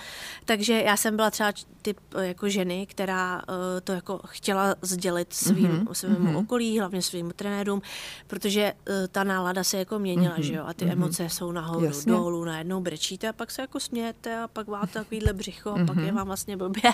Takže 0.45 0.83
já 0.83 0.97
jsem 0.97 1.17
byla 1.17 1.31
třeba 1.31 1.53
typ 1.83 1.99
jako 2.21 2.49
ženy, 2.49 2.87
která 2.87 3.37
uh, 3.37 3.55
to 3.85 3.93
jako 3.93 4.21
chtěla 4.27 4.75
sdělit 4.83 5.33
svým, 5.33 5.69
mm-hmm. 5.69 5.93
svému 5.93 6.17
mm-hmm. 6.19 6.39
okolí, 6.39 6.79
hlavně 6.79 7.03
svým 7.03 7.33
trenérům, 7.37 7.83
protože 8.27 8.73
uh, 8.73 8.95
ta 9.13 9.25
nálada 9.25 9.65
se 9.65 9.79
jako 9.79 9.99
měnila, 9.99 10.37
mm-hmm. 10.37 10.43
že 10.43 10.55
jo, 10.55 10.65
a 10.67 10.75
ty 10.75 10.85
mm-hmm. 10.85 10.93
emoce 10.93 11.29
jsou 11.29 11.53
nahoru, 11.53 11.85
Jasně. 11.85 12.13
dolů, 12.13 12.45
najednou 12.45 12.81
brečíte 12.81 13.29
a 13.29 13.33
pak 13.33 13.51
se 13.51 13.63
jako 13.63 13.81
smějete 13.81 14.39
a 14.39 14.49
pak 14.49 14.67
máte 14.67 14.93
takovýhle 14.93 15.33
břicho 15.33 15.71
a 15.71 15.77
mm-hmm. 15.77 15.87
pak 15.87 15.97
je 15.97 16.13
vám 16.13 16.27
vlastně 16.27 16.57
blbě. 16.57 16.83
Uh, 16.85 16.93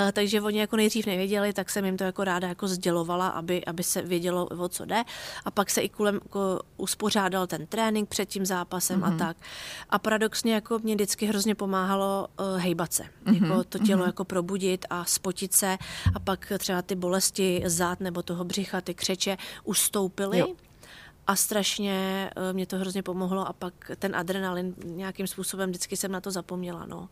takže 0.12 0.40
oni 0.40 0.58
jako 0.58 0.76
nejdřív 0.76 1.06
nevěděli, 1.06 1.52
tak 1.52 1.70
jsem 1.70 1.84
jim 1.84 1.96
to 1.96 2.04
jako 2.04 2.24
ráda 2.24 2.48
jako 2.48 2.68
sdělovala, 2.68 3.28
aby, 3.28 3.64
aby 3.64 3.82
se 3.82 4.02
vědělo, 4.02 4.46
o 4.46 4.68
co 4.68 4.84
jde. 4.84 5.02
A 5.44 5.50
pak 5.50 5.70
se 5.70 5.80
i 5.80 5.88
kulem 5.88 6.14
jako 6.14 6.60
uspořádal 6.76 7.46
ten 7.46 7.66
trénink 7.94 8.08
před 8.08 8.28
tím 8.28 8.46
zápasem 8.46 9.00
mm-hmm. 9.00 9.14
a 9.14 9.18
tak. 9.18 9.36
A 9.90 9.98
paradoxně 9.98 10.54
jako 10.54 10.78
mě 10.78 10.94
vždycky 10.94 11.26
hrozně 11.26 11.54
pomáhalo 11.54 12.26
uh, 12.40 12.60
hejbat 12.60 12.92
se. 12.92 13.02
Mm-hmm. 13.02 13.42
Jako 13.42 13.64
to 13.64 13.78
tělo 13.78 14.02
mm-hmm. 14.02 14.06
jako 14.06 14.24
probudit 14.24 14.86
a 14.90 15.04
spotit 15.04 15.52
se 15.52 15.78
a 16.14 16.20
pak 16.20 16.52
třeba 16.58 16.82
ty 16.82 16.94
bolesti 16.94 17.62
zad 17.66 18.00
nebo 18.00 18.22
toho 18.22 18.44
břicha, 18.44 18.80
ty 18.80 18.94
křeče 18.94 19.36
ustoupily. 19.64 20.38
Jo 20.38 20.46
a 21.26 21.36
strašně 21.36 22.30
eh, 22.36 22.52
mě 22.52 22.66
to 22.66 22.76
hrozně 22.76 23.02
pomohlo 23.02 23.48
a 23.48 23.52
pak 23.52 23.74
ten 23.98 24.16
adrenalin 24.16 24.74
nějakým 24.84 25.26
způsobem 25.26 25.70
vždycky 25.70 25.96
jsem 25.96 26.12
na 26.12 26.20
to 26.20 26.30
zapomněla, 26.30 26.86
no. 26.86 27.08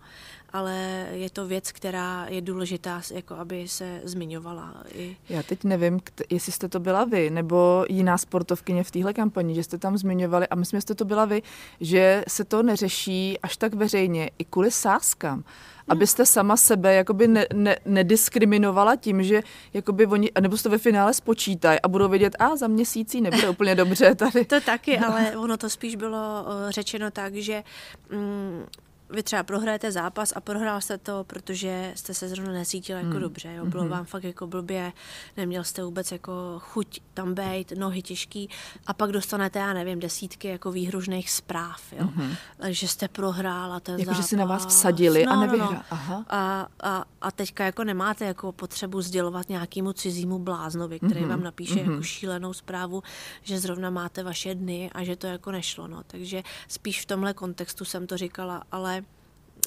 Ale 0.53 1.07
je 1.13 1.31
to 1.31 1.47
věc, 1.47 1.73
která 1.73 2.27
je 2.29 2.41
důležitá, 2.41 3.03
jako 3.15 3.35
aby 3.35 3.69
se 3.69 4.01
zmiňovala. 4.05 4.75
I... 4.95 5.17
Já 5.29 5.43
teď 5.43 5.65
nevím, 5.65 6.01
jestli 6.31 6.53
jste 6.53 6.69
to 6.69 6.81
byla 6.81 7.05
vy, 7.05 7.31
nebo 7.31 7.85
jiná 7.89 8.19
sportovkyně 8.19 8.85
v 8.85 8.91
téhle 8.91 9.13
kampani, 9.13 9.55
že 9.55 9.65
jste 9.65 9.79
tam 9.79 9.99
zmiňovali 9.99 10.49
a 10.49 10.55
myslím, 10.55 10.77
že 10.77 10.83
jste 10.83 10.95
to 10.95 11.05
byla 11.05 11.25
vy, 11.25 11.43
že 11.81 12.25
se 12.29 12.45
to 12.45 12.63
neřeší 12.63 13.39
až 13.41 13.57
tak 13.57 13.75
veřejně 13.75 14.31
i 14.39 14.45
kvůli 14.45 14.71
sáskám 14.71 15.45
abyste 15.89 16.27
sama 16.27 16.57
sebe 16.57 16.95
jakoby 16.95 17.29
ne, 17.29 17.47
ne, 17.55 17.77
nediskriminovala 17.85 18.97
tím, 18.97 19.23
že 19.23 19.43
jakoby 19.75 20.07
oni, 20.07 20.31
nebo 20.41 20.57
to 20.57 20.71
ve 20.71 20.79
finále 20.79 21.15
spočítají 21.15 21.81
a 21.81 21.89
budou 21.89 22.09
vědět, 22.09 22.37
a 22.39 22.57
za 22.57 22.67
měsící 22.67 23.21
nebude 23.21 23.49
úplně 23.49 23.75
dobře 23.75 24.15
tady. 24.15 24.45
To 24.45 24.61
taky, 24.61 24.99
ale 24.99 25.37
ono 25.37 25.57
to 25.57 25.71
spíš 25.71 25.97
bylo 25.97 26.47
eh, 26.47 26.73
řečeno 26.73 27.11
tak, 27.11 27.35
že 27.35 27.63
mm, 28.11 28.65
vy 29.13 29.23
třeba 29.23 29.43
prohrajete 29.43 29.93
zápas 29.93 30.33
a 30.37 30.41
prohrál 30.41 30.81
jste 30.81 30.99
to, 30.99 31.25
protože 31.25 31.93
jste 31.97 32.15
se 32.15 32.29
zrovna 32.29 32.53
necítil 32.53 32.97
jako 32.97 33.09
mm. 33.09 33.21
dobře, 33.21 33.55
jo? 33.55 33.67
bylo 33.67 33.85
mm-hmm. 33.85 33.89
vám 33.89 34.05
fakt 34.05 34.25
jako 34.25 34.47
blbě, 34.47 34.93
neměl 35.37 35.65
jste 35.65 35.85
vůbec 35.85 36.13
jako 36.13 36.33
chuť 36.59 37.01
tam 37.15 37.35
být, 37.35 37.73
nohy 37.77 38.03
těžký 38.03 38.49
a 38.87 38.93
pak 38.93 39.13
dostanete, 39.13 39.59
já 39.59 39.73
nevím, 39.73 40.01
desítky 40.01 40.49
jako 40.49 40.73
výhružných 40.73 41.31
zpráv, 41.31 41.93
jo? 41.93 42.05
Mm-hmm. 42.05 42.37
že 42.69 42.89
jste 42.89 43.09
prohrál 43.09 43.73
a 43.73 43.81
ten 43.81 44.01
jako, 44.01 44.05
zápas. 44.05 44.25
že 44.25 44.29
si 44.29 44.37
na 44.37 44.45
vás 44.45 44.67
vsadili 44.67 45.27
no, 45.27 45.33
a 45.33 45.41
nevyhrál. 45.41 45.73
No, 45.73 45.77
no. 45.77 45.85
Aha. 45.91 46.25
A, 46.29 46.67
a, 46.83 47.05
a 47.21 47.31
teďka 47.31 47.65
jako 47.65 47.85
nemáte 47.85 48.25
jako 48.25 48.53
potřebu 48.53 49.03
sdělovat 49.03 49.49
nějakému 49.49 49.93
cizímu 49.93 50.39
bláznovi, 50.39 50.99
který 50.99 51.21
mm-hmm. 51.21 51.29
vám 51.29 51.43
napíše 51.43 51.75
mm-hmm. 51.75 51.91
jako 51.91 52.03
šílenou 52.03 52.53
zprávu, 52.53 53.03
že 53.43 53.59
zrovna 53.59 53.91
máte 53.91 54.23
vaše 54.23 54.55
dny 54.55 54.91
a 54.95 55.05
že 55.05 55.17
to 55.17 55.27
jako 55.27 55.51
nešlo, 55.51 55.89
no. 55.89 56.03
Takže 56.07 56.43
spíš 56.69 57.01
v 57.01 57.07
tomhle 57.07 57.35
kontextu 57.35 57.85
jsem 57.85 58.07
to 58.07 58.17
říkala, 58.17 58.63
ale 58.73 59.02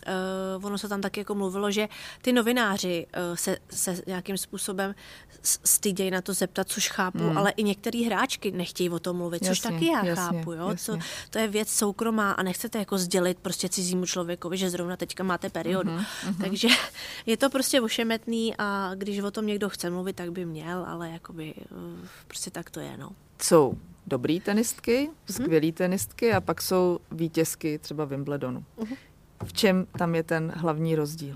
uh, 0.07 0.65
ono 0.65 0.77
se 0.77 0.89
tam 0.89 1.01
taky 1.01 1.19
jako 1.19 1.35
mluvilo, 1.35 1.71
že 1.71 1.87
ty 2.21 2.33
novináři 2.33 3.07
uh, 3.29 3.35
se, 3.35 3.57
se 3.69 4.01
nějakým 4.07 4.37
způsobem 4.37 4.95
stydějí 5.43 6.11
na 6.11 6.21
to 6.21 6.33
zeptat, 6.33 6.69
což 6.69 6.89
chápu, 6.89 7.23
mm. 7.23 7.37
ale 7.37 7.51
i 7.51 7.63
některý 7.63 8.03
hráčky 8.03 8.51
nechtějí 8.51 8.89
o 8.89 8.99
tom 8.99 9.17
mluvit, 9.17 9.41
jasně, 9.41 9.49
což 9.49 9.59
taky 9.59 9.85
já 9.85 10.05
jasně, 10.05 10.23
chápu, 10.23 10.53
jo? 10.53 10.71
Co, 10.77 10.97
to 11.29 11.39
je 11.39 11.47
věc 11.47 11.69
soukromá 11.69 12.31
a 12.31 12.43
nechcete 12.43 12.79
jako 12.79 12.97
sdělit 12.97 13.37
prostě 13.39 13.69
cizímu 13.69 14.05
člověkovi, 14.05 14.57
že 14.57 14.69
zrovna 14.69 14.97
teďka 14.97 15.23
máte 15.23 15.49
periodu. 15.49 15.91
Mm-hmm, 15.91 16.35
Takže 16.41 16.67
je 17.25 17.37
to 17.37 17.49
prostě 17.49 17.81
ošemetný 17.81 18.53
a 18.57 18.91
když 18.95 19.19
o 19.19 19.31
tom 19.31 19.47
někdo 19.47 19.69
chce 19.69 19.89
mluvit, 19.89 20.15
tak 20.15 20.31
by 20.31 20.45
měl, 20.45 20.85
ale 20.87 21.09
jakoby 21.09 21.53
uh, 21.71 22.07
prostě 22.27 22.51
tak 22.51 22.69
to 22.69 22.79
je, 22.79 22.97
no. 22.97 23.09
Jsou 23.41 23.73
dobrý 24.07 24.39
tenistky, 24.39 25.07
mhm. 25.07 25.43
skvělý 25.43 25.71
tenistky 25.71 26.33
a 26.33 26.41
pak 26.41 26.61
jsou 26.61 26.99
vítězky 27.11 27.79
třeba 27.79 28.05
Wimbledonu. 28.05 28.63
Mm-hmm 28.79 28.97
v 29.43 29.53
čem 29.53 29.87
tam 29.97 30.15
je 30.15 30.23
ten 30.23 30.53
hlavní 30.55 30.95
rozdíl? 30.95 31.35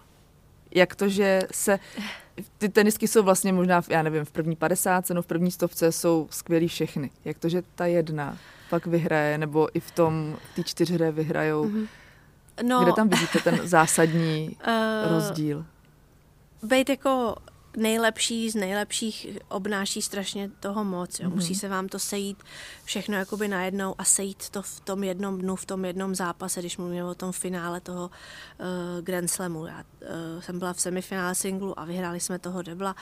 Jak 0.75 0.95
to, 0.95 1.09
že 1.09 1.41
se 1.51 1.79
ty 2.57 2.69
tenisky 2.69 3.07
jsou 3.07 3.23
vlastně 3.23 3.53
možná, 3.53 3.81
já 3.89 4.03
nevím, 4.03 4.25
v 4.25 4.31
první 4.31 4.55
50, 4.55 5.09
no 5.09 5.21
v 5.21 5.25
první 5.25 5.51
stovce 5.51 5.91
jsou 5.91 6.27
skvělý 6.31 6.67
všechny. 6.67 7.11
Jak 7.25 7.37
to, 7.37 7.49
že 7.49 7.63
ta 7.75 7.85
jedna 7.85 8.37
pak 8.69 8.85
vyhraje, 8.85 9.37
nebo 9.37 9.77
i 9.77 9.79
v 9.79 9.91
tom, 9.91 10.37
ty 10.55 10.63
čtyřhře 10.63 11.11
vyhrajou. 11.11 11.65
Mm-hmm. 11.65 11.87
No, 12.63 12.83
Kde 12.83 12.93
tam 12.93 13.09
vidíte 13.09 13.39
ten 13.39 13.59
zásadní 13.63 14.57
uh, 14.67 15.11
rozdíl? 15.11 15.65
Být 16.63 16.89
jako 16.89 17.35
nejlepší 17.79 18.49
z 18.49 18.55
nejlepších 18.55 19.27
obnáší 19.47 20.01
strašně 20.01 20.49
toho 20.59 20.83
moc. 20.83 21.19
Jo. 21.19 21.29
Mm-hmm. 21.29 21.35
Musí 21.35 21.55
se 21.55 21.69
vám 21.69 21.87
to 21.87 21.99
sejít 21.99 22.43
všechno 22.83 23.17
jakoby 23.17 23.47
najednou 23.47 23.95
a 23.97 24.03
sejít 24.03 24.49
to 24.49 24.61
v 24.61 24.79
tom 24.79 25.03
jednom 25.03 25.41
dnu, 25.41 25.55
v 25.55 25.65
tom 25.65 25.85
jednom 25.85 26.15
zápase, 26.15 26.59
když 26.59 26.77
mluvíme 26.77 27.03
o 27.03 27.15
tom 27.15 27.31
finále 27.31 27.81
toho 27.81 28.07
uh, 28.07 29.01
Grand 29.01 29.31
Slamu. 29.31 29.65
Já 29.65 29.77
uh, 30.01 30.41
jsem 30.41 30.59
byla 30.59 30.73
v 30.73 30.81
semifinále 30.81 31.35
singlu 31.35 31.79
a 31.79 31.85
vyhráli 31.85 32.19
jsme 32.19 32.39
toho 32.39 32.61
debla. 32.61 32.95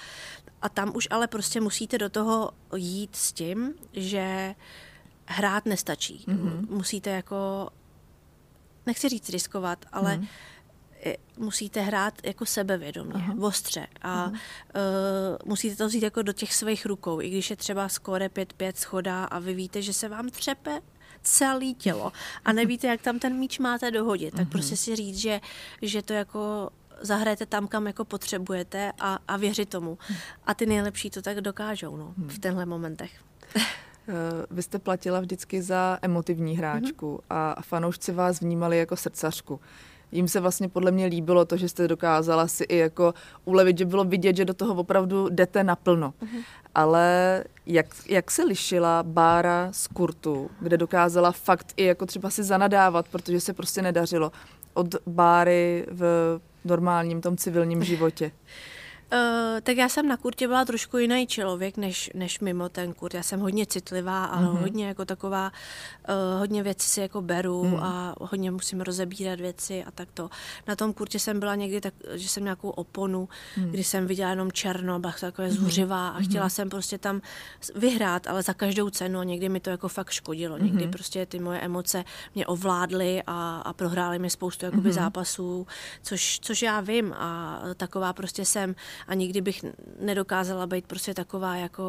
A 0.62 0.70
tam 0.70 0.92
už 0.96 1.08
ale 1.12 1.28
prostě 1.28 1.62
musíte 1.62 1.98
do 1.98 2.10
toho 2.10 2.52
jít 2.76 3.16
s 3.16 3.34
tím, 3.34 3.74
že 3.94 4.56
hrát 5.26 5.66
nestačí. 5.66 6.26
Mm-hmm. 6.28 6.70
Musíte 6.70 7.10
jako, 7.10 7.70
nechci 8.86 9.10
říct 9.10 9.30
riskovat, 9.30 9.86
ale 9.92 10.18
mm-hmm 10.18 10.28
musíte 11.38 11.82
hrát 11.82 12.13
jako 12.24 12.46
sebevědomě, 12.46 13.13
Aha. 13.15 13.36
ostře 13.41 13.88
a 14.02 14.13
Aha. 14.13 14.32
uh, 14.32 14.38
musíte 15.46 15.76
to 15.76 15.88
vzít 15.88 16.04
jako 16.04 16.22
do 16.22 16.34
těch 16.34 16.54
svých 16.54 16.86
rukou, 16.86 17.22
i 17.22 17.30
když 17.30 17.50
je 17.50 17.56
třeba 17.56 17.89
skóre 17.89 18.28
5-5 18.28 18.72
schoda 18.76 19.26
a 19.26 19.39
vy 19.39 19.54
víte, 19.54 19.82
že 19.82 19.93
se 19.93 20.10
vám 20.10 20.30
třepe 20.30 20.82
celé 21.24 21.74
tělo 21.74 22.12
a 22.46 22.54
nevíte, 22.54 22.88
jak 22.88 23.02
tam 23.02 23.20
ten 23.20 23.36
míč 23.36 23.60
máte 23.60 23.91
dohodit, 23.91 24.36
tak 24.36 24.50
prostě 24.50 24.78
si 24.78 24.96
říct, 24.96 25.17
že, 25.17 25.41
že 25.82 26.02
to 26.02 26.13
jako 26.13 26.70
zahrajete 27.02 27.46
tam, 27.46 27.67
kam 27.67 27.88
jako 27.88 28.06
potřebujete 28.06 28.91
a, 29.00 29.20
a 29.28 29.38
věřit 29.38 29.70
tomu. 29.70 29.98
A 30.46 30.54
ty 30.54 30.65
nejlepší 30.65 31.10
to 31.10 31.22
tak 31.22 31.41
dokážou 31.41 31.98
no, 31.98 32.13
v 32.28 32.39
tenhle 32.39 32.65
momentech. 32.65 33.12
Eh, 34.10 34.46
vy 34.52 34.63
jste 34.63 34.80
platila 34.80 35.20
vždycky 35.20 35.62
za 35.62 36.00
emotivní 36.02 36.58
hráčku 36.58 37.20
a 37.30 37.62
fanoušci 37.62 38.12
vás 38.12 38.41
vnímali 38.41 38.78
jako 38.78 38.96
srdcařku 38.96 39.60
jim 40.12 40.28
se 40.28 40.39
vlastně 40.39 40.70
podle 40.70 40.91
mě 40.91 41.06
líbilo 41.06 41.46
to, 41.46 41.58
že 41.58 41.70
jste 41.70 41.88
dokázala 41.88 42.48
si 42.48 42.63
i 42.63 42.78
jako 42.78 43.13
ulevit, 43.46 43.78
že 43.78 43.86
bylo 43.86 44.04
vidět, 44.04 44.36
že 44.36 44.46
do 44.46 44.54
toho 44.54 44.76
opravdu 44.76 45.30
jdete 45.30 45.63
naplno. 45.63 46.13
Uh-huh. 46.22 46.43
Ale 46.76 47.43
jak, 47.65 47.86
jak 48.10 48.32
se 48.32 48.43
lišila 48.43 49.04
Bára 49.04 49.70
z 49.72 49.88
Kurtu, 49.88 50.50
kde 50.60 50.78
dokázala 50.78 51.32
fakt 51.32 51.74
i 51.78 51.86
jako 51.86 52.06
třeba 52.06 52.30
si 52.30 52.43
zanadávat, 52.43 53.08
protože 53.08 53.39
se 53.39 53.54
prostě 53.54 53.82
nedařilo, 53.82 54.32
od 54.74 54.96
Báry 55.08 55.86
v 55.91 56.39
normálním 56.65 57.22
tom 57.22 57.38
civilním 57.38 57.84
životě? 57.84 58.32
Uh, 59.13 59.62
tak 59.62 59.78
já 59.78 59.89
jsem 59.89 60.08
na 60.08 60.17
kurtě 60.17 60.48
byla 60.48 60.65
trošku 60.65 60.98
jiný 60.98 61.28
člověk, 61.28 61.78
než, 61.78 62.12
než 62.13 62.39
mimo 62.39 62.70
ten 62.70 62.93
kurt. 62.93 63.13
Já 63.13 63.24
jsem 63.24 63.39
hodně 63.39 63.65
citlivá 63.65 64.26
a 64.26 64.41
mm-hmm. 64.41 64.60
hodně 64.60 64.88
jako 64.88 65.06
taková, 65.06 65.52
uh, 66.10 66.39
hodně 66.39 66.63
věcí 66.63 66.89
si 66.89 67.02
jako 67.02 67.22
beru 67.22 67.63
mm. 67.63 67.76
a 67.76 68.15
hodně 68.22 68.52
musím 68.52 68.82
rozebírat 68.82 69.39
věci 69.39 69.84
a 69.84 69.91
tak 69.91 70.10
to. 70.13 70.30
Na 70.67 70.76
tom 70.76 70.93
kurtě 70.93 71.20
jsem 71.20 71.39
byla 71.39 71.56
někdy 71.56 71.82
tak, 71.82 71.93
že 72.13 72.30
jsem 72.30 72.43
nějakou 72.43 72.70
oponu, 72.70 73.30
mm. 73.58 73.70
kdy 73.72 73.84
jsem 73.84 74.08
viděla 74.08 74.30
jenom 74.30 74.52
černo, 74.52 75.00
byla 75.00 75.13
takové 75.22 75.48
mm-hmm. 75.48 75.60
zuřivá 75.60 76.10
a 76.10 76.20
chtěla 76.20 76.48
mm-hmm. 76.48 76.50
jsem 76.50 76.70
prostě 76.70 76.98
tam 76.98 77.22
vyhrát, 77.76 78.28
ale 78.28 78.43
za 78.43 78.54
každou 78.54 78.89
cenu 78.89 79.24
někdy 79.24 79.50
mi 79.50 79.60
to 79.60 79.70
jako 79.70 79.88
fakt 79.88 80.12
škodilo. 80.12 80.58
Někdy 80.58 80.86
mm-hmm. 80.86 80.91
prostě 80.91 81.26
ty 81.26 81.39
moje 81.39 81.60
emoce 81.60 82.04
mě 82.36 82.48
ovládly 82.48 83.24
a, 83.28 83.62
a 83.65 83.74
prohrály 83.74 84.20
mi 84.20 84.30
spoustu 84.30 84.65
jakoby 84.65 84.89
mm-hmm. 84.89 84.93
zápasů, 84.93 85.67
což, 86.04 86.39
což 86.39 86.62
já 86.62 86.82
vím 86.82 87.13
a 87.13 87.62
taková 87.78 88.13
prostě 88.13 88.46
jsem 88.46 88.76
a 89.08 89.14
nikdy 89.14 89.42
bych 89.42 89.66
nedokázala 90.00 90.68
být 90.68 90.86
prostě 90.86 91.14
taková 91.14 91.56
jako 91.56 91.84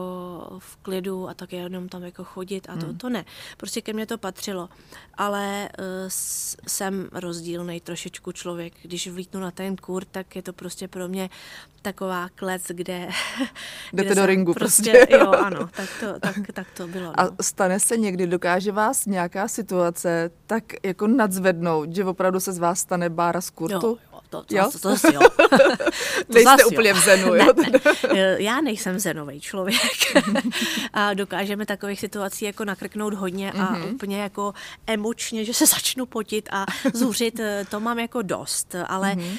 v 0.58 0.76
klidu 0.76 1.28
a 1.28 1.34
tak 1.34 1.52
jenom 1.52 1.88
tam 1.88 2.02
jako 2.02 2.24
chodit 2.24 2.66
a 2.68 2.76
to, 2.76 2.86
hmm. 2.86 2.98
to 2.98 3.08
ne. 3.08 3.24
Prostě 3.56 3.80
ke 3.80 3.92
mně 3.92 4.06
to 4.06 4.18
patřilo. 4.18 4.68
Ale 5.14 5.68
uh, 5.78 5.84
jsem 6.66 7.08
rozdílný 7.12 7.80
trošičku 7.80 8.32
člověk. 8.32 8.72
Když 8.82 9.08
vlítnu 9.08 9.40
na 9.40 9.50
ten 9.50 9.76
kur, 9.76 10.04
tak 10.04 10.36
je 10.36 10.42
to 10.42 10.52
prostě 10.52 10.88
pro 10.88 11.08
mě 11.08 11.30
taková 11.82 12.28
klec, 12.34 12.62
kde... 12.68 13.08
Jdete 13.92 14.14
do 14.14 14.26
ringu 14.26 14.54
prostě. 14.54 14.90
prostě. 14.90 15.16
Jo, 15.16 15.30
ano, 15.30 15.68
tak 15.76 15.88
to, 16.00 16.20
tak, 16.20 16.36
tak 16.54 16.66
to 16.76 16.88
bylo. 16.88 17.06
No. 17.06 17.20
A 17.20 17.30
stane 17.40 17.80
se 17.80 17.96
někdy, 17.96 18.26
dokáže 18.26 18.72
vás 18.72 19.06
nějaká 19.06 19.48
situace 19.48 20.30
tak 20.46 20.64
jako 20.82 21.06
nadzvednout, 21.06 21.94
že 21.94 22.04
opravdu 22.04 22.40
se 22.40 22.52
z 22.52 22.58
vás 22.58 22.80
stane 22.80 23.10
bára 23.10 23.40
z 23.40 23.50
kurtu? 23.50 23.86
Jo, 23.86 23.98
to, 24.30 24.42
to, 24.42 24.56
jo? 24.56 24.70
to, 24.72 24.78
to, 24.78 24.98
to 24.98 25.12
jo. 25.12 25.20
to 26.26 26.32
Nejste 26.34 26.64
úplně 26.64 26.90
jo. 26.90 26.96
v 26.96 27.04
zenu, 27.04 27.34
jo? 27.34 27.52
Ne, 27.56 27.70
ne. 28.14 28.36
Já 28.38 28.60
nejsem 28.60 28.98
zenový 28.98 29.40
člověk. 29.40 29.82
a 30.92 31.14
dokážeme 31.14 31.66
takových 31.66 32.00
situací 32.00 32.44
jako 32.44 32.64
nakrknout 32.64 33.14
hodně 33.14 33.52
a 33.52 33.56
mm-hmm. 33.56 33.94
úplně 33.94 34.18
jako 34.18 34.54
emočně, 34.86 35.44
že 35.44 35.54
se 35.54 35.66
začnu 35.66 36.06
potit 36.06 36.48
a 36.52 36.66
zuřit, 36.94 37.40
eh, 37.40 37.64
to 37.70 37.80
mám 37.80 37.98
jako 37.98 38.22
dost, 38.22 38.74
ale 38.88 39.14
mm-hmm 39.14 39.38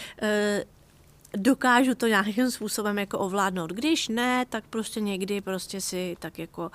dokážu 1.33 1.95
to 1.95 2.07
nějakým 2.07 2.51
způsobem 2.51 2.99
jako 2.99 3.19
ovládnout. 3.19 3.71
Když 3.71 4.07
ne, 4.07 4.45
tak 4.49 4.63
prostě 4.69 5.01
někdy 5.01 5.41
prostě 5.41 5.81
si 5.81 6.17
tak 6.19 6.39
jako 6.39 6.71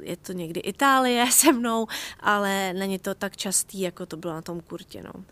je 0.00 0.16
to 0.16 0.32
někdy 0.32 0.60
Itálie 0.60 1.32
se 1.32 1.52
mnou, 1.52 1.86
ale 2.20 2.72
není 2.72 2.98
to 2.98 3.14
tak 3.14 3.36
častý, 3.36 3.80
jako 3.80 4.06
to 4.06 4.16
bylo 4.16 4.32
na 4.32 4.42
tom 4.42 4.60
kurtě. 4.60 5.02
No. 5.02 5.24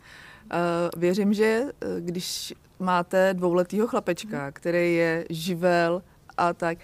Věřím, 0.96 1.34
že 1.34 1.44
eh, 1.44 1.86
když 2.01 2.55
máte 2.78 3.34
dvouletýho 3.34 3.86
chlapečka, 3.86 4.53
který 4.53 4.94
je 4.94 5.24
živel 5.30 6.03
a 6.36 6.53
tak, 6.53 6.78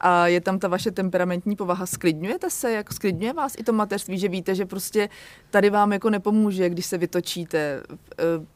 a 0.00 0.26
je 0.26 0.40
tam 0.40 0.58
ta 0.58 0.68
vaše 0.68 0.90
temperamentní 0.90 1.56
povaha. 1.56 1.86
Sklidňujete 1.86 2.50
se, 2.50 2.72
jako 2.72 2.94
sklidňuje 2.94 3.32
vás 3.32 3.54
i 3.58 3.64
to 3.64 3.72
mateřství, 3.72 4.18
že 4.18 4.28
víte, 4.28 4.54
že 4.54 4.66
prostě 4.66 5.08
tady 5.50 5.70
vám 5.70 5.92
jako 5.92 6.10
nepomůže, 6.10 6.70
když 6.70 6.86
se 6.86 6.98
vytočíte, 6.98 7.58
e, 7.58 7.82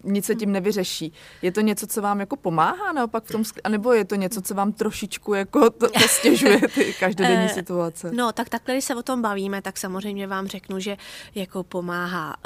nic 0.05 0.25
se 0.25 0.35
tím 0.35 0.53
nevyřeší. 0.53 1.13
Je 1.43 1.53
to 1.53 1.61
něco, 1.61 1.87
co 1.87 2.03
vám 2.03 2.21
jako 2.21 2.37
pomáhá 2.37 2.93
naopak 2.93 3.25
v 3.25 3.33
tom, 3.33 3.43
anebo 3.65 3.93
je 3.93 4.05
to 4.05 4.15
něco, 4.15 4.43
co 4.43 4.55
vám 4.55 4.73
trošičku 4.73 5.35
jako 5.35 5.71
to, 5.71 5.91
to 5.91 6.01
stěžuje 6.01 6.61
ty 6.75 6.95
každodenní 7.01 7.47
eh, 7.47 7.55
situace? 7.55 8.11
No, 8.13 8.33
tak 8.33 8.49
takhle, 8.49 8.75
když 8.75 8.85
se 8.85 8.95
o 8.95 9.03
tom 9.03 9.23
bavíme, 9.23 9.63
tak 9.63 9.79
samozřejmě 9.79 10.27
vám 10.27 10.47
řeknu, 10.47 10.79
že 10.79 10.97
jako 11.35 11.63
pomáhá. 11.63 12.37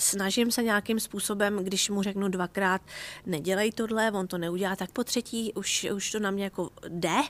Snažím 0.00 0.50
se 0.50 0.62
nějakým 0.62 1.00
způsobem, 1.00 1.56
když 1.56 1.90
mu 1.90 2.02
řeknu 2.02 2.28
dvakrát, 2.28 2.82
nedělej 3.26 3.72
tohle, 3.72 4.10
on 4.10 4.26
to 4.26 4.38
neudělá, 4.38 4.76
tak 4.76 4.90
po 4.90 5.04
třetí 5.04 5.52
už, 5.54 5.86
už 5.94 6.10
to 6.10 6.20
na 6.20 6.30
mě 6.30 6.44
jako 6.44 6.70
jde. 6.88 7.16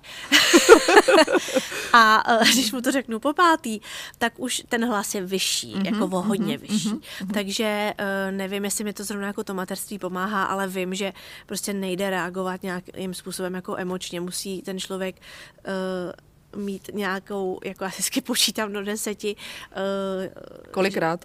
a 1.92 2.32
e, 2.32 2.52
když 2.52 2.72
mu 2.72 2.80
to 2.80 2.92
řeknu 2.92 3.18
po 3.18 3.32
pátý, 3.32 3.80
tak 4.18 4.38
už 4.38 4.62
ten 4.68 4.86
hlas 4.86 5.14
je 5.14 5.22
vyšší, 5.22 5.74
mm-hmm, 5.74 5.94
jako 5.94 6.16
o 6.16 6.22
hodně 6.22 6.58
mm-hmm, 6.58 6.60
vyšší. 6.60 6.90
Mm-hmm. 6.90 7.32
Takže 7.34 7.94
e, 7.98 8.32
nevím, 8.32 8.64
jestli 8.64 8.84
mi 8.84 8.92
to 8.92 9.04
zrovna 9.04 9.26
jako 9.26 9.44
to 9.44 9.54
materství 9.54 9.98
pomáhá, 9.98 10.44
ale 10.44 10.68
vím, 10.68 10.94
že 10.94 11.12
prostě 11.46 11.72
nejde 11.72 12.10
reagovat 12.10 12.62
nějakým 12.62 13.14
způsobem 13.14 13.54
jako 13.54 13.76
emočně. 13.76 14.20
Musí 14.20 14.62
ten 14.62 14.78
člověk 14.78 15.16
uh, 15.16 16.12
mít 16.56 16.90
nějakou, 16.92 17.60
jako 17.64 17.84
já 17.84 17.90
si 17.90 18.20
počítám 18.20 18.72
do 18.72 18.84
deseti. 18.84 19.36
Uh, 19.76 20.70
Kolikrát? 20.70 21.24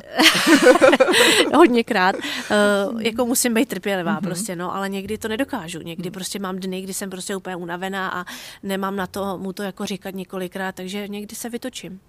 hodněkrát. 1.56 2.16
Uh, 2.16 3.02
jako 3.02 3.26
musím 3.26 3.54
být 3.54 3.70
trpělivá 3.70 4.20
mm-hmm. 4.20 4.24
prostě, 4.24 4.56
no, 4.56 4.76
ale 4.76 4.90
někdy 4.90 5.18
to 5.18 5.28
nedokážu. 5.28 5.82
Někdy 5.82 6.10
mm. 6.10 6.14
prostě 6.14 6.40
mám 6.40 6.60
dny, 6.60 6.82
kdy 6.82 6.94
jsem 6.94 7.10
prostě 7.10 7.36
úplně 7.36 7.56
unavená 7.56 8.10
a 8.10 8.26
nemám 8.64 8.96
na 8.96 9.08
to 9.08 9.38
mu 9.38 9.54
to 9.54 9.64
jako 9.64 9.86
říkat 9.86 10.16
několikrát, 10.16 10.76
takže 10.76 11.08
někdy 11.08 11.36
se 11.36 11.50
vytočím. 11.50 12.00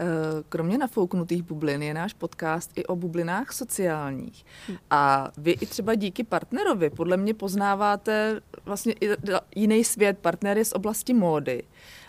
Eh, 0.00 0.42
kromě 0.48 0.78
nafouknutých 0.78 1.42
bublin 1.42 1.82
je 1.82 1.94
náš 1.94 2.12
podcast 2.12 2.70
i 2.74 2.86
o 2.86 2.96
bublinách 2.96 3.52
sociálních. 3.52 4.44
Hm. 4.68 4.76
A 4.90 5.30
vy 5.36 5.50
i 5.50 5.66
třeba 5.66 5.94
díky 5.94 6.24
partnerovi 6.24 6.90
podle 6.90 7.16
mě 7.16 7.34
poznáváte 7.34 8.40
vlastně 8.64 8.94
i 9.00 9.08
jiný 9.56 9.84
svět, 9.84 10.18
partnery 10.18 10.64
z 10.64 10.72
oblasti 10.72 11.14
módy. 11.14 11.62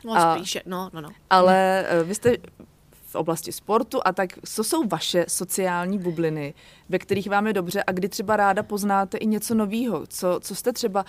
No 0.05 0.13
a, 0.15 0.35
spíše, 0.35 0.61
no, 0.65 0.89
no, 0.93 1.01
no. 1.01 1.09
Ale 1.29 1.85
eh, 1.87 2.03
vy 2.03 2.15
jste 2.15 2.37
v 3.13 3.15
oblasti 3.15 3.51
sportu 3.51 3.99
a 4.05 4.11
tak, 4.11 4.29
co 4.45 4.63
jsou 4.63 4.87
vaše 4.87 5.25
sociální 5.27 5.99
bubliny, 5.99 6.53
ve 6.89 6.99
kterých 6.99 7.29
vám 7.29 7.47
je 7.47 7.53
dobře 7.53 7.83
a 7.87 7.91
kdy 7.91 8.09
třeba 8.09 8.37
ráda 8.37 8.63
poznáte 8.63 9.17
i 9.17 9.25
něco 9.25 9.55
nového, 9.55 10.07
co, 10.07 10.39
co 10.41 10.55
jste 10.55 10.73
třeba, 10.73 11.05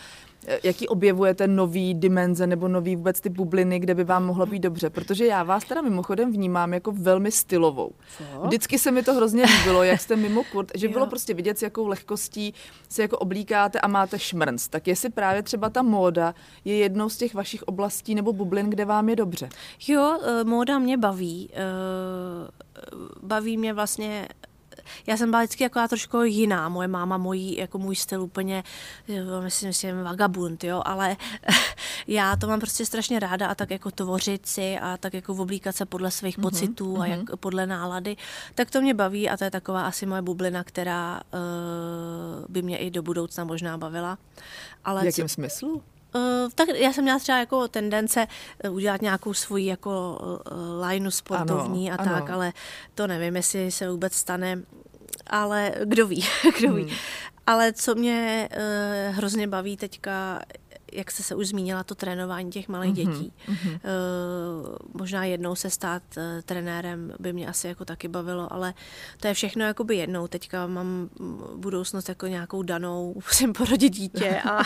jaký 0.63 0.89
objevujete 0.89 1.49
nový 1.49 1.95
dimenze 1.95 2.47
nebo 2.47 2.69
nový 2.69 2.97
vůbec 2.97 3.21
ty 3.21 3.29
bubliny, 3.29 3.79
kde 3.79 3.95
by 3.95 4.05
vám 4.05 4.27
mohlo 4.27 4.47
být 4.47 4.59
dobře, 4.59 4.91
protože 4.91 5.27
já 5.27 5.43
vás 5.43 5.65
teda 5.65 5.83
mimochodem 5.83 6.33
vnímám 6.33 6.75
jako 6.75 6.93
velmi 6.93 7.33
stylovou. 7.33 7.93
Co? 8.19 8.47
Vždycky 8.47 8.79
se 8.79 8.91
mi 8.91 9.03
to 9.03 9.15
hrozně 9.15 9.45
líbilo, 9.45 9.83
jak 9.83 10.01
jste 10.01 10.17
mimo 10.17 10.45
kurt, 10.45 10.69
že 10.75 10.89
bylo 10.89 11.07
prostě 11.07 11.35
vidět, 11.35 11.59
s 11.59 11.63
jakou 11.63 11.87
lehkostí 11.87 12.55
se 12.89 13.03
jako 13.03 13.19
oblíkáte 13.19 13.81
a 13.81 13.89
máte 13.89 14.19
šmrnc. 14.19 14.69
Tak 14.69 14.87
jestli 14.87 15.11
právě 15.11 15.43
třeba 15.43 15.71
ta 15.71 15.83
móda 15.83 16.35
je 16.65 16.77
jednou 16.77 17.09
z 17.09 17.17
těch 17.17 17.35
vašich 17.35 17.63
oblastí 17.63 18.15
nebo 18.15 18.33
bublin, 18.33 18.71
kde 18.71 18.85
vám 18.85 19.09
je 19.09 19.17
dobře. 19.17 19.49
Jo, 19.89 20.19
eh, 20.23 20.45
móda 20.45 20.79
mě 20.79 20.97
baví. 20.97 21.51
Eh, 21.53 22.49
baví 23.23 23.57
mě 23.57 23.73
vlastně 23.73 24.29
já 25.07 25.17
jsem 25.17 25.31
byla 25.31 25.43
vždycky 25.43 25.63
jako 25.63 25.89
trošku 25.89 26.23
jiná. 26.23 26.69
Moje 26.69 26.89
máma, 26.89 27.19
můj, 27.19 27.55
jako 27.55 27.79
můj 27.79 27.97
styl 27.97 28.23
úplně, 28.23 28.65
myslím, 29.43 29.73
že 29.73 30.03
vagabund, 30.03 30.65
jo, 30.65 30.83
ale 30.85 31.17
já 32.07 32.37
to 32.37 32.47
mám 32.47 32.61
prostě 32.61 32.87
strašně 32.87 33.19
ráda 33.19 33.47
a 33.47 33.55
tak 33.55 33.71
jako 33.71 33.91
tvořit 33.91 34.47
si 34.47 34.79
a 34.79 34.97
tak 34.97 35.15
jako 35.15 35.35
oblíkat 35.35 35.77
se 35.77 35.87
podle 35.87 36.11
svých 36.11 36.39
mm-hmm, 36.39 36.43
pocitů 36.43 37.01
a 37.01 37.07
jak 37.07 37.29
mhm. 37.29 37.39
podle 37.41 37.67
nálady, 37.67 38.17
tak 38.55 38.71
to 38.71 38.81
mě 38.81 38.95
baví 38.95 39.29
a 39.29 39.37
to 39.37 39.45
je 39.45 39.51
taková 39.51 39.87
asi 39.87 40.07
moje 40.07 40.23
bublina, 40.23 40.65
která 40.65 41.21
uh, 41.35 42.45
by 42.49 42.63
mě 42.63 42.79
i 42.79 42.91
do 42.91 43.03
budoucna 43.03 43.45
možná 43.45 43.79
bavila. 43.79 44.19
Ale 44.85 45.03
v 45.03 45.07
jakém 45.07 45.29
co, 45.29 45.35
smyslu? 45.35 45.83
Uh, 46.15 46.51
tak 46.55 46.69
já 46.69 46.93
jsem 46.93 47.05
měla 47.05 47.19
třeba 47.19 47.39
jako 47.39 47.69
tendence 47.69 48.27
eh, 48.65 48.69
udělat 48.69 49.03
nějakou 49.03 49.35
svoji 49.35 49.67
jako 49.67 50.19
uh, 50.21 50.87
lineu 50.87 51.11
sportovní 51.11 51.91
ano, 51.91 52.01
a 52.01 52.05
tak, 52.05 52.25
ano. 52.25 52.35
ale 52.35 52.53
to 52.95 53.07
nevím, 53.07 53.37
jestli 53.37 53.71
se 53.71 53.91
vůbec 53.91 54.15
stane, 54.15 54.63
ale 55.27 55.73
kdo 55.85 56.07
ví, 56.07 56.25
kdo 56.59 56.69
hmm. 56.69 56.77
ví. 56.77 56.97
Ale 57.47 57.73
co 57.73 57.95
mě 57.95 58.49
uh, 58.53 59.17
hrozně 59.17 59.49
baví 59.49 59.77
teďka, 59.77 60.41
jak 60.95 61.11
jste 61.11 61.23
se 61.23 61.35
už 61.35 61.49
zmínila, 61.49 61.85
to 61.85 61.95
trénování 61.95 62.51
těch 62.51 62.69
malých 62.69 62.93
mm-hmm, 62.93 63.13
dětí. 63.13 63.33
Mm-hmm. 63.49 63.73
Uh, 63.73 64.77
možná 64.95 65.25
jednou 65.25 65.55
se 65.55 65.71
stát 65.71 66.03
uh, 66.17 66.23
trenérem 66.45 67.13
by 67.19 67.33
mě 67.33 67.49
asi 67.49 67.69
jako 67.69 67.85
taky 67.85 68.09
bavilo, 68.09 68.53
ale 68.53 68.75
to 69.21 69.29
je 69.29 69.35
všechno 69.35 69.65
jakoby 69.65 69.97
jednou. 69.97 70.29
Teďka 70.29 70.67
mám 70.67 71.09
budoucnost 71.57 72.09
jako 72.09 72.27
nějakou 72.27 72.63
danou, 72.63 73.15
musím 73.29 73.53
porodit 73.53 73.93
dítě 73.93 74.41
a, 74.51 74.63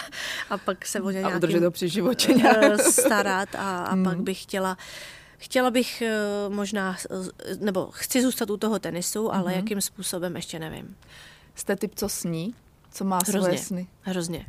a 0.51 0.59
pak 0.59 0.87
se 0.87 1.01
o 1.01 1.11
ně 1.11 1.23
a 1.23 1.37
udržet 1.37 1.61
to 1.61 1.71
při 1.71 1.89
životě 1.89 2.35
uh, 2.35 2.77
starat 2.77 3.55
a, 3.55 3.85
a 3.85 3.95
mm. 3.95 4.05
pak 4.05 4.21
bych 4.21 4.43
chtěla 4.43 4.77
Chtěla 5.41 5.71
bych 5.71 6.03
možná, 6.49 6.97
nebo 7.61 7.89
chci 7.93 8.23
zůstat 8.23 8.51
u 8.51 8.57
toho 8.57 8.79
tenisu, 8.79 9.35
ale 9.35 9.53
mm-hmm. 9.53 9.57
jakým 9.57 9.81
způsobem 9.81 10.37
ještě 10.37 10.59
nevím. 10.59 10.97
Jste 11.55 11.77
typ, 11.77 11.95
co 11.95 12.09
sní? 12.09 12.55
Co 12.91 13.05
má 13.05 13.19
hrozně, 13.29 13.41
svoje 13.41 13.59
sny? 13.59 13.87
Hrozně 14.01 14.47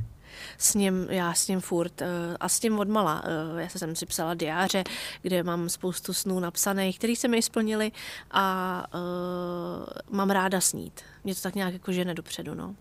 s 0.57 0.73
ním, 0.73 1.07
já 1.09 1.33
s 1.33 1.47
ním 1.47 1.61
furt 1.61 2.01
uh, 2.01 2.07
a 2.39 2.49
s 2.49 2.59
tím 2.59 2.79
odmala. 2.79 3.23
Uh, 3.23 3.59
já 3.59 3.69
jsem 3.69 3.95
si 3.95 4.05
psala 4.05 4.33
diáře, 4.33 4.83
kde 5.21 5.43
mám 5.43 5.69
spoustu 5.69 6.13
snů 6.13 6.39
napsaných, 6.39 6.97
které 6.97 7.15
se 7.15 7.27
mi 7.27 7.41
splnily 7.41 7.91
a 8.31 8.85
uh, 8.93 10.17
mám 10.17 10.29
ráda 10.29 10.61
snít. 10.61 11.01
Mě 11.23 11.35
to 11.35 11.41
tak 11.41 11.55
nějak 11.55 11.73
jako 11.73 11.91
žene 11.91 12.13
dopředu, 12.13 12.55
no. 12.55 12.75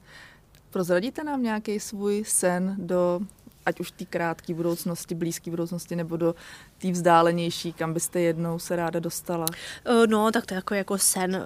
Prozradíte 0.71 1.25
nám 1.25 1.43
nějaký 1.43 1.81
svůj 1.81 2.25
sen 2.27 2.77
do 2.79 3.21
ať 3.67 3.81
už 3.81 3.91
té 3.91 4.05
krátké 4.05 4.55
budoucnosti, 4.55 5.15
blízké 5.15 5.51
budoucnosti, 5.51 5.97
nebo 5.97 6.17
do 6.17 6.35
té 6.79 6.93
vzdálenější, 6.93 7.73
kam 7.73 7.95
byste 7.95 8.21
jednou 8.21 8.59
se 8.59 8.77
ráda 8.77 9.01
dostala? 9.01 9.47
Eh, 9.85 10.07
no, 10.07 10.31
tak 10.31 10.47
to 10.47 10.55
je 10.55 10.57
jako, 10.57 10.75
jako 10.75 10.99
sen, 10.99 11.35
eh, 11.35 11.43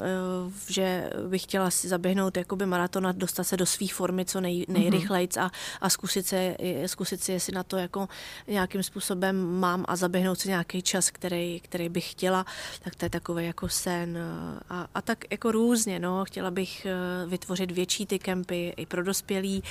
že 0.69 1.11
bych 1.29 1.43
chtěla 1.43 1.71
si 1.71 1.89
zaběhnout 1.89 2.37
jakoby 2.37 2.67
maraton 2.67 3.07
a 3.07 3.13
dostat 3.13 3.45
se 3.45 3.57
do 3.57 3.67
své 3.67 3.87
formy 3.89 4.25
co 4.25 4.41
nej, 4.41 4.65
mhm. 4.69 4.81
nejrychleji 4.81 5.29
a, 5.41 5.51
a 5.81 5.91
zkusit, 5.91 6.27
se, 6.27 6.57
zkusit 6.87 7.25
si, 7.25 7.33
jestli 7.33 7.53
na 7.53 7.63
to 7.63 7.77
jako 7.77 8.09
nějakým 8.49 8.83
způsobem 8.83 9.61
mám 9.61 9.85
a 9.89 9.97
zaběhnout 9.97 10.39
si 10.39 10.49
nějaký 10.49 10.83
čas, 10.83 11.11
který, 11.11 11.61
který 11.61 11.89
bych 11.89 12.11
chtěla, 12.11 12.47
tak 12.83 12.95
to 12.95 13.05
je 13.05 13.11
takový 13.11 13.47
jako 13.47 13.69
sen 13.69 14.17
eh, 14.17 14.61
a, 14.71 14.87
a 14.95 15.03
tak 15.03 15.25
jako 15.31 15.53
různě, 15.53 16.01
no, 16.01 16.25
chtěla 16.25 16.51
bych 16.51 16.87
vytvořit 17.27 17.71
větší 17.71 18.07
ty 18.07 18.19
kempy 18.19 18.75
i 18.77 18.87
pro 18.87 19.05
dospělí 19.05 19.63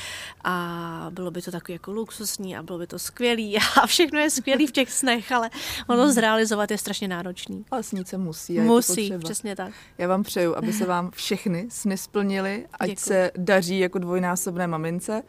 a 0.44 1.08
bylo 1.10 1.32
by 1.32 1.42
to 1.42 1.52
takový 1.52 1.74
jako 1.74 1.92
luxusní 1.92 2.58
a 2.58 2.64
bylo 2.64 2.80
by 2.80 2.88
to 2.88 3.00
skvělý 3.00 3.58
a 3.82 3.88
všechno 3.88 4.20
je 4.20 4.30
skvělý 4.30 4.68
v 4.68 4.72
těch 4.72 4.92
snech, 4.92 5.32
ale 5.32 5.51
ono 5.88 6.12
zrealizovat 6.12 6.72
je 6.72 6.78
strašně 6.78 7.08
náročný. 7.08 7.66
Ale 7.72 7.84
snít 7.84 8.08
se 8.08 8.18
musí. 8.18 8.60
musí, 8.60 9.14
přesně 9.24 9.56
tak. 9.56 9.74
Já 9.98 10.08
vám 10.08 10.24
přeju, 10.24 10.56
aby 10.56 10.74
se 10.74 10.86
vám 10.86 11.12
všechny 11.12 11.68
sny 11.70 11.98
splnily, 11.98 12.68
ať 12.80 12.90
děkuji. 12.90 13.02
se 13.02 13.32
daří 13.38 13.80
jako 13.80 14.00
dvojnásobné 14.00 14.68
mamince 14.68 15.24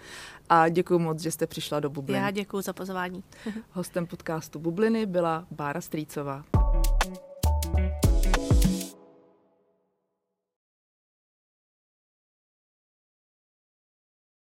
a 0.48 0.68
děkuji 0.68 0.98
moc, 0.98 1.20
že 1.20 1.30
jste 1.30 1.46
přišla 1.46 1.80
do 1.80 1.90
Bubliny. 1.90 2.20
Já 2.20 2.30
děkuji 2.30 2.60
za 2.60 2.72
pozvání. 2.72 3.24
Hostem 3.70 4.06
podcastu 4.06 4.58
Bubliny 4.58 5.06
byla 5.06 5.46
Bára 5.50 5.80
Strýcová. 5.80 6.61